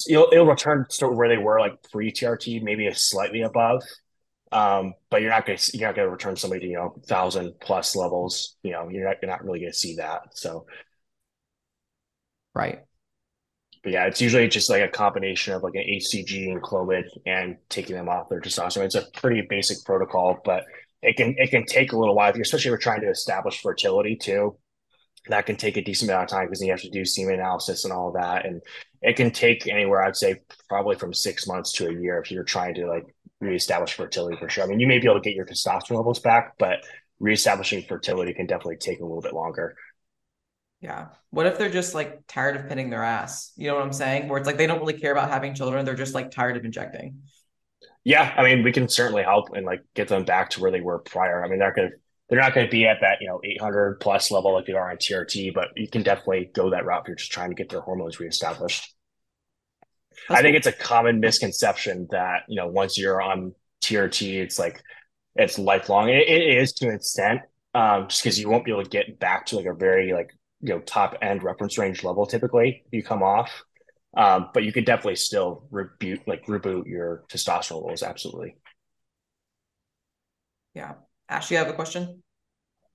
it'll, 0.08 0.28
it'll 0.32 0.46
return 0.46 0.86
to 0.90 1.06
where 1.06 1.28
they 1.28 1.38
were 1.38 1.60
like 1.60 1.80
pre 1.92 2.10
TRT, 2.10 2.60
maybe 2.64 2.88
a 2.88 2.94
slightly 2.96 3.42
above. 3.42 3.84
Um, 4.50 4.94
but 5.10 5.22
you're 5.22 5.30
not 5.30 5.46
going 5.46 5.56
to 5.56 5.78
you're 5.78 5.86
not 5.86 5.94
going 5.94 6.08
to 6.08 6.10
return 6.10 6.34
somebody 6.34 6.62
to 6.62 6.66
you 6.66 6.74
know 6.78 6.96
thousand 7.06 7.52
plus 7.60 7.94
levels. 7.94 8.56
You 8.64 8.72
know, 8.72 8.88
you're 8.88 9.04
not 9.04 9.18
you're 9.22 9.30
not 9.30 9.44
really 9.44 9.60
going 9.60 9.70
to 9.70 9.78
see 9.78 9.94
that. 9.94 10.36
So, 10.36 10.66
right. 12.52 12.80
But 13.84 13.92
yeah, 13.92 14.06
it's 14.06 14.20
usually 14.20 14.48
just 14.48 14.68
like 14.68 14.82
a 14.82 14.88
combination 14.88 15.54
of 15.54 15.62
like 15.62 15.76
an 15.76 15.84
HCG 15.88 16.50
and 16.50 16.60
Clomid 16.60 17.04
and 17.24 17.58
taking 17.68 17.94
them 17.94 18.08
off 18.08 18.28
their 18.30 18.40
testosterone. 18.40 18.86
It's 18.86 18.96
a 18.96 19.06
pretty 19.14 19.46
basic 19.48 19.84
protocol, 19.84 20.40
but 20.44 20.64
it 21.02 21.16
can 21.16 21.36
it 21.38 21.52
can 21.52 21.66
take 21.66 21.92
a 21.92 21.96
little 21.96 22.16
while, 22.16 22.32
especially 22.32 22.58
if 22.58 22.64
you're 22.64 22.78
trying 22.78 23.02
to 23.02 23.10
establish 23.10 23.62
fertility 23.62 24.16
too 24.16 24.56
that 25.28 25.46
can 25.46 25.56
take 25.56 25.76
a 25.76 25.82
decent 25.82 26.10
amount 26.10 26.24
of 26.24 26.30
time 26.30 26.46
because 26.46 26.60
you 26.60 26.70
have 26.70 26.82
to 26.82 26.90
do 26.90 27.04
semen 27.04 27.34
analysis 27.34 27.84
and 27.84 27.92
all 27.92 28.12
that. 28.12 28.44
And 28.44 28.60
it 29.02 29.16
can 29.16 29.30
take 29.30 29.66
anywhere, 29.66 30.02
I'd 30.02 30.16
say 30.16 30.40
probably 30.68 30.96
from 30.96 31.14
six 31.14 31.46
months 31.46 31.72
to 31.72 31.88
a 31.88 31.92
year 31.92 32.20
if 32.20 32.30
you're 32.30 32.44
trying 32.44 32.74
to 32.74 32.86
like 32.86 33.04
reestablish 33.40 33.94
fertility 33.94 34.36
for 34.36 34.48
sure. 34.48 34.64
I 34.64 34.66
mean, 34.66 34.80
you 34.80 34.86
may 34.86 34.98
be 34.98 35.06
able 35.06 35.20
to 35.20 35.28
get 35.28 35.36
your 35.36 35.46
testosterone 35.46 35.96
levels 35.96 36.20
back, 36.20 36.54
but 36.58 36.84
reestablishing 37.20 37.84
fertility 37.84 38.34
can 38.34 38.46
definitely 38.46 38.76
take 38.76 39.00
a 39.00 39.04
little 39.04 39.22
bit 39.22 39.34
longer. 39.34 39.76
Yeah. 40.80 41.08
What 41.30 41.46
if 41.46 41.56
they're 41.56 41.70
just 41.70 41.94
like 41.94 42.26
tired 42.26 42.56
of 42.56 42.68
pinning 42.68 42.90
their 42.90 43.02
ass? 43.02 43.52
You 43.56 43.68
know 43.68 43.76
what 43.76 43.84
I'm 43.84 43.92
saying? 43.92 44.28
Where 44.28 44.38
it's 44.38 44.46
like 44.46 44.58
they 44.58 44.66
don't 44.66 44.80
really 44.80 44.98
care 44.98 45.12
about 45.12 45.30
having 45.30 45.54
children, 45.54 45.84
they're 45.84 45.94
just 45.94 46.14
like 46.14 46.30
tired 46.30 46.56
of 46.56 46.64
injecting. 46.64 47.22
Yeah, 48.04 48.34
I 48.36 48.42
mean, 48.42 48.62
we 48.62 48.72
can 48.72 48.88
certainly 48.88 49.22
help 49.22 49.54
and 49.54 49.64
like 49.64 49.82
get 49.94 50.08
them 50.08 50.24
back 50.24 50.50
to 50.50 50.60
where 50.60 50.70
they 50.70 50.82
were 50.82 50.98
prior. 50.98 51.42
I 51.42 51.48
mean, 51.48 51.58
they're 51.58 51.72
going 51.72 51.90
to 51.90 51.96
they're 52.28 52.40
not 52.40 52.54
going 52.54 52.66
to 52.66 52.70
be 52.70 52.86
at 52.86 52.98
that 53.00 53.18
you 53.20 53.28
know 53.28 53.40
800 53.44 54.00
plus 54.00 54.30
level 54.30 54.54
like 54.54 54.66
they 54.66 54.72
are 54.72 54.90
on 54.90 54.96
TRT, 54.96 55.54
but 55.54 55.68
you 55.76 55.88
can 55.88 56.02
definitely 56.02 56.50
go 56.52 56.70
that 56.70 56.84
route 56.84 57.02
if 57.02 57.08
you're 57.08 57.16
just 57.16 57.32
trying 57.32 57.50
to 57.50 57.54
get 57.54 57.68
their 57.68 57.80
hormones 57.80 58.20
reestablished. 58.20 58.94
That's 60.28 60.38
I 60.38 60.42
think 60.42 60.54
cool. 60.54 60.58
it's 60.58 60.66
a 60.66 60.72
common 60.72 61.20
misconception 61.20 62.08
that 62.10 62.42
you 62.48 62.56
know 62.56 62.68
once 62.68 62.96
you're 62.98 63.20
on 63.20 63.54
TRT, 63.82 64.40
it's 64.40 64.58
like 64.58 64.82
it's 65.36 65.58
lifelong. 65.58 66.08
it, 66.08 66.28
it 66.28 66.58
is 66.58 66.72
to 66.74 66.88
an 66.88 66.94
extent, 66.94 67.40
um, 67.74 68.08
just 68.08 68.22
because 68.22 68.38
you 68.38 68.48
won't 68.48 68.64
be 68.64 68.70
able 68.70 68.84
to 68.84 68.88
get 68.88 69.18
back 69.18 69.46
to 69.46 69.56
like 69.56 69.66
a 69.66 69.74
very 69.74 70.12
like 70.12 70.30
you 70.60 70.70
know 70.70 70.80
top 70.80 71.16
end 71.22 71.42
reference 71.42 71.78
range 71.78 72.02
level. 72.04 72.26
Typically, 72.26 72.82
if 72.86 72.92
you 72.92 73.02
come 73.02 73.22
off, 73.22 73.50
um, 74.16 74.48
but 74.54 74.64
you 74.64 74.72
could 74.72 74.86
definitely 74.86 75.16
still 75.16 75.66
reboot 75.72 76.26
like 76.26 76.46
reboot 76.46 76.86
your 76.86 77.24
testosterone 77.28 77.82
levels. 77.82 78.02
Absolutely. 78.02 78.56
Yeah, 80.74 80.94
Ashley, 81.28 81.56
you 81.56 81.62
have 81.62 81.72
a 81.72 81.74
question? 81.74 82.22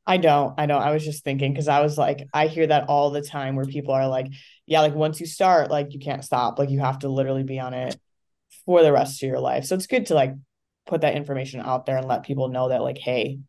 I 0.06 0.18
don't. 0.18 0.56
I 0.58 0.66
don't. 0.66 0.82
I 0.82 0.92
was 0.92 1.06
just 1.06 1.24
thinking 1.24 1.54
because 1.54 1.68
I 1.68 1.82
was 1.82 1.98
like, 1.98 2.28
I 2.34 2.48
hear 2.48 2.66
that 2.66 2.90
all 2.90 3.12
the 3.12 3.22
time 3.22 3.56
where 3.56 3.66
people 3.66 3.94
are 3.94 4.08
like, 4.08 4.28
yeah, 4.66 4.82
like 4.82 4.96
once 4.96 5.20
you 5.20 5.28
start, 5.28 5.70
like 5.70 5.94
you 5.94 6.00
can't 6.00 6.26
stop. 6.26 6.58
Like 6.58 6.72
you 6.72 6.80
have 6.80 7.00
to 7.00 7.10
literally 7.10 7.44
be 7.44 7.60
on 7.60 7.74
it 7.74 7.96
for 8.66 8.82
the 8.82 8.92
rest 8.92 9.22
of 9.22 9.28
your 9.28 9.40
life. 9.40 9.66
So 9.66 9.76
it's 9.76 9.88
good 9.88 10.08
to 10.08 10.16
like 10.16 10.34
put 10.88 11.02
that 11.02 11.16
information 11.16 11.62
out 11.62 11.86
there 11.86 11.98
and 11.98 12.08
let 12.08 12.24
people 12.24 12.48
know 12.48 12.70
that, 12.70 12.82
like, 12.82 12.98
hey, 12.98 13.40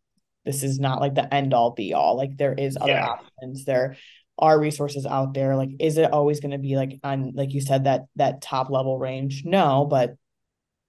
this 0.44 0.62
is 0.62 0.78
not 0.78 1.00
like 1.00 1.14
the 1.14 1.32
end 1.32 1.54
all 1.54 1.70
be 1.70 1.94
all. 1.94 2.16
Like 2.16 2.36
there 2.36 2.52
is 2.52 2.76
other 2.78 2.92
yeah. 2.92 3.06
options. 3.06 3.64
There 3.64 3.96
are 4.38 4.60
resources 4.60 5.06
out 5.06 5.32
there. 5.32 5.56
Like, 5.56 5.70
is 5.78 5.96
it 5.96 6.12
always 6.12 6.40
going 6.40 6.52
to 6.52 6.58
be 6.58 6.76
like 6.76 6.98
on, 7.02 7.32
like 7.34 7.54
you 7.54 7.62
said, 7.62 7.84
that 7.84 8.02
that 8.16 8.42
top 8.42 8.68
level 8.68 8.98
range? 8.98 9.44
No, 9.46 9.86
but 9.86 10.14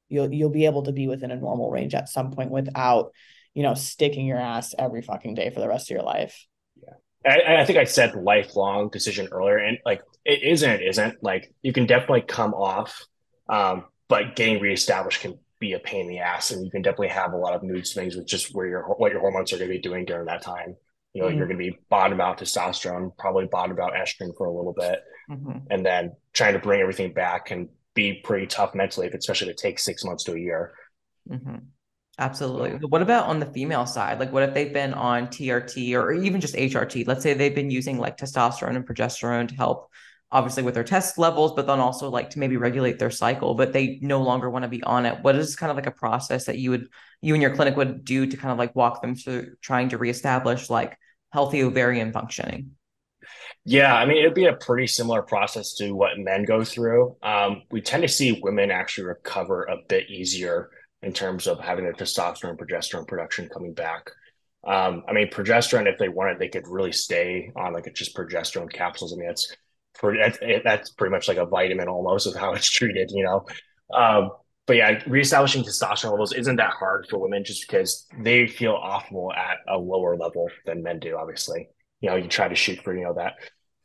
you'll 0.09 0.33
you'll 0.33 0.49
be 0.49 0.65
able 0.65 0.83
to 0.83 0.91
be 0.91 1.07
within 1.07 1.31
a 1.31 1.37
normal 1.37 1.69
range 1.71 1.95
at 1.95 2.09
some 2.09 2.31
point 2.31 2.51
without 2.51 3.13
you 3.53 3.63
know, 3.63 3.73
sticking 3.73 4.25
your 4.25 4.39
ass 4.39 4.73
every 4.77 5.01
fucking 5.01 5.35
day 5.35 5.49
for 5.49 5.59
the 5.59 5.67
rest 5.67 5.89
of 5.89 5.95
your 5.95 6.03
life. 6.03 6.47
Yeah. 6.75 6.93
I, 7.31 7.61
I 7.61 7.65
think 7.65 7.77
I 7.77 7.83
said 7.83 8.15
lifelong 8.15 8.89
decision 8.89 9.27
earlier, 9.31 9.57
and 9.57 9.77
like 9.85 10.01
it 10.25 10.43
isn't, 10.43 10.69
it 10.69 10.87
isn't. 10.87 11.23
Like 11.23 11.53
you 11.61 11.73
can 11.73 11.85
definitely 11.85 12.21
come 12.21 12.53
off, 12.53 13.05
um, 13.49 13.85
but 14.07 14.35
getting 14.35 14.59
reestablished 14.61 15.21
can 15.21 15.37
be 15.59 15.73
a 15.73 15.79
pain 15.79 16.01
in 16.01 16.07
the 16.07 16.19
ass, 16.19 16.51
and 16.51 16.65
you 16.65 16.71
can 16.71 16.81
definitely 16.81 17.09
have 17.09 17.33
a 17.33 17.37
lot 17.37 17.53
of 17.53 17.63
mood 17.63 17.85
swings 17.85 18.15
with 18.15 18.27
just 18.27 18.53
where 18.55 18.67
your 18.67 18.83
what 18.97 19.11
your 19.11 19.21
hormones 19.21 19.53
are 19.53 19.57
going 19.57 19.69
to 19.69 19.75
be 19.75 19.81
doing 19.81 20.05
during 20.05 20.25
that 20.25 20.41
time. 20.41 20.75
You 21.13 21.21
know, 21.21 21.27
mm-hmm. 21.27 21.37
you're 21.37 21.47
going 21.47 21.59
to 21.59 21.71
be 21.71 21.77
bottom 21.89 22.21
out 22.21 22.39
testosterone, 22.39 23.15
probably 23.17 23.45
bottom 23.45 23.77
out 23.79 23.93
estrogen 23.93 24.35
for 24.37 24.47
a 24.47 24.51
little 24.51 24.73
bit, 24.73 25.01
mm-hmm. 25.29 25.59
and 25.69 25.85
then 25.85 26.13
trying 26.33 26.53
to 26.53 26.59
bring 26.59 26.81
everything 26.81 27.13
back 27.13 27.47
can 27.47 27.69
be 27.93 28.21
pretty 28.23 28.47
tough 28.47 28.73
mentally, 28.73 29.07
especially 29.07 29.49
if 29.49 29.53
it 29.53 29.57
takes 29.57 29.83
six 29.83 30.03
months 30.05 30.23
to 30.23 30.33
a 30.33 30.39
year. 30.39 30.73
Mm-hmm. 31.29 31.57
Absolutely. 32.19 32.71
What 32.87 33.01
about 33.01 33.27
on 33.27 33.39
the 33.39 33.45
female 33.47 33.85
side? 33.85 34.19
Like, 34.19 34.31
what 34.31 34.43
if 34.43 34.53
they've 34.53 34.73
been 34.73 34.93
on 34.93 35.27
TRT 35.27 35.95
or 35.95 36.11
even 36.11 36.41
just 36.41 36.55
HRT? 36.55 37.07
Let's 37.07 37.23
say 37.23 37.33
they've 37.33 37.55
been 37.55 37.71
using 37.71 37.97
like 37.97 38.17
testosterone 38.17 38.75
and 38.75 38.85
progesterone 38.85 39.47
to 39.47 39.55
help, 39.55 39.89
obviously, 40.31 40.61
with 40.63 40.75
their 40.75 40.83
test 40.83 41.17
levels, 41.17 41.53
but 41.53 41.65
then 41.65 41.79
also 41.79 42.09
like 42.09 42.31
to 42.31 42.39
maybe 42.39 42.57
regulate 42.57 42.99
their 42.99 43.11
cycle, 43.11 43.55
but 43.55 43.73
they 43.73 43.97
no 44.01 44.21
longer 44.21 44.49
want 44.49 44.63
to 44.63 44.69
be 44.69 44.83
on 44.83 45.05
it. 45.05 45.23
What 45.23 45.35
is 45.35 45.55
kind 45.55 45.71
of 45.71 45.77
like 45.77 45.87
a 45.87 45.91
process 45.91 46.45
that 46.45 46.57
you 46.57 46.71
would, 46.71 46.89
you 47.21 47.33
and 47.33 47.41
your 47.41 47.55
clinic 47.55 47.75
would 47.77 48.03
do 48.03 48.27
to 48.27 48.37
kind 48.37 48.51
of 48.51 48.59
like 48.59 48.75
walk 48.75 49.01
them 49.01 49.15
through 49.15 49.55
trying 49.61 49.89
to 49.89 49.97
reestablish 49.97 50.69
like 50.69 50.97
healthy 51.31 51.63
ovarian 51.63 52.11
functioning? 52.11 52.71
Yeah, 53.63 53.95
I 53.95 54.05
mean, 54.05 54.17
it'd 54.17 54.33
be 54.33 54.45
a 54.45 54.53
pretty 54.53 54.87
similar 54.87 55.21
process 55.21 55.75
to 55.75 55.91
what 55.91 56.17
men 56.17 56.45
go 56.45 56.63
through. 56.63 57.15
Um, 57.21 57.63
we 57.71 57.81
tend 57.81 58.01
to 58.01 58.09
see 58.09 58.39
women 58.41 58.71
actually 58.71 59.05
recover 59.05 59.63
a 59.63 59.77
bit 59.87 60.09
easier 60.09 60.69
in 61.01 61.13
terms 61.13 61.47
of 61.47 61.59
having 61.59 61.83
their 61.83 61.93
testosterone 61.93 62.51
and 62.51 62.59
progesterone 62.59 63.07
production 63.07 63.49
coming 63.49 63.73
back. 63.73 64.09
Um, 64.65 65.03
I 65.07 65.13
mean, 65.13 65.29
progesterone, 65.29 65.91
if 65.91 65.97
they 65.97 66.09
wanted, 66.09 66.37
they 66.37 66.49
could 66.49 66.67
really 66.67 66.91
stay 66.91 67.51
on 67.55 67.73
like 67.73 67.91
just 67.93 68.15
progesterone 68.15 68.71
capsules. 68.71 69.13
I 69.13 69.17
mean, 69.17 69.33
pretty, 69.95 70.61
that's 70.63 70.91
pretty 70.91 71.11
much 71.11 71.27
like 71.27 71.37
a 71.37 71.45
vitamin 71.45 71.87
almost 71.87 72.27
of 72.27 72.35
how 72.35 72.53
it's 72.53 72.69
treated, 72.71 73.09
you 73.11 73.23
know. 73.23 73.45
Um, 73.93 74.29
but 74.67 74.75
yeah, 74.75 75.01
reestablishing 75.07 75.63
testosterone 75.63 76.11
levels 76.11 76.33
isn't 76.33 76.57
that 76.57 76.71
hard 76.71 77.07
for 77.09 77.17
women 77.17 77.43
just 77.43 77.67
because 77.67 78.07
they 78.19 78.45
feel 78.45 78.73
optimal 78.77 79.35
at 79.35 79.57
a 79.67 79.77
lower 79.77 80.15
level 80.15 80.49
than 80.65 80.83
men 80.83 80.99
do, 80.99 81.17
obviously 81.17 81.67
you 82.01 82.09
know, 82.09 82.15
you 82.15 82.27
try 82.27 82.47
to 82.47 82.55
shoot 82.55 82.83
for, 82.83 82.95
you 82.95 83.03
know, 83.03 83.13
that 83.13 83.35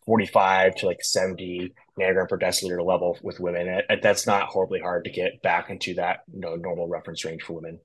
45 0.06 0.74
to 0.76 0.86
like 0.86 1.04
70 1.04 1.72
nanogram 1.98 2.28
per 2.28 2.38
deciliter 2.38 2.84
level 2.84 3.18
with 3.22 3.40
women. 3.40 3.68
It, 3.88 4.02
that's 4.02 4.26
not 4.26 4.48
horribly 4.48 4.80
hard 4.80 5.04
to 5.04 5.10
get 5.10 5.42
back 5.42 5.70
into 5.70 5.94
that, 5.94 6.20
you 6.32 6.40
know, 6.40 6.56
normal 6.56 6.88
reference 6.88 7.24
range 7.24 7.42
for 7.42 7.54
women. 7.54 7.80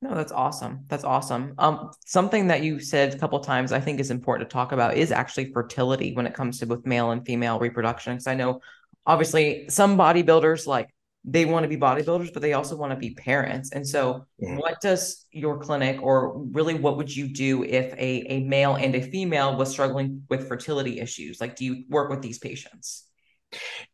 No, 0.00 0.14
that's 0.14 0.30
awesome. 0.30 0.84
That's 0.88 1.02
awesome. 1.02 1.54
Um, 1.58 1.90
something 2.06 2.46
that 2.48 2.62
you 2.62 2.78
said 2.78 3.14
a 3.14 3.18
couple 3.18 3.40
times 3.40 3.72
I 3.72 3.80
think 3.80 3.98
is 3.98 4.12
important 4.12 4.48
to 4.48 4.52
talk 4.52 4.70
about 4.70 4.96
is 4.96 5.10
actually 5.10 5.52
fertility 5.52 6.12
when 6.12 6.26
it 6.26 6.34
comes 6.34 6.60
to 6.60 6.66
both 6.66 6.86
male 6.86 7.10
and 7.10 7.26
female 7.26 7.58
reproduction. 7.58 8.14
Because 8.14 8.28
I 8.28 8.34
know, 8.34 8.60
obviously, 9.06 9.68
some 9.68 9.98
bodybuilders 9.98 10.68
like 10.68 10.94
they 11.30 11.44
want 11.44 11.64
to 11.64 11.68
be 11.68 11.76
bodybuilders, 11.76 12.32
but 12.32 12.42
they 12.42 12.54
also 12.54 12.74
want 12.76 12.92
to 12.92 12.96
be 12.96 13.10
parents. 13.14 13.72
And 13.72 13.86
so, 13.86 14.24
yeah. 14.38 14.56
what 14.56 14.80
does 14.80 15.26
your 15.30 15.58
clinic, 15.58 16.02
or 16.02 16.38
really, 16.38 16.74
what 16.74 16.96
would 16.96 17.14
you 17.14 17.28
do 17.28 17.64
if 17.64 17.92
a, 17.94 18.24
a 18.32 18.40
male 18.44 18.76
and 18.76 18.94
a 18.94 19.02
female 19.02 19.56
was 19.56 19.70
struggling 19.70 20.22
with 20.30 20.48
fertility 20.48 21.00
issues? 21.00 21.40
Like, 21.40 21.56
do 21.56 21.64
you 21.64 21.84
work 21.88 22.10
with 22.10 22.22
these 22.22 22.38
patients? 22.38 23.04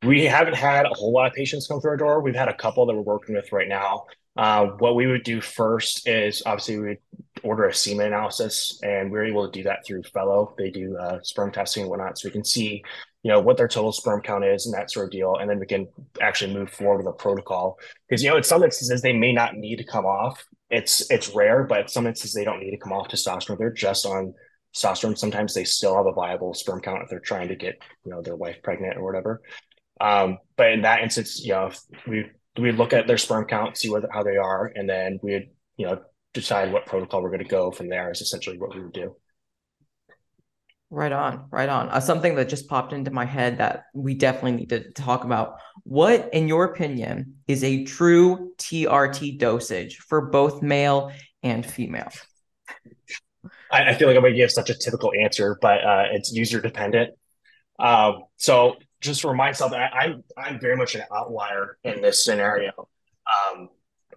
We 0.03 0.25
haven't 0.25 0.57
had 0.57 0.87
a 0.87 0.90
whole 0.90 1.12
lot 1.12 1.27
of 1.27 1.33
patients 1.33 1.66
come 1.66 1.81
through 1.81 1.92
our 1.92 1.97
door. 1.97 2.20
We've 2.20 2.35
had 2.35 2.49
a 2.49 2.55
couple 2.55 2.87
that 2.87 2.94
we're 2.94 3.03
working 3.03 3.35
with 3.35 3.53
right 3.53 3.68
now. 3.68 4.05
Uh, 4.37 4.66
what 4.79 4.97
we 4.97 5.07
would 5.07 5.23
do 5.23 5.40
first 5.40 6.09
is 6.09 6.42
obviously 6.44 6.79
we 6.79 6.88
would 6.88 6.99
order 7.42 7.66
a 7.66 7.75
semen 7.75 8.07
analysis, 8.07 8.81
and 8.83 9.11
we're 9.11 9.25
able 9.25 9.49
to 9.49 9.57
do 9.57 9.64
that 9.64 9.87
through 9.87 10.03
Fellow. 10.03 10.55
They 10.59 10.70
do 10.70 10.97
uh, 10.97 11.18
sperm 11.23 11.53
testing 11.53 11.83
and 11.83 11.90
whatnot, 11.90 12.18
so 12.18 12.29
we 12.29 12.33
can 12.33 12.44
see 12.44 12.83
you 13.24 13.32
know 13.32 13.40
what 13.40 13.56
their 13.56 13.66
total 13.66 13.90
sperm 13.90 14.20
count 14.20 14.44
is 14.44 14.66
and 14.66 14.74
that 14.74 14.90
sort 14.90 15.06
of 15.06 15.10
deal 15.10 15.34
and 15.37 15.48
then 15.48 15.58
we 15.58 15.66
can 15.66 15.88
actually 16.20 16.54
move 16.54 16.70
forward 16.70 16.98
with 16.98 17.06
a 17.06 17.16
protocol. 17.16 17.78
Because 18.06 18.22
you 18.22 18.30
know 18.30 18.37
in 18.37 18.44
some 18.44 18.62
instances 18.62 19.02
they 19.02 19.14
may 19.14 19.32
not 19.32 19.56
need 19.56 19.76
to 19.76 19.84
come 19.84 20.04
off. 20.04 20.44
It's 20.70 21.10
it's 21.10 21.34
rare 21.34 21.64
but 21.64 21.80
in 21.80 21.88
some 21.88 22.06
instances 22.06 22.34
they 22.34 22.44
don't 22.44 22.60
need 22.60 22.70
to 22.70 22.76
come 22.76 22.92
off 22.92 23.08
testosterone. 23.08 23.58
They're 23.58 23.72
just 23.72 24.06
on 24.06 24.34
testosterone. 24.76 25.16
Sometimes 25.16 25.54
they 25.54 25.64
still 25.64 25.96
have 25.96 26.06
a 26.06 26.12
viable 26.12 26.52
sperm 26.52 26.80
count 26.80 27.02
if 27.02 27.08
they're 27.08 27.18
trying 27.18 27.48
to 27.48 27.56
get 27.56 27.80
you 28.04 28.12
know 28.12 28.20
their 28.22 28.37
wife 28.37 28.58
pregnant 28.62 28.98
or 28.98 29.04
whatever. 29.04 29.40
Um, 30.00 30.38
but 30.56 30.72
in 30.72 30.82
that 30.82 31.00
instance 31.00 31.40
you 31.42 31.52
know 31.52 31.70
we 32.06 32.26
we 32.58 32.72
look 32.72 32.92
at 32.92 33.06
their 33.06 33.18
sperm 33.18 33.46
count 33.46 33.78
see 33.78 33.88
what 33.88 34.04
how 34.12 34.22
they 34.22 34.37
are 34.37 34.70
and 34.74 34.88
then 34.88 35.18
we 35.22 35.50
you 35.76 35.87
know 35.87 36.02
decide 36.34 36.72
what 36.72 36.84
protocol 36.84 37.22
we're 37.22 37.30
going 37.30 37.42
to 37.42 37.48
go 37.48 37.70
from 37.70 37.88
there 37.88 38.10
is 38.10 38.20
essentially 38.20 38.58
what 38.58 38.74
we 38.74 38.82
would 38.82 38.92
do 38.92 39.16
Right 40.94 41.11
on, 41.11 41.46
right 41.50 41.68
on. 41.68 41.88
Uh, 41.88 41.98
something 41.98 42.37
that 42.37 42.48
just 42.48 42.68
popped 42.68 42.92
into 42.92 43.11
my 43.11 43.24
head 43.24 43.59
that 43.59 43.87
we 43.94 44.14
definitely 44.14 44.52
need 44.52 44.68
to 44.68 44.92
talk 44.92 45.24
about. 45.24 45.57
What, 45.83 46.33
in 46.33 46.46
your 46.46 46.66
opinion, 46.66 47.35
is 47.48 47.64
a 47.64 47.83
true 47.83 48.52
TRT 48.59 49.40
dosage 49.40 49.98
for 49.98 50.30
both 50.30 50.62
male 50.62 51.11
and 51.42 51.66
female? 51.66 52.12
I, 53.72 53.90
I 53.90 53.94
feel 53.94 54.07
like 54.07 54.16
I'm 54.16 54.22
going 54.22 54.35
to 54.35 54.38
give 54.38 54.52
such 54.52 54.70
a 54.70 54.74
typical 54.78 55.11
answer, 55.20 55.59
but 55.61 55.83
uh, 55.85 56.04
it's 56.12 56.33
user 56.33 56.61
dependent. 56.61 57.11
Um, 57.80 58.22
so 58.37 58.76
just 59.00 59.20
for 59.20 59.35
myself, 59.35 59.72
I, 59.72 59.87
I'm 59.87 60.22
I'm 60.38 60.61
very 60.61 60.76
much 60.76 60.94
an 60.94 61.02
outlier 61.12 61.76
in 61.83 62.02
this 62.02 62.24
scenario. 62.24 62.70
Um, 63.26 63.68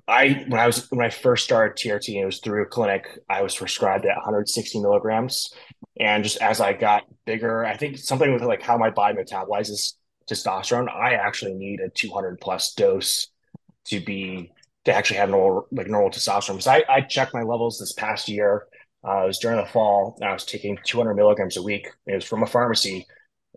I 0.07 0.45
when 0.47 0.59
I 0.59 0.67
was 0.67 0.89
when 0.91 1.03
I 1.03 1.09
first 1.09 1.43
started 1.43 1.75
TRT 1.75 2.21
it 2.21 2.25
was 2.25 2.39
through 2.39 2.61
a 2.61 2.65
clinic, 2.67 3.07
I 3.27 3.41
was 3.41 3.55
prescribed 3.55 4.05
at 4.05 4.15
160 4.15 4.79
milligrams. 4.79 5.51
And 5.99 6.23
just 6.23 6.37
as 6.37 6.61
I 6.61 6.73
got 6.73 7.03
bigger, 7.25 7.65
I 7.65 7.75
think 7.75 7.97
something 7.97 8.31
with 8.31 8.43
like 8.43 8.61
how 8.61 8.77
my 8.77 8.89
body 8.89 9.17
metabolizes 9.17 9.93
testosterone, 10.29 10.93
I 10.93 11.13
actually 11.13 11.53
need 11.53 11.79
a 11.79 11.89
200 11.89 12.39
plus 12.39 12.73
dose 12.73 13.27
to 13.85 13.99
be 13.99 14.51
to 14.85 14.93
actually 14.93 15.17
have 15.17 15.29
normal 15.29 15.67
like 15.71 15.87
normal 15.87 16.09
testosterone. 16.09 16.57
Because 16.57 16.67
I, 16.67 16.83
I 16.87 17.01
checked 17.01 17.33
my 17.33 17.41
levels 17.41 17.79
this 17.79 17.93
past 17.93 18.29
year. 18.29 18.67
Uh, 19.07 19.23
it 19.23 19.27
was 19.27 19.39
during 19.39 19.57
the 19.57 19.65
fall. 19.65 20.17
I 20.21 20.33
was 20.33 20.45
taking 20.45 20.77
200 20.83 21.15
milligrams 21.15 21.57
a 21.57 21.63
week. 21.63 21.87
It 22.05 22.15
was 22.15 22.25
from 22.25 22.43
a 22.43 22.47
pharmacy, 22.47 23.05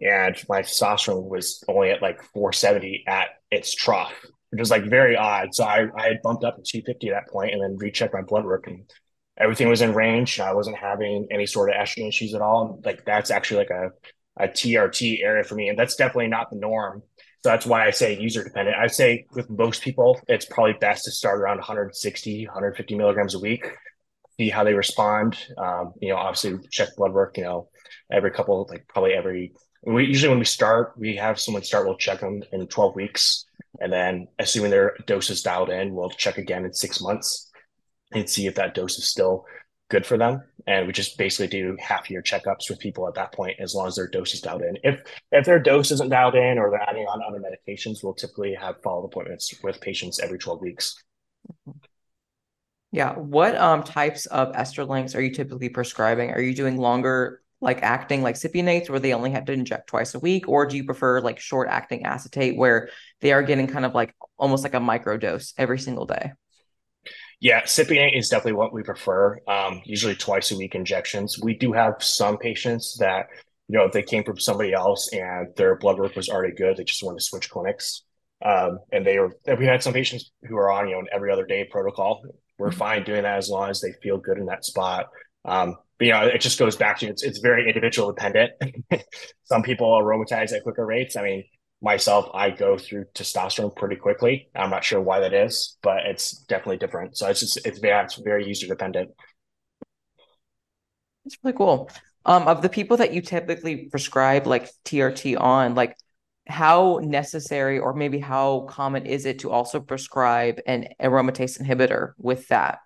and 0.00 0.37
my 0.48 0.62
testosterone 0.62 1.29
was 1.29 1.62
only 1.68 1.90
at 1.90 2.03
like 2.03 2.22
470 2.33 3.05
at 3.07 3.29
its 3.50 3.74
trough 3.74 4.14
which 4.50 4.59
was 4.59 4.70
like 4.70 4.85
very 4.85 5.16
odd. 5.16 5.55
So 5.55 5.64
I, 5.64 5.87
I 5.96 6.09
had 6.09 6.22
bumped 6.22 6.44
up 6.44 6.57
to 6.57 6.62
250 6.62 7.09
at 7.09 7.14
that 7.14 7.33
point 7.33 7.53
and 7.53 7.62
then 7.62 7.76
rechecked 7.76 8.14
my 8.14 8.22
blood 8.22 8.44
work 8.44 8.66
and 8.66 8.90
everything 9.40 9.68
was 9.68 9.81
in 9.81 9.94
range. 9.94 10.38
I 10.38 10.53
wasn't 10.53 10.76
having 10.76 11.26
any 11.31 11.46
sort 11.46 11.70
of 11.70 11.76
estrogen 11.76 12.09
issues 12.09 12.35
at 12.35 12.42
all. 12.42 12.81
Like 12.85 13.05
that's 13.05 13.31
actually 13.31 13.59
like 13.59 13.70
a, 13.70 13.90
a 14.37 14.48
TRT 14.48 15.22
area 15.22 15.42
for 15.42 15.55
me. 15.55 15.68
And 15.68 15.79
that's 15.79 15.96
definitely 15.96 16.29
not 16.29 16.50
the 16.50 16.57
norm. 16.57 17.03
So 17.42 17.48
that's 17.48 17.64
why 17.64 17.87
I 17.87 17.90
say 17.90 18.20
user 18.20 18.44
dependent. 18.44 18.76
I'd 18.76 18.92
say 18.92 19.26
with 19.33 19.48
most 19.48 19.83
people, 19.83 20.20
it's 20.29 20.44
probably 20.44 20.74
best 20.74 21.07
to 21.07 21.11
start 21.11 21.40
around 21.40 21.57
160, 21.57 22.46
150 22.46 22.94
milligrams 22.96 23.35
a 23.35 23.38
week, 23.38 23.66
see 24.38 24.50
how 24.50 24.62
they 24.62 24.74
respond. 24.74 25.38
Um, 25.57 25.94
you 26.03 26.11
know, 26.11 26.16
obviously 26.16 26.59
check 26.70 26.90
blood 26.96 27.14
work, 27.14 27.38
you 27.38 27.44
know, 27.44 27.70
every 28.12 28.31
couple, 28.31 28.68
like 28.68 28.87
probably 28.88 29.14
every, 29.14 29.55
we 29.87 30.05
usually 30.05 30.29
when 30.29 30.38
we 30.38 30.44
start, 30.44 30.92
we 30.98 31.16
have 31.16 31.40
someone 31.40 31.62
start, 31.62 31.87
we'll 31.87 31.96
check 31.96 32.20
them 32.20 32.42
in 32.53 32.66
12 32.66 32.94
weeks 32.94 33.46
and 33.81 33.90
then, 33.90 34.29
assuming 34.38 34.70
their 34.70 34.96
dose 35.07 35.31
is 35.31 35.42
dialed 35.42 35.70
in, 35.70 35.94
we'll 35.94 36.11
check 36.11 36.37
again 36.37 36.64
in 36.64 36.72
six 36.74 37.00
months 37.00 37.49
and 38.12 38.29
see 38.29 38.46
if 38.46 38.57
that 38.57 38.75
dose 38.75 38.99
is 38.99 39.09
still 39.09 39.46
good 39.88 40.07
for 40.07 40.16
them. 40.16 40.42
And 40.66 40.87
we 40.87 40.92
just 40.92 41.18
basically 41.18 41.49
do 41.49 41.77
half 41.81 42.11
year 42.11 42.23
checkups 42.23 42.70
with 42.70 42.79
people 42.79 43.07
at 43.09 43.14
that 43.14 43.33
point, 43.33 43.57
as 43.61 43.75
long 43.75 43.88
as 43.88 43.96
their 43.96 44.09
dose 44.09 44.35
is 44.35 44.40
dialed 44.40 44.62
in. 44.62 44.79
If 44.83 45.03
if 45.33 45.44
their 45.44 45.59
dose 45.59 45.90
isn't 45.90 46.11
dialed 46.11 46.37
in 46.37 46.59
or 46.59 46.70
they're 46.70 46.88
adding 46.88 47.07
on 47.07 47.20
other 47.23 47.40
medications, 47.40 48.03
we'll 48.03 48.14
typically 48.14 48.55
have 48.55 48.81
follow 48.83 49.05
appointments 49.05 49.55
with 49.62 49.81
patients 49.81 50.20
every 50.20 50.38
12 50.38 50.61
weeks. 50.61 50.94
Yeah. 52.92 53.14
What 53.14 53.57
um 53.57 53.83
types 53.83 54.27
of 54.27 54.53
estroglinks 54.53 55.14
are 55.14 55.20
you 55.20 55.33
typically 55.33 55.68
prescribing? 55.68 56.31
Are 56.31 56.40
you 56.40 56.55
doing 56.55 56.77
longer 56.77 57.42
like 57.61 57.83
acting 57.83 58.23
like 58.23 58.37
cypionates 58.37 58.88
where 58.88 59.01
they 59.01 59.12
only 59.12 59.31
have 59.31 59.44
to 59.44 59.53
inject 59.53 59.87
twice 59.88 60.14
a 60.14 60.18
week 60.18 60.49
or 60.49 60.66
do 60.66 60.77
you 60.77 60.85
prefer 60.85 61.20
like 61.20 61.38
short 61.38 61.68
acting 61.68 62.05
acetate 62.05 62.57
where 62.57 62.88
they 63.20 63.33
are 63.33 63.42
getting 63.42 63.66
kind 63.66 63.85
of 63.85 63.94
like 63.94 64.14
almost 64.38 64.64
like 64.64 64.73
a 64.73 64.81
micro 64.81 65.18
dose 65.18 65.53
every 65.59 65.79
single 65.79 66.07
day 66.07 66.33
yeah 67.40 67.62
cypionate 67.62 68.16
is 68.16 68.29
definitely 68.29 68.53
what 68.53 68.72
we 68.72 68.83
prefer 68.83 69.38
um, 69.48 69.81
usually 69.85 70.14
twice 70.14 70.50
a 70.50 70.57
week 70.57 70.74
injections 70.74 71.38
we 71.42 71.55
do 71.55 71.72
have 71.72 71.94
some 72.00 72.38
patients 72.38 72.96
that 72.98 73.26
you 73.68 73.79
know 73.79 73.85
if 73.85 73.92
they 73.92 74.03
came 74.03 74.24
from 74.24 74.38
somebody 74.38 74.72
else 74.72 75.11
and 75.12 75.48
their 75.57 75.76
blood 75.76 75.98
work 75.98 76.14
was 76.16 76.29
already 76.29 76.55
good 76.55 76.76
they 76.76 76.85
just 76.85 77.03
want 77.03 77.18
to 77.18 77.24
switch 77.24 77.50
clinics 77.50 78.03
um, 78.44 78.79
and 78.92 79.07
they 79.07 79.18
were 79.18 79.35
we 79.59 79.66
had 79.66 79.83
some 79.83 79.92
patients 79.92 80.31
who 80.44 80.57
are 80.57 80.70
on 80.70 80.88
you 80.88 80.94
know 80.94 81.00
an 81.00 81.07
every 81.12 81.31
other 81.31 81.44
day 81.44 81.64
protocol 81.70 82.22
we're 82.59 82.68
mm-hmm. 82.68 82.79
fine 82.79 83.05
doing 83.05 83.22
that 83.22 83.38
as 83.38 83.48
long 83.48 83.68
as 83.70 83.81
they 83.81 83.92
feel 84.03 84.18
good 84.18 84.38
in 84.38 84.46
that 84.46 84.64
spot 84.64 85.07
um, 85.44 85.76
but 86.00 86.07
you 86.07 86.12
know, 86.12 86.22
it 86.22 86.40
just 86.40 86.59
goes 86.59 86.76
back 86.76 86.98
to 87.00 87.07
it's 87.07 87.22
it's 87.22 87.38
very 87.40 87.68
individual 87.68 88.11
dependent. 88.11 88.53
Some 89.44 89.62
people 89.62 89.94
aromatize 89.94 90.53
at 90.53 90.62
quicker 90.62 90.85
rates. 90.85 91.14
I 91.14 91.22
mean, 91.22 91.44
myself, 91.83 92.31
I 92.35 92.51
go 92.51 92.77
through 92.77 93.07
testosterone 93.14 93.75
pretty 93.75 93.97
quickly. 93.97 94.49
I'm 94.55 94.71
not 94.71 94.85
sure 94.85 95.01
why 95.01 95.21
that 95.21 95.33
is, 95.33 95.77
but 95.83 96.07
it's 96.07 96.33
definitely 96.45 96.77
different. 96.77 97.16
So 97.16 97.29
it's 97.29 97.40
just 97.40 97.66
it's 97.66 97.79
very 97.79 98.05
it's 98.05 98.16
very 98.16 98.47
user 98.47 98.66
dependent. 98.66 99.11
It's 101.25 101.38
really 101.43 101.57
cool. 101.57 101.90
Um, 102.27 102.49
of 102.49 102.61
the 102.61 102.69
people 102.69 102.99
that 102.99 103.14
you 103.14 103.23
typically 103.23 103.88
prescribe 103.88 104.47
like 104.47 104.71
TRT 104.85 105.40
on, 105.40 105.75
like 105.75 105.97
how 106.47 107.01
necessary 107.03 107.79
or 107.79 107.95
maybe 107.95 108.19
how 108.19 108.66
common 108.69 109.07
is 109.07 109.25
it 109.25 109.38
to 109.40 109.51
also 109.51 109.81
prescribe 109.81 110.61
an 110.66 110.88
aromatase 111.01 111.61
inhibitor 111.61 112.12
with 112.19 112.49
that? 112.49 112.81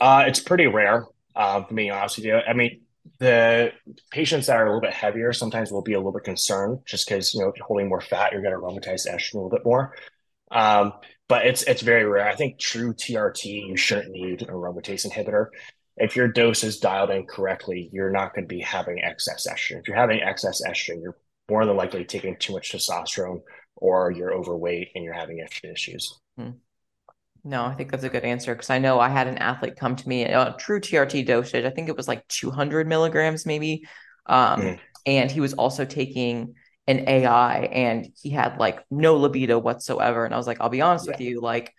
Uh, 0.00 0.24
it's 0.26 0.40
pretty 0.40 0.66
rare. 0.66 1.06
Uh, 1.34 1.64
being 1.72 1.90
honest 1.90 2.16
with 2.16 2.26
you, 2.26 2.36
I 2.36 2.52
mean, 2.52 2.82
the 3.18 3.72
patients 4.10 4.46
that 4.46 4.56
are 4.56 4.64
a 4.64 4.66
little 4.66 4.80
bit 4.80 4.92
heavier 4.92 5.32
sometimes 5.32 5.70
will 5.70 5.82
be 5.82 5.92
a 5.92 5.98
little 5.98 6.12
bit 6.12 6.24
concerned 6.24 6.80
just 6.84 7.08
because 7.08 7.32
you 7.32 7.40
know 7.40 7.48
if 7.48 7.56
you're 7.56 7.66
holding 7.66 7.88
more 7.88 8.00
fat, 8.00 8.32
you're 8.32 8.42
going 8.42 8.54
to 8.54 8.60
aromatize 8.60 9.06
estrogen 9.06 9.34
a 9.34 9.36
little 9.38 9.50
bit 9.50 9.64
more. 9.64 9.94
Um, 10.50 10.92
but 11.28 11.46
it's 11.46 11.62
it's 11.62 11.82
very 11.82 12.04
rare. 12.04 12.28
I 12.28 12.34
think 12.34 12.58
true 12.58 12.92
TRT, 12.92 13.68
you 13.68 13.76
shouldn't 13.76 14.10
need 14.10 14.42
an 14.42 14.48
aromatase 14.48 15.06
inhibitor. 15.06 15.46
If 15.96 16.16
your 16.16 16.28
dose 16.28 16.64
is 16.64 16.80
dialed 16.80 17.10
in 17.10 17.26
correctly, 17.26 17.88
you're 17.92 18.10
not 18.10 18.34
going 18.34 18.48
to 18.48 18.54
be 18.54 18.60
having 18.60 19.00
excess 19.00 19.46
estrogen. 19.48 19.80
If 19.80 19.88
you're 19.88 19.96
having 19.96 20.20
excess 20.20 20.60
estrogen, 20.66 21.02
you're 21.02 21.16
more 21.48 21.64
than 21.66 21.76
likely 21.76 22.04
taking 22.04 22.36
too 22.36 22.54
much 22.54 22.72
testosterone 22.72 23.42
or 23.76 24.10
you're 24.10 24.34
overweight 24.34 24.88
and 24.94 25.04
you're 25.04 25.14
having 25.14 25.38
estrogen 25.38 25.72
issues. 25.72 26.18
Hmm. 26.36 26.50
No, 27.44 27.64
I 27.64 27.74
think 27.74 27.90
that's 27.90 28.04
a 28.04 28.08
good 28.08 28.24
answer 28.24 28.54
because 28.54 28.70
I 28.70 28.78
know 28.78 28.98
I 29.00 29.10
had 29.10 29.26
an 29.26 29.38
athlete 29.38 29.76
come 29.76 29.96
to 29.96 30.08
me 30.08 30.24
a 30.24 30.54
true 30.58 30.80
TRT 30.80 31.22
dosage. 31.26 31.64
I 31.66 31.70
think 31.70 31.88
it 31.90 31.96
was 31.96 32.08
like 32.08 32.26
200 32.28 32.86
milligrams 32.88 33.44
maybe 33.46 33.84
Um, 34.26 34.60
mm. 34.62 34.80
and 35.06 35.30
he 35.30 35.40
was 35.40 35.54
also 35.54 35.84
taking 35.84 36.54
an 36.86 37.08
AI 37.08 37.60
and 37.66 38.08
he 38.22 38.30
had 38.30 38.58
like 38.58 38.84
no 38.90 39.16
libido 39.16 39.58
whatsoever. 39.58 40.24
And 40.24 40.34
I 40.34 40.38
was 40.38 40.46
like, 40.46 40.60
I'll 40.60 40.70
be 40.70 40.80
honest 40.80 41.06
yeah. 41.06 41.12
with 41.12 41.20
you, 41.20 41.40
like, 41.42 41.72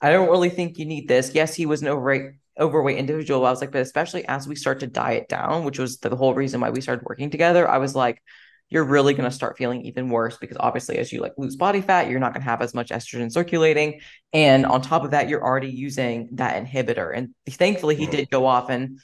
I 0.00 0.10
don't 0.10 0.30
really 0.30 0.50
think 0.50 0.78
you 0.78 0.86
need 0.86 1.08
this. 1.08 1.34
Yes, 1.34 1.54
he 1.54 1.66
was 1.66 1.82
an 1.82 1.88
overweight 1.88 2.32
overweight 2.60 2.98
individual. 2.98 3.46
I 3.46 3.50
was 3.50 3.60
like, 3.60 3.72
but 3.72 3.82
especially 3.82 4.26
as 4.26 4.48
we 4.48 4.56
start 4.56 4.80
to 4.80 4.86
diet 4.88 5.28
down, 5.28 5.64
which 5.64 5.78
was 5.78 5.98
the 5.98 6.14
whole 6.16 6.34
reason 6.34 6.60
why 6.60 6.70
we 6.70 6.80
started 6.80 7.04
working 7.06 7.30
together, 7.30 7.68
I 7.68 7.78
was 7.78 7.94
like, 7.94 8.22
you're 8.70 8.84
really 8.84 9.14
going 9.14 9.28
to 9.28 9.34
start 9.34 9.56
feeling 9.56 9.82
even 9.82 10.10
worse 10.10 10.36
because 10.36 10.56
obviously 10.60 10.98
as 10.98 11.12
you 11.12 11.20
like 11.20 11.32
lose 11.38 11.56
body 11.56 11.80
fat 11.80 12.08
you're 12.08 12.20
not 12.20 12.32
going 12.32 12.42
to 12.42 12.48
have 12.48 12.62
as 12.62 12.74
much 12.74 12.90
estrogen 12.90 13.32
circulating 13.32 14.00
and 14.32 14.66
on 14.66 14.82
top 14.82 15.04
of 15.04 15.12
that 15.12 15.28
you're 15.28 15.42
already 15.42 15.70
using 15.70 16.28
that 16.32 16.62
inhibitor 16.62 17.16
and 17.16 17.34
thankfully 17.48 17.94
he 17.94 18.06
did 18.06 18.28
go 18.30 18.46
off 18.46 18.70
and 18.70 18.98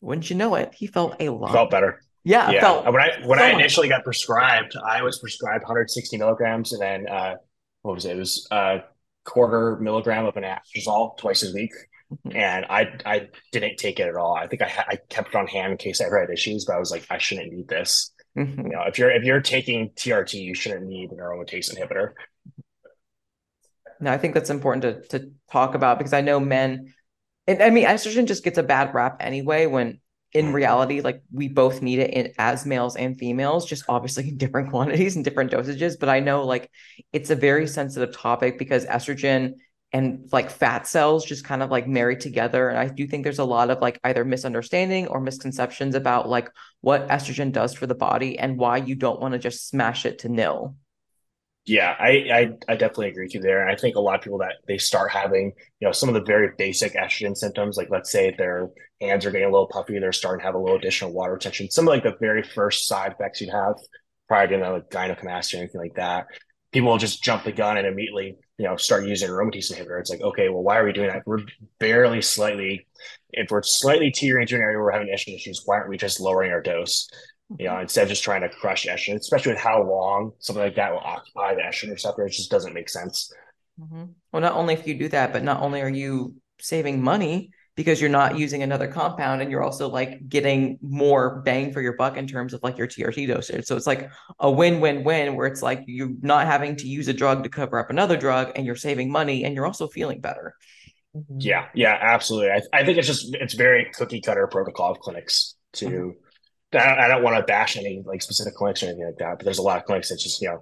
wouldn't 0.00 0.28
you 0.28 0.36
know 0.36 0.54
it 0.54 0.74
he 0.74 0.86
felt 0.86 1.16
a 1.20 1.28
lot 1.28 1.52
felt 1.52 1.70
better 1.70 2.00
yeah, 2.26 2.50
yeah. 2.50 2.60
Felt 2.62 2.86
when 2.86 3.02
I 3.02 3.20
when 3.26 3.38
so 3.38 3.44
I 3.44 3.50
initially 3.50 3.88
much. 3.90 3.98
got 3.98 4.04
prescribed 4.04 4.74
I 4.82 5.02
was 5.02 5.18
prescribed 5.18 5.62
160 5.62 6.16
milligrams 6.16 6.72
and 6.72 6.80
then 6.80 7.06
uh 7.06 7.34
what 7.82 7.94
was 7.94 8.06
it 8.06 8.16
it 8.16 8.18
was 8.18 8.48
a 8.50 8.54
uh, 8.54 8.80
quarter 9.24 9.76
milligram 9.76 10.24
of 10.24 10.36
an 10.36 10.44
anastrozole 10.44 11.18
twice 11.18 11.42
a 11.42 11.52
week 11.52 11.72
mm-hmm. 12.12 12.36
and 12.36 12.64
I 12.68 12.98
I 13.04 13.28
didn't 13.52 13.76
take 13.76 14.00
it 14.00 14.08
at 14.08 14.16
all. 14.16 14.34
I 14.34 14.46
think 14.46 14.62
I 14.62 14.72
I 14.88 14.96
kept 15.08 15.28
it 15.30 15.34
on 15.34 15.46
hand 15.46 15.72
in 15.72 15.78
case 15.78 16.00
I 16.00 16.06
ever 16.06 16.20
had 16.20 16.30
issues, 16.30 16.64
but 16.64 16.76
I 16.76 16.78
was 16.78 16.90
like 16.90 17.06
I 17.10 17.18
shouldn't 17.18 17.52
need 17.52 17.68
this. 17.68 18.12
Mm-hmm. 18.36 18.66
You 18.66 18.72
know, 18.72 18.82
if 18.82 18.98
you're 18.98 19.10
if 19.10 19.24
you're 19.24 19.40
taking 19.40 19.90
TRT, 19.90 20.34
you 20.34 20.54
shouldn't 20.54 20.86
need 20.86 21.12
an 21.12 21.18
aromatase 21.18 21.74
inhibitor. 21.74 22.12
No, 24.00 24.12
I 24.12 24.18
think 24.18 24.34
that's 24.34 24.50
important 24.50 24.82
to 24.82 25.18
to 25.18 25.30
talk 25.50 25.74
about 25.74 25.98
because 25.98 26.12
I 26.12 26.20
know 26.20 26.40
men. 26.40 26.92
And, 27.46 27.62
I 27.62 27.70
mean, 27.70 27.84
estrogen 27.84 28.26
just 28.26 28.42
gets 28.42 28.58
a 28.58 28.62
bad 28.62 28.94
rap 28.94 29.18
anyway. 29.20 29.66
When 29.66 30.00
in 30.32 30.46
mm-hmm. 30.46 30.54
reality, 30.54 31.00
like 31.00 31.22
we 31.32 31.46
both 31.48 31.80
need 31.80 32.00
it 32.00 32.10
in, 32.10 32.32
as 32.38 32.66
males 32.66 32.96
and 32.96 33.16
females, 33.16 33.66
just 33.66 33.84
obviously 33.88 34.28
in 34.28 34.36
different 34.36 34.70
quantities 34.70 35.14
and 35.14 35.24
different 35.24 35.52
dosages. 35.52 35.98
But 35.98 36.08
I 36.08 36.20
know 36.20 36.44
like 36.44 36.70
it's 37.12 37.30
a 37.30 37.36
very 37.36 37.68
sensitive 37.68 38.16
topic 38.16 38.58
because 38.58 38.84
estrogen 38.86 39.54
and 39.94 40.28
like 40.32 40.50
fat 40.50 40.88
cells 40.88 41.24
just 41.24 41.44
kind 41.44 41.62
of 41.62 41.70
like 41.70 41.86
marry 41.86 42.16
together 42.16 42.68
and 42.68 42.78
i 42.78 42.86
do 42.86 43.06
think 43.06 43.22
there's 43.22 43.38
a 43.38 43.44
lot 43.44 43.70
of 43.70 43.80
like 43.80 43.98
either 44.04 44.24
misunderstanding 44.24 45.06
or 45.06 45.20
misconceptions 45.20 45.94
about 45.94 46.28
like 46.28 46.50
what 46.82 47.08
estrogen 47.08 47.52
does 47.52 47.72
for 47.72 47.86
the 47.86 47.94
body 47.94 48.36
and 48.38 48.58
why 48.58 48.76
you 48.76 48.96
don't 48.96 49.20
want 49.20 49.32
to 49.32 49.38
just 49.38 49.68
smash 49.68 50.04
it 50.04 50.18
to 50.18 50.28
nil. 50.28 50.74
Yeah 51.64 51.94
I, 51.98 52.10
I 52.10 52.50
i 52.68 52.76
definitely 52.76 53.08
agree 53.08 53.26
with 53.26 53.34
you 53.34 53.40
there 53.40 53.66
i 53.66 53.76
think 53.76 53.94
a 53.94 54.00
lot 54.00 54.16
of 54.16 54.20
people 54.20 54.38
that 54.38 54.56
they 54.66 54.78
start 54.78 55.10
having 55.12 55.52
you 55.80 55.86
know 55.86 55.92
some 55.92 56.08
of 56.10 56.14
the 56.14 56.24
very 56.24 56.50
basic 56.58 56.94
estrogen 56.94 57.36
symptoms 57.36 57.76
like 57.76 57.88
let's 57.88 58.10
say 58.10 58.34
their 58.36 58.68
hands 59.00 59.24
are 59.24 59.30
getting 59.30 59.48
a 59.48 59.50
little 59.52 59.68
puffy 59.68 59.98
they're 59.98 60.12
starting 60.12 60.40
to 60.40 60.46
have 60.46 60.56
a 60.56 60.58
little 60.58 60.76
additional 60.76 61.12
water 61.12 61.34
retention 61.34 61.70
some 61.70 61.86
of 61.86 61.94
like 61.94 62.02
the 62.02 62.16
very 62.20 62.42
first 62.42 62.88
side 62.88 63.12
effects 63.12 63.40
you'd 63.40 63.50
have 63.50 63.76
prior 64.28 64.48
to 64.48 64.58
like 64.58 64.90
gynecomastia 64.90 65.54
or 65.54 65.58
anything 65.58 65.80
like 65.80 65.94
that 65.94 66.26
people 66.74 66.90
will 66.90 66.98
just 66.98 67.22
jump 67.22 67.44
the 67.44 67.52
gun 67.52 67.76
and 67.78 67.86
immediately 67.86 68.36
you 68.58 68.66
know 68.66 68.76
start 68.76 69.06
using 69.06 69.30
aromatase 69.30 69.72
inhibitor 69.72 70.00
it's 70.00 70.10
like 70.10 70.20
okay 70.20 70.48
well 70.48 70.62
why 70.62 70.76
are 70.76 70.84
we 70.84 70.92
doing 70.92 71.08
that 71.08 71.22
we're 71.24 71.38
barely 71.78 72.20
slightly 72.20 72.86
if 73.30 73.48
we're 73.50 73.62
slightly 73.62 74.10
teetering 74.10 74.42
into 74.42 74.56
an 74.56 74.60
area 74.60 74.76
where 74.76 74.86
we're 74.86 74.92
having 74.92 75.06
estrogen 75.08 75.36
issues 75.36 75.62
why 75.64 75.76
aren't 75.76 75.88
we 75.88 75.96
just 75.96 76.20
lowering 76.20 76.50
our 76.50 76.60
dose 76.60 77.08
you 77.58 77.66
know 77.66 77.72
mm-hmm. 77.72 77.82
instead 77.82 78.02
of 78.02 78.08
just 78.08 78.24
trying 78.24 78.40
to 78.40 78.48
crush 78.48 78.86
estrogen 78.86 79.14
especially 79.14 79.52
with 79.52 79.60
how 79.60 79.82
long 79.82 80.32
something 80.40 80.64
like 80.64 80.74
that 80.74 80.92
will 80.92 80.98
occupy 80.98 81.54
the 81.54 81.62
estrogen 81.62 81.92
receptor 81.92 82.26
it 82.26 82.30
just 82.30 82.50
doesn't 82.50 82.74
make 82.74 82.88
sense 82.88 83.32
mm-hmm. 83.80 84.06
well 84.32 84.42
not 84.42 84.54
only 84.54 84.74
if 84.74 84.84
you 84.84 84.98
do 84.98 85.08
that 85.08 85.32
but 85.32 85.44
not 85.44 85.62
only 85.62 85.80
are 85.80 85.88
you 85.88 86.34
saving 86.58 87.00
money 87.00 87.50
because 87.76 88.00
you're 88.00 88.10
not 88.10 88.38
using 88.38 88.62
another 88.62 88.86
compound 88.86 89.42
and 89.42 89.50
you're 89.50 89.62
also 89.62 89.88
like 89.88 90.28
getting 90.28 90.78
more 90.80 91.40
bang 91.42 91.72
for 91.72 91.80
your 91.80 91.94
buck 91.94 92.16
in 92.16 92.26
terms 92.26 92.54
of 92.54 92.62
like 92.62 92.78
your 92.78 92.86
TRT 92.86 93.26
dosage. 93.26 93.64
So 93.64 93.76
it's 93.76 93.86
like 93.86 94.10
a 94.38 94.50
win-win-win 94.50 95.34
where 95.34 95.46
it's 95.46 95.62
like 95.62 95.82
you're 95.86 96.12
not 96.22 96.46
having 96.46 96.76
to 96.76 96.86
use 96.86 97.08
a 97.08 97.12
drug 97.12 97.42
to 97.42 97.48
cover 97.48 97.78
up 97.78 97.90
another 97.90 98.16
drug 98.16 98.52
and 98.54 98.64
you're 98.64 98.76
saving 98.76 99.10
money 99.10 99.44
and 99.44 99.54
you're 99.54 99.66
also 99.66 99.88
feeling 99.88 100.20
better. 100.20 100.54
Mm-hmm. 101.16 101.38
Yeah, 101.40 101.66
yeah, 101.74 101.98
absolutely. 102.00 102.50
I, 102.50 102.60
I 102.72 102.84
think 102.84 102.98
it's 102.98 103.06
just 103.06 103.34
it's 103.34 103.54
very 103.54 103.90
cookie 103.94 104.20
cutter 104.20 104.46
protocol 104.46 104.92
of 104.92 104.98
clinics 105.00 105.56
to 105.74 105.86
mm-hmm. 105.86 106.10
I, 106.76 107.04
I 107.04 107.08
don't 107.08 107.22
want 107.22 107.36
to 107.36 107.42
bash 107.42 107.76
any 107.76 108.02
like 108.04 108.22
specific 108.22 108.54
clinics 108.54 108.82
or 108.82 108.86
anything 108.86 109.06
like 109.06 109.18
that, 109.18 109.38
but 109.38 109.44
there's 109.44 109.58
a 109.58 109.62
lot 109.62 109.78
of 109.78 109.84
clinics 109.84 110.08
that 110.10 110.18
just, 110.18 110.40
you 110.40 110.48
know, 110.48 110.60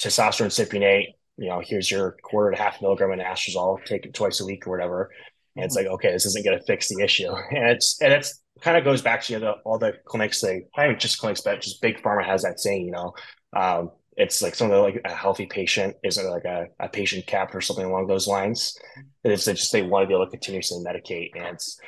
testosterone 0.00 0.46
cypionate, 0.46 1.14
you 1.36 1.48
know, 1.48 1.62
here's 1.64 1.90
your 1.90 2.16
quarter 2.22 2.50
to 2.50 2.62
half 2.62 2.82
milligram 2.82 3.12
of 3.12 3.18
anastrozole, 3.18 3.84
take 3.84 4.06
it 4.06 4.14
twice 4.14 4.40
a 4.40 4.44
week 4.44 4.66
or 4.66 4.70
whatever. 4.70 5.10
And 5.56 5.64
it's 5.64 5.76
like, 5.76 5.86
okay, 5.86 6.12
this 6.12 6.26
isn't 6.26 6.44
going 6.44 6.58
to 6.58 6.64
fix 6.64 6.88
the 6.88 7.02
issue. 7.02 7.30
And 7.50 7.68
it's, 7.68 8.00
and 8.00 8.12
it's 8.12 8.40
kind 8.60 8.76
of 8.76 8.84
goes 8.84 9.02
back 9.02 9.22
to 9.22 9.32
you 9.32 9.38
the, 9.38 9.52
all 9.64 9.78
the 9.78 9.94
clinics 10.04 10.40
say, 10.40 10.66
I 10.76 10.88
mean, 10.88 10.98
just 10.98 11.18
clinics, 11.18 11.40
but 11.40 11.60
just 11.60 11.82
big 11.82 12.02
pharma 12.02 12.24
has 12.24 12.42
that 12.42 12.60
saying, 12.60 12.86
you 12.86 12.92
know, 12.92 13.12
um, 13.54 13.90
it's 14.16 14.42
like 14.42 14.54
something 14.54 14.78
like 14.78 15.00
a 15.04 15.14
healthy 15.14 15.46
patient 15.46 15.96
isn't 16.04 16.30
like 16.30 16.44
a, 16.44 16.66
a 16.78 16.88
patient 16.88 17.26
cap 17.26 17.54
or 17.54 17.60
something 17.60 17.84
along 17.84 18.06
those 18.06 18.26
lines. 18.26 18.78
It's 19.24 19.46
just 19.46 19.72
they 19.72 19.82
want 19.82 20.04
to 20.04 20.06
be 20.06 20.14
able 20.14 20.26
to 20.26 20.30
continuously 20.30 20.84
medicate. 20.84 21.30
And 21.34 21.54
it's, 21.54 21.78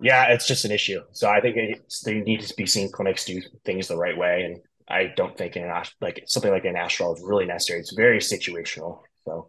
yeah, 0.00 0.32
it's 0.32 0.46
just 0.46 0.64
an 0.64 0.72
issue. 0.72 1.00
So 1.12 1.28
I 1.28 1.40
think 1.40 1.56
they 2.04 2.20
need 2.20 2.40
to 2.40 2.54
be 2.54 2.66
seeing 2.66 2.90
clinics 2.90 3.24
do 3.24 3.40
things 3.64 3.88
the 3.88 3.96
right 3.96 4.16
way. 4.16 4.44
And 4.44 4.60
I 4.88 5.12
don't 5.14 5.36
think 5.36 5.56
an 5.56 5.70
like 6.00 6.24
something 6.26 6.50
like 6.50 6.64
anastrozole 6.64 7.16
is 7.16 7.22
really 7.24 7.46
necessary. 7.46 7.80
It's 7.80 7.94
very 7.94 8.18
situational. 8.18 9.02
So 9.24 9.48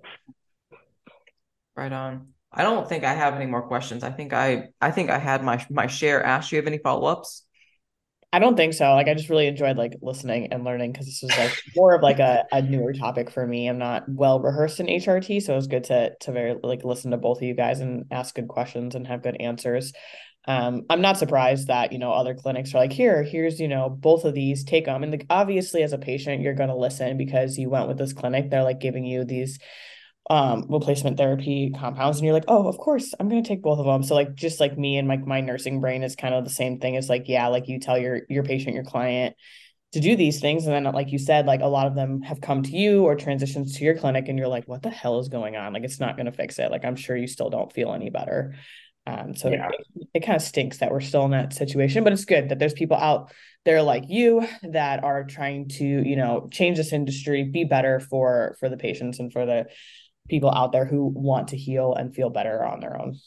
right 1.75 1.91
on. 1.91 2.32
I 2.53 2.63
don't 2.63 2.87
think 2.87 3.03
I 3.03 3.13
have 3.13 3.33
any 3.33 3.47
more 3.47 3.63
questions. 3.63 4.03
I 4.03 4.11
think 4.11 4.31
I 4.31 4.69
I 4.79 4.91
think 4.91 5.09
I 5.09 5.17
had 5.17 5.43
my 5.43 5.65
my 5.69 5.87
share. 5.87 6.23
Ash, 6.23 6.51
you 6.51 6.57
have 6.57 6.67
any 6.67 6.77
follow 6.77 7.07
ups? 7.07 7.43
I 8.31 8.39
don't 8.39 8.57
think 8.57 8.73
so. 8.73 8.93
Like 8.93 9.07
I 9.07 9.13
just 9.13 9.29
really 9.29 9.45
enjoyed 9.45 9.77
like 9.77 9.93
listening 10.01 10.51
and 10.51 10.63
learning 10.63 10.91
because 10.91 11.05
this 11.05 11.21
was 11.21 11.37
like 11.37 11.51
more 11.75 11.93
of 11.95 12.01
like 12.01 12.17
a, 12.17 12.45
a 12.51 12.63
newer 12.63 12.91
topic 12.91 13.29
for 13.29 13.45
me. 13.45 13.67
I'm 13.67 13.77
not 13.77 14.05
well 14.07 14.39
rehearsed 14.39 14.79
in 14.79 14.87
HRT, 14.87 15.41
so 15.41 15.53
it 15.53 15.55
was 15.55 15.67
good 15.67 15.83
to 15.85 16.15
to 16.21 16.31
very 16.31 16.55
like 16.61 16.83
listen 16.83 17.11
to 17.11 17.17
both 17.17 17.37
of 17.37 17.43
you 17.43 17.53
guys 17.53 17.79
and 17.79 18.05
ask 18.11 18.33
good 18.33 18.47
questions 18.47 18.95
and 18.95 19.05
have 19.07 19.23
good 19.23 19.37
answers. 19.39 19.93
Um, 20.45 20.83
I'm 20.89 21.01
not 21.01 21.17
surprised 21.17 21.67
that 21.67 21.91
you 21.91 21.99
know 21.99 22.11
other 22.11 22.33
clinics 22.33 22.73
are 22.73 22.79
like 22.79 22.91
here, 22.91 23.23
here's 23.23 23.59
you 23.59 23.67
know 23.67 23.89
both 23.89 24.25
of 24.25 24.33
these, 24.33 24.63
take 24.63 24.85
them. 24.85 25.03
And 25.03 25.25
obviously, 25.29 25.83
as 25.83 25.93
a 25.93 25.99
patient, 25.99 26.41
you're 26.41 26.55
going 26.55 26.69
to 26.69 26.75
listen 26.75 27.17
because 27.17 27.57
you 27.57 27.69
went 27.69 27.87
with 27.87 27.97
this 27.97 28.13
clinic. 28.13 28.49
They're 28.49 28.63
like 28.63 28.79
giving 28.79 29.05
you 29.05 29.25
these 29.25 29.59
um 30.29 30.65
replacement 30.69 31.17
therapy 31.17 31.73
compounds 31.77 32.17
and 32.17 32.25
you're 32.25 32.33
like 32.33 32.45
oh 32.47 32.67
of 32.69 32.77
course 32.77 33.13
i'm 33.19 33.27
going 33.27 33.43
to 33.43 33.47
take 33.47 33.61
both 33.61 33.77
of 33.77 33.85
them 33.85 34.03
so 34.03 34.15
like 34.15 34.33
just 34.35 34.61
like 34.61 34.77
me 34.77 34.97
and 34.97 35.05
like 35.09 35.19
my, 35.19 35.25
my 35.25 35.41
nursing 35.41 35.81
brain 35.81 36.03
is 36.03 36.15
kind 36.15 36.33
of 36.33 36.43
the 36.43 36.49
same 36.49 36.79
thing. 36.79 36.95
As 36.95 37.09
like 37.09 37.27
yeah 37.27 37.47
like 37.47 37.67
you 37.67 37.79
tell 37.79 37.97
your 37.97 38.21
your 38.29 38.43
patient 38.43 38.75
your 38.75 38.83
client 38.83 39.35
to 39.93 39.99
do 39.99 40.15
these 40.15 40.39
things 40.39 40.65
and 40.65 40.73
then 40.73 40.93
like 40.93 41.11
you 41.11 41.19
said 41.19 41.45
like 41.45 41.61
a 41.61 41.67
lot 41.67 41.87
of 41.87 41.95
them 41.95 42.21
have 42.21 42.39
come 42.39 42.63
to 42.63 42.71
you 42.71 43.03
or 43.03 43.15
transitions 43.15 43.77
to 43.77 43.83
your 43.83 43.97
clinic 43.97 44.27
and 44.27 44.37
you're 44.37 44.47
like 44.47 44.65
what 44.67 44.81
the 44.81 44.89
hell 44.89 45.19
is 45.19 45.27
going 45.27 45.55
on? 45.55 45.73
Like 45.73 45.83
it's 45.83 45.99
not 45.99 46.15
going 46.15 46.27
to 46.27 46.31
fix 46.31 46.59
it. 46.59 46.71
Like 46.71 46.85
i'm 46.85 46.95
sure 46.95 47.17
you 47.17 47.27
still 47.27 47.49
don't 47.49 47.73
feel 47.73 47.93
any 47.93 48.09
better. 48.09 48.55
Um 49.05 49.35
so 49.35 49.49
yeah. 49.49 49.69
it, 49.95 50.07
it 50.13 50.25
kind 50.25 50.35
of 50.35 50.41
stinks 50.41 50.77
that 50.77 50.91
we're 50.91 51.01
still 51.01 51.25
in 51.25 51.31
that 51.31 51.53
situation 51.53 52.03
but 52.03 52.13
it's 52.13 52.25
good 52.25 52.49
that 52.49 52.59
there's 52.59 52.73
people 52.73 52.97
out 52.97 53.31
there 53.65 53.81
like 53.81 54.05
you 54.07 54.47
that 54.63 55.03
are 55.03 55.23
trying 55.23 55.67
to 55.69 55.85
you 55.85 56.15
know 56.15 56.47
change 56.51 56.77
this 56.77 56.93
industry 56.93 57.43
be 57.43 57.63
better 57.63 57.99
for 57.99 58.55
for 58.59 58.69
the 58.69 58.77
patients 58.77 59.19
and 59.19 59.33
for 59.33 59.45
the 59.45 59.65
people 60.29 60.51
out 60.51 60.71
there 60.71 60.85
who 60.85 61.05
want 61.07 61.49
to 61.49 61.57
heal 61.57 61.93
and 61.93 62.15
feel 62.15 62.29
better 62.29 62.63
on 62.63 62.79
their 62.79 62.99
own. 62.99 63.17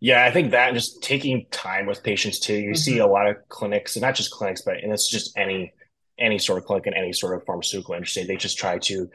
Yeah, 0.00 0.24
I 0.24 0.30
think 0.30 0.52
that 0.52 0.72
just 0.74 1.02
taking 1.02 1.46
time 1.50 1.86
with 1.86 2.02
patients 2.02 2.40
too. 2.40 2.54
You 2.54 2.70
mm-hmm. 2.70 2.74
see 2.74 2.98
a 2.98 3.06
lot 3.06 3.28
of 3.28 3.36
clinics, 3.48 3.96
and 3.96 4.02
not 4.02 4.14
just 4.14 4.30
clinics, 4.30 4.62
but 4.62 4.82
and 4.82 4.92
it's 4.92 5.10
just 5.10 5.36
any 5.36 5.72
any 6.18 6.38
sort 6.38 6.58
of 6.58 6.64
clinic 6.64 6.86
and 6.86 6.94
any 6.94 7.12
sort 7.12 7.36
of 7.36 7.44
pharmaceutical 7.44 7.94
industry. 7.94 8.24
They 8.24 8.36
just 8.36 8.56
try 8.56 8.78
to 8.78 9.08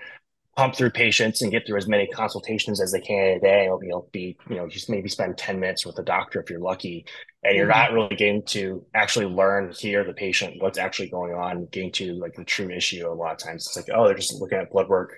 pump 0.56 0.76
through 0.76 0.91
patients 0.91 1.41
and 1.41 1.52
get 1.52 1.66
through 1.66 1.78
as 1.78 1.88
many 1.88 2.06
consultations 2.08 2.82
as 2.82 2.91
they 2.91 2.99
can 2.99 3.38
a 3.38 3.39
day. 3.39 3.66
It'll 3.66 3.80
be, 3.80 3.88
it'll 3.88 4.10
be 4.12 4.38
you 4.49 4.58
know, 4.58 4.68
just 4.68 4.89
maybe 4.89 5.08
spend 5.10 5.38
10 5.38 5.60
minutes 5.60 5.86
with 5.86 5.95
the 5.95 6.04
doctor 6.04 6.41
if 6.41 6.49
you're 6.49 6.60
lucky. 6.60 7.06
And 7.43 7.56
you're 7.56 7.68
mm-hmm. 7.68 7.80
not 7.80 7.93
really 7.93 8.16
getting 8.16 8.43
to 8.47 8.86
actually 8.93 9.28
learn, 9.28 9.72
hear 9.72 10.04
the 10.04 10.14
patient, 10.14 10.62
what's 10.62 10.78
actually 10.78 11.10
going 11.10 11.34
on, 11.34 11.68
getting 11.72 11.91
to 11.93 12.14
like 12.16 12.34
the 12.34 12.43
true 12.43 12.70
issue. 12.70 13.08
A 13.08 13.14
lot 13.14 13.32
of 13.32 13.38
times 13.38 13.66
it's 13.66 13.78
like, 13.78 13.88
oh, 13.97 14.06
they're 14.06 14.16
just 14.16 14.39
looking 14.39 14.60
at 14.60 14.72
blood 14.72 14.89
work 14.89 15.18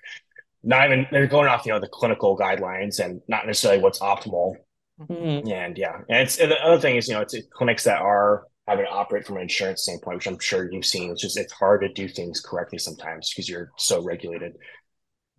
not 0.64 0.86
even 0.86 1.06
they're 1.12 1.28
going 1.28 1.48
off 1.48 1.66
you 1.66 1.72
know 1.72 1.80
the 1.80 1.88
clinical 1.88 2.38
guidelines 2.38 3.00
and 3.00 3.22
not 3.28 3.46
necessarily 3.46 3.82
what's 3.82 4.00
optimal 4.00 4.56
mm-hmm. 5.00 5.48
and 5.50 5.78
yeah 5.78 5.98
and 6.10 6.22
it's 6.22 6.40
and 6.40 6.52
the 6.52 6.66
other 6.66 6.80
thing 6.80 6.96
is 6.96 7.08
you 7.08 7.14
know 7.14 7.22
it's 7.22 7.36
clinics 7.52 7.84
that 7.84 8.02
are 8.02 8.48
having 8.68 8.86
to 8.86 8.92
operate 8.92 9.26
from 9.26 9.36
an 9.36 9.42
insurance 9.44 9.84
standpoint 9.84 10.18
which 10.18 10.28
i'm 10.28 10.40
sure 10.40 10.72
you've 10.72 10.86
seen 10.86 11.12
it's 11.12 11.22
just 11.22 11.38
it's 11.38 11.54
hard 11.54 11.82
to 11.82 11.90
do 11.90 12.08
things 12.08 12.40
correctly 12.40 12.80
sometimes 12.80 13.30
because 13.30 13.50
you're 13.50 13.72
so 13.78 14.02
regulated 14.02 14.54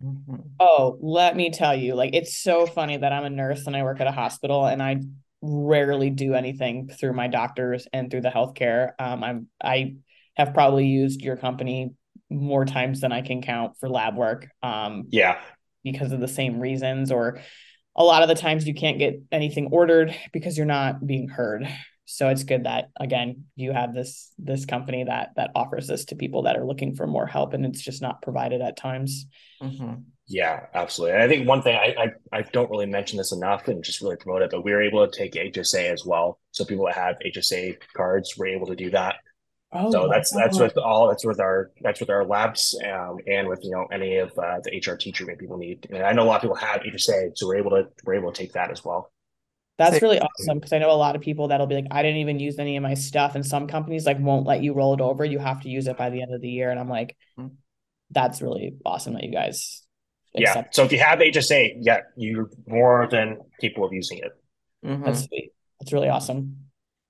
mm-hmm. 0.03 0.35
oh 0.59 0.97
let 1.01 1.35
me 1.35 1.49
tell 1.49 1.75
you 1.75 1.95
like 1.95 2.13
it's 2.13 2.37
so 2.37 2.65
funny 2.67 2.97
that 2.97 3.11
i'm 3.11 3.25
a 3.25 3.29
nurse 3.29 3.65
and 3.65 3.75
i 3.75 3.83
work 3.83 3.99
at 3.99 4.07
a 4.07 4.11
hospital 4.11 4.65
and 4.65 4.81
i 4.81 4.97
rarely 5.41 6.09
do 6.09 6.33
anything 6.33 6.87
through 6.87 7.13
my 7.13 7.27
doctors 7.27 7.87
and 7.93 8.09
through 8.09 8.21
the 8.21 8.29
healthcare 8.29 8.91
um 8.99 9.23
i'm 9.23 9.47
i 9.63 9.95
have 10.35 10.53
probably 10.53 10.85
used 10.85 11.21
your 11.21 11.37
company 11.37 11.93
more 12.35 12.65
times 12.65 13.01
than 13.01 13.11
I 13.11 13.21
can 13.21 13.41
count 13.41 13.77
for 13.79 13.89
lab 13.89 14.15
work. 14.15 14.47
Um, 14.61 15.05
yeah. 15.09 15.39
Because 15.83 16.11
of 16.11 16.19
the 16.19 16.27
same 16.27 16.59
reasons, 16.59 17.11
or 17.11 17.39
a 17.95 18.03
lot 18.03 18.23
of 18.23 18.29
the 18.29 18.35
times 18.35 18.67
you 18.67 18.73
can't 18.73 18.99
get 18.99 19.21
anything 19.31 19.67
ordered 19.71 20.15
because 20.33 20.57
you're 20.57 20.65
not 20.65 21.05
being 21.05 21.27
heard. 21.27 21.67
So 22.05 22.29
it's 22.29 22.43
good 22.43 22.65
that 22.65 22.89
again 22.99 23.45
you 23.55 23.71
have 23.71 23.93
this 23.93 24.31
this 24.37 24.65
company 24.65 25.03
that 25.03 25.31
that 25.37 25.51
offers 25.55 25.87
this 25.87 26.05
to 26.05 26.15
people 26.15 26.43
that 26.43 26.55
are 26.55 26.65
looking 26.65 26.95
for 26.95 27.07
more 27.07 27.25
help, 27.25 27.53
and 27.53 27.65
it's 27.65 27.81
just 27.81 28.01
not 28.01 28.21
provided 28.21 28.61
at 28.61 28.77
times. 28.77 29.25
Mm-hmm. 29.61 29.93
Yeah, 30.27 30.65
absolutely. 30.73 31.13
And 31.15 31.23
I 31.23 31.27
think 31.27 31.47
one 31.47 31.61
thing 31.61 31.75
I, 31.75 31.95
I, 32.31 32.39
I 32.39 32.41
don't 32.41 32.69
really 32.71 32.87
mention 32.87 33.17
this 33.17 33.31
enough 33.31 33.67
and 33.67 33.83
just 33.83 34.01
really 34.01 34.15
promote 34.15 34.41
it, 34.41 34.49
but 34.49 34.63
we 34.63 34.71
were 34.71 34.81
able 34.81 35.07
to 35.07 35.15
take 35.15 35.33
HSA 35.33 35.91
as 35.91 36.03
well. 36.03 36.39
So 36.51 36.65
people 36.65 36.85
that 36.85 36.95
have 36.95 37.17
HSA 37.23 37.77
cards 37.95 38.35
were 38.35 38.47
able 38.47 38.67
to 38.67 38.75
do 38.75 38.89
that. 38.91 39.17
Oh, 39.71 39.91
so 39.91 40.07
that's 40.09 40.31
that's 40.31 40.57
with 40.59 40.77
all 40.77 41.09
that's 41.09 41.25
with 41.25 41.39
our 41.39 41.71
that's 41.81 41.99
with 41.99 42.09
our 42.09 42.25
labs 42.25 42.79
um, 42.85 43.17
and 43.27 43.47
with 43.47 43.59
you 43.63 43.71
know 43.71 43.85
any 43.91 44.17
of 44.17 44.29
uh, 44.37 44.59
the 44.63 44.71
HRT 44.71 45.13
treatment 45.13 45.39
people 45.39 45.57
need. 45.57 45.87
And 45.89 46.03
I 46.03 46.13
know 46.13 46.23
a 46.23 46.25
lot 46.25 46.37
of 46.37 46.41
people 46.41 46.55
have 46.55 46.81
HSA, 46.81 47.31
so 47.35 47.47
we're 47.47 47.57
able 47.57 47.71
to 47.71 47.87
we're 48.05 48.15
able 48.15 48.31
to 48.31 48.37
take 48.37 48.53
that 48.53 48.71
as 48.71 48.85
well. 48.85 49.11
That's 49.77 50.01
really 50.01 50.19
awesome 50.19 50.59
because 50.59 50.71
I 50.71 50.77
know 50.77 50.91
a 50.91 50.93
lot 50.93 51.17
of 51.17 51.21
people 51.21 51.49
that'll 51.49 51.67
be 51.67 51.75
like, 51.75 51.87
I 51.91 52.01
didn't 52.01 52.19
even 52.19 52.39
use 52.39 52.57
any 52.59 52.77
of 52.77 52.83
my 52.83 52.93
stuff, 52.93 53.35
and 53.35 53.45
some 53.45 53.67
companies 53.67 54.05
like 54.05 54.19
won't 54.19 54.45
let 54.45 54.63
you 54.63 54.73
roll 54.73 54.93
it 54.93 55.01
over. 55.01 55.25
You 55.25 55.39
have 55.39 55.61
to 55.61 55.69
use 55.69 55.87
it 55.87 55.97
by 55.97 56.09
the 56.09 56.21
end 56.21 56.33
of 56.33 56.41
the 56.41 56.49
year, 56.49 56.71
and 56.71 56.79
I'm 56.79 56.89
like, 56.89 57.17
hmm. 57.35 57.47
that's 58.11 58.41
really 58.41 58.75
awesome 58.85 59.13
that 59.15 59.23
you 59.23 59.31
guys. 59.31 59.81
Yeah. 60.33 60.65
So 60.71 60.83
if 60.83 60.91
you 60.91 60.99
have 60.99 61.19
HSA, 61.19 61.77
yeah, 61.81 61.99
you're 62.15 62.49
more 62.67 63.07
than 63.09 63.39
capable 63.59 63.87
of 63.87 63.93
using 63.93 64.19
it. 64.19 64.31
Mm-hmm. 64.85 65.03
That's 65.03 65.23
sweet. 65.23 65.51
That's 65.79 65.93
really 65.93 66.09
awesome. 66.09 66.64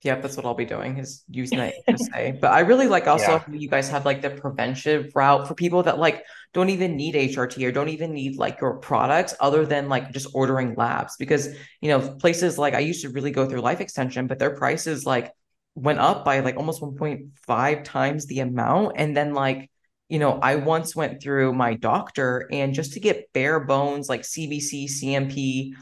Yep, 0.06 0.22
that's 0.22 0.38
what 0.38 0.45
I'll 0.45 0.53
be 0.53 0.66
doing 0.66 0.99
is 0.99 1.24
using 1.28 1.58
that 1.58 1.74
HSA. 1.89 2.39
but 2.41 2.51
I 2.51 2.60
really 2.60 2.88
like 2.88 3.08
also 3.08 3.32
yeah. 3.32 3.43
you 3.49 3.68
guys 3.68 3.89
have 3.89 4.06
like 4.06 4.22
the 4.22 4.30
preventive 4.30 5.12
route 5.16 5.47
for 5.47 5.56
people 5.56 5.82
that 5.84 5.97
like 5.97 6.24
don't 6.53 6.70
even 6.70 6.95
need 6.95 7.16
HRT 7.16 7.68
or 7.68 7.72
don't 7.72 7.89
even 7.89 8.14
need 8.14 8.38
like 8.38 8.62
your 8.62 8.78
products 8.78 9.34
other 9.39 9.66
than 9.66 9.89
like 9.89 10.12
just 10.12 10.28
ordering 10.36 10.76
labs 10.76 11.16
because 11.18 11.49
you 11.82 11.89
know 11.89 11.99
places 12.20 12.60
like 12.60 12.76
I 12.76 12.80
used 12.80 13.01
to 13.01 13.10
really 13.10 13.32
go 13.32 13.49
through 13.49 13.62
life 13.62 13.82
extension, 13.82 14.28
but 14.28 14.38
their 14.38 14.56
prices 14.56 15.08
like 15.08 15.34
went 15.74 15.97
up 15.97 16.24
by 16.24 16.41
like 16.41 16.56
almost 16.56 16.84
1.5 16.84 17.84
times 17.84 18.28
the 18.28 18.41
amount. 18.41 18.93
And 18.97 19.18
then 19.18 19.34
like, 19.34 19.72
you 20.08 20.20
know, 20.20 20.39
I 20.39 20.58
once 20.58 20.95
went 20.95 21.20
through 21.20 21.53
my 21.53 21.74
doctor 21.74 22.47
and 22.51 22.76
just 22.76 22.93
to 22.93 22.99
get 22.99 23.34
bare 23.34 23.60
bones 23.60 24.08
like 24.08 24.22
CBC, 24.22 24.86
CMP, 24.86 25.74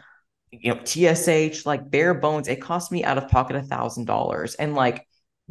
you 0.61 0.73
know, 0.73 0.81
TSH, 0.83 1.65
like 1.65 1.89
bare 1.89 2.13
bones, 2.13 2.47
it 2.47 2.61
cost 2.61 2.91
me 2.91 3.03
out 3.03 3.17
of 3.17 3.29
pocket 3.29 3.55
a 3.55 3.61
thousand 3.61 4.05
dollars. 4.05 4.55
And 4.55 4.75
like 4.75 5.07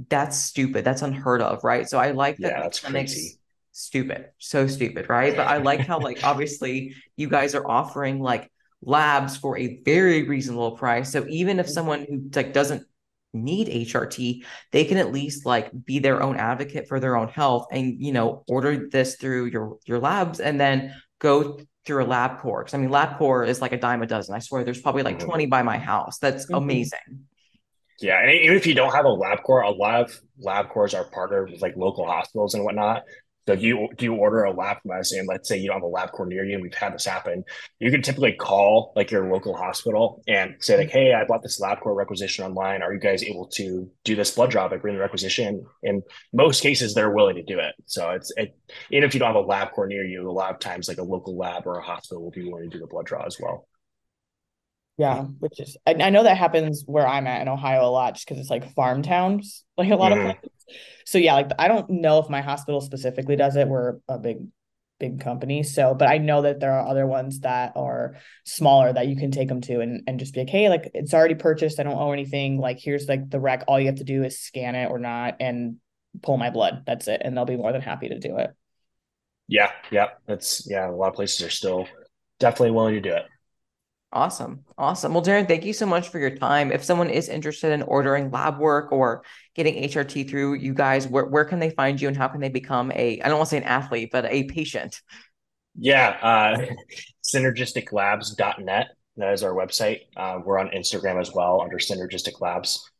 that's 0.09 0.39
stupid. 0.39 0.85
That's 0.85 1.03
unheard 1.03 1.43
of, 1.43 1.65
right? 1.65 1.89
So 1.89 1.99
I 1.99 2.13
like 2.13 2.39
that 2.39 2.53
yeah, 2.53 2.63
that's 2.63 2.81
crazy. 2.81 3.39
Stupid. 3.73 4.27
So 4.39 4.67
stupid, 4.67 5.09
right? 5.09 5.37
But 5.37 5.47
I 5.47 5.59
like 5.59 5.81
how 5.81 5.99
like 5.99 6.25
obviously 6.25 6.95
you 7.17 7.29
guys 7.29 7.55
are 7.55 7.69
offering 7.69 8.21
like 8.21 8.51
labs 8.83 9.37
for 9.37 9.57
a 9.59 9.81
very 9.85 10.29
reasonable 10.29 10.73
price. 10.73 11.11
So 11.11 11.27
even 11.29 11.59
if 11.59 11.69
someone 11.69 12.07
who 12.09 12.31
like 12.35 12.53
doesn't 12.53 12.87
need 13.33 13.69
HRT, 13.69 14.45
they 14.73 14.85
can 14.85 14.99
at 14.99 15.13
least 15.13 15.47
like 15.47 15.71
be 15.85 15.99
their 15.99 16.23
own 16.23 16.37
advocate 16.37 16.89
for 16.89 17.01
their 17.01 17.17
own 17.17 17.29
health 17.29 17.67
and 17.73 18.01
you 18.01 18.13
know 18.13 18.45
order 18.49 18.89
this 18.89 19.17
through 19.17 19.47
your 19.47 19.79
your 19.87 19.99
labs 19.99 20.41
and 20.41 20.61
then 20.61 20.95
go 21.19 21.59
through 21.85 22.05
a 22.05 22.07
LabCorp. 22.07 22.61
Because 22.61 22.75
I 22.75 22.79
mean, 22.79 22.91
LabCorp 22.91 23.49
is 23.49 23.61
like 23.61 23.73
a 23.73 23.79
dime 23.79 24.03
a 24.03 24.07
dozen. 24.07 24.35
I 24.35 24.39
swear 24.39 24.65
there's 24.65 24.81
probably 24.81 25.03
like 25.03 25.19
mm-hmm. 25.19 25.29
20 25.29 25.47
by 25.47 25.63
my 25.63 25.79
house. 25.79 26.19
That's 26.19 26.47
mm-hmm. 26.47 26.55
amazing. 26.55 27.27
Yeah. 28.01 28.21
And 28.21 28.31
even 28.31 28.57
if 28.57 28.67
you 28.67 28.75
don't 28.75 28.93
have 28.93 29.05
a 29.05 29.09
LabCorp, 29.09 29.65
a 29.65 29.71
lot 29.71 30.03
of 30.03 30.21
lab 30.39 30.71
LabCorps 30.71 30.99
are 30.99 31.05
partnered 31.05 31.51
with 31.51 31.63
like 31.63 31.77
local 31.77 32.07
hospitals 32.07 32.55
and 32.55 32.65
whatnot. 32.65 33.05
So 33.47 33.55
if 33.55 33.63
you 33.63 33.89
do 33.97 34.05
you 34.05 34.15
order 34.15 34.45
a 34.45 34.53
lab 34.53 34.79
from 34.83 34.93
and 34.93 35.27
let's 35.27 35.49
say 35.49 35.59
you 35.59 35.69
don't 35.69 35.81
have 35.81 35.83
a 35.83 35.87
LabCorp 35.87 36.29
near 36.29 36.45
you, 36.45 36.55
and 36.55 36.63
we've 36.63 36.75
had 36.75 36.95
this 36.95 37.05
happen, 37.05 37.45
you 37.81 37.91
can 37.91 38.03
typically 38.03 38.33
call 38.33 38.93
like 38.95 39.11
your 39.11 39.33
local 39.33 39.57
hospital 39.57 40.23
and 40.29 40.55
say 40.61 40.79
like, 40.79 40.91
"Hey, 40.91 41.13
I 41.13 41.25
bought 41.25 41.43
this 41.43 41.61
LabCorp 41.61 41.97
requisition 41.97 42.45
online. 42.45 42.83
Are 42.83 42.93
you 42.93 43.01
guys 43.01 43.25
able 43.25 43.49
to 43.55 43.91
do 44.05 44.15
this 44.15 44.31
blood 44.31 44.51
draw? 44.51 44.67
I 44.67 44.77
bring 44.77 44.95
the 44.95 45.01
requisition." 45.01 45.65
In 45.83 46.03
most 46.33 46.63
cases, 46.63 46.95
they're 46.95 47.11
willing 47.11 47.37
to 47.37 47.43
do 47.43 47.59
it. 47.59 47.75
So 47.87 48.11
it's 48.11 48.33
it, 48.37 48.57
even 48.91 49.05
if 49.05 49.15
you 49.15 49.21
don't 49.21 49.35
have 49.35 49.45
a 49.45 49.49
LabCorp 49.49 49.89
near 49.89 50.05
you, 50.05 50.29
a 50.29 50.31
lot 50.31 50.53
of 50.53 50.61
times 50.61 50.89
like 50.89 50.99
a 50.99 51.03
local 51.03 51.37
lab 51.37 51.67
or 51.67 51.79
a 51.79 51.83
hospital 51.83 52.23
will 52.23 52.31
be 52.31 52.49
willing 52.49 52.71
to 52.71 52.77
do 52.77 52.81
the 52.81 52.87
blood 52.87 53.07
draw 53.07 53.25
as 53.25 53.39
well. 53.41 53.67
Yeah, 54.99 55.23
which 55.39 55.59
is 55.59 55.77
I, 55.87 55.95
I 55.95 56.11
know 56.11 56.23
that 56.23 56.37
happens 56.37 56.85
where 56.87 57.07
I'm 57.07 57.27
at 57.27 57.43
in 57.43 57.49
Ohio 57.49 57.85
a 57.85 57.91
lot, 57.91 58.15
just 58.15 58.27
because 58.27 58.41
it's 58.41 58.51
like 58.51 58.75
farm 58.75 59.03
towns, 59.03 59.65
like 59.77 59.91
a 59.91 59.97
lot 59.97 60.13
mm. 60.13 60.31
of 60.31 60.41
places. 60.41 60.51
So 61.07 61.19
yeah, 61.19 61.35
like 61.35 61.51
I 61.59 61.69
don't 61.69 61.89
know 61.89 62.19
if 62.19 62.29
my 62.29 62.41
hospital 62.41 62.81
specifically 62.81 63.37
does 63.37 63.57
it. 63.57 63.69
We're 63.69 63.99
a 64.09 64.19
big, 64.19 64.47
big 65.01 65.21
company, 65.21 65.63
so 65.63 65.95
but 65.95 66.09
I 66.09 66.19
know 66.19 66.43
that 66.43 66.61
there 66.61 66.73
are 66.73 66.87
other 66.87 67.07
ones 67.07 67.41
that 67.41 67.73
are 67.75 68.17
smaller 68.45 68.93
that 68.93 69.09
you 69.09 69.17
can 69.17 69.31
take 69.31 69.49
them 69.49 69.63
to 69.63 69.81
and 69.81 70.03
and 70.07 70.19
just 70.19 70.35
be 70.35 70.41
like, 70.41 70.51
hey, 70.51 70.69
like 70.69 70.91
it's 70.95 71.15
already 71.15 71.35
purchased. 71.35 71.81
I 71.81 71.85
don't 71.85 71.99
owe 71.99 72.13
anything. 72.13 72.59
Like 72.59 72.79
here's 72.79 73.09
like 73.09 73.31
the 73.31 73.41
rec. 73.41 73.65
All 73.67 73.81
you 73.81 73.87
have 73.87 73.97
to 73.97 74.05
do 74.05 74.23
is 74.25 74.41
scan 74.41 74.75
it 74.75 74.91
or 74.91 74.99
not 74.99 75.37
and 75.41 75.77
pull 76.23 76.37
my 76.37 76.51
blood. 76.51 76.83
That's 76.87 77.09
it, 77.09 77.23
and 77.25 77.37
they'll 77.37 77.47
be 77.47 77.57
more 77.57 77.73
than 77.73 77.83
happy 77.83 78.11
to 78.11 78.19
do 78.19 78.37
it. 78.37 78.51
Yeah, 79.49 79.71
yeah, 79.91 80.09
that's 80.27 80.67
yeah. 80.71 80.89
A 80.89 80.93
lot 80.93 81.09
of 81.09 81.15
places 81.15 81.47
are 81.47 81.51
still 81.51 81.89
definitely 82.39 82.73
willing 82.73 82.95
to 82.95 83.01
do 83.01 83.15
it. 83.15 83.25
Awesome. 84.13 84.65
Awesome. 84.77 85.15
Well, 85.15 85.23
Darin, 85.23 85.47
thank 85.47 85.65
you 85.65 85.73
so 85.73 85.87
much 85.87 86.11
for 86.11 86.19
your 86.19 86.37
time. 86.37 86.71
If 86.71 86.85
someone 86.85 87.09
is 87.09 87.31
interested 87.31 87.73
in 87.73 87.81
ordering 87.81 88.31
lab 88.31 88.59
work 88.59 88.93
or 88.93 89.25
getting 89.55 89.83
HRT 89.83 90.29
through 90.29 90.55
you 90.55 90.75
guys, 90.75 91.09
where, 91.09 91.25
where 91.25 91.47
can 91.47 91.61
they 91.61 91.71
find 91.71 91.99
you 91.99 92.09
and 92.09 92.17
how 92.17 92.29
can 92.29 92.43
they 92.43 92.51
become 92.51 92.93
a, 92.93 93.23
I 93.23 93.29
don't 93.29 93.39
want 93.39 93.49
to 93.49 93.51
say 93.51 93.57
an 93.57 93.63
athlete, 93.63 94.11
but 94.13 94.27
a 94.27 94.45
patient? 94.45 95.01
Yeah. 95.79 96.11
Uh, 96.21 96.67
synergisticlabs.net. 97.35 98.89
That 99.17 99.33
is 99.33 99.43
our 99.43 99.55
website. 99.55 100.01
Uh, 100.15 100.41
we're 100.45 100.59
on 100.59 100.69
Instagram 100.69 101.19
as 101.19 101.33
well 101.33 101.63
under 101.63 101.79
Synergistic 101.79 102.39
Labs. 102.43 102.91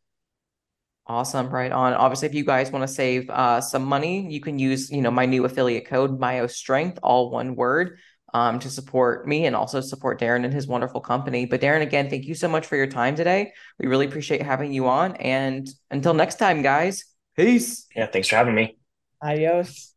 Awesome. 1.07 1.51
Right 1.51 1.73
on. 1.73 1.93
Obviously, 1.93 2.29
if 2.29 2.35
you 2.35 2.45
guys 2.45 2.71
want 2.71 2.89
to 2.89 2.93
save 2.93 3.29
uh, 3.29 3.61
some 3.61 3.85
money, 3.85 4.33
you 4.33 4.41
can 4.41 4.59
use, 4.59 4.91
you 4.91 5.03
know, 5.03 5.11
my 5.11 5.27
new 5.27 5.45
affiliate 5.45 5.87
code, 5.87 6.19
Myo 6.19 6.47
Strength, 6.47 7.01
all 7.03 7.29
one 7.29 7.55
word 7.55 7.99
um, 8.33 8.59
to 8.61 8.71
support 8.71 9.27
me 9.27 9.47
and 9.47 9.55
also 9.55 9.81
support 9.81 10.19
Darin 10.19 10.45
and 10.45 10.55
his 10.55 10.67
wonderful 10.67 11.01
company. 11.01 11.45
But 11.47 11.61
Darin, 11.61 11.83
again, 11.83 12.09
thank 12.09 12.25
you 12.25 12.35
so 12.35 12.49
much 12.49 12.67
for 12.67 12.77
your 12.77 12.87
time 12.87 13.15
today. 13.15 13.53
We 13.79 13.87
really 13.87 14.07
appreciate 14.07 14.43
having 14.43 14.73
you 14.73 14.89
on. 14.89 15.17
And 15.17 15.69
until 15.91 16.15
next 16.15 16.37
time, 16.37 16.63
guys, 16.63 17.05
peace. 17.37 17.87
Yeah, 17.95 18.07
thanks 18.07 18.29
for 18.29 18.37
having 18.37 18.55
me. 18.55 18.77
Adios. 19.23 19.92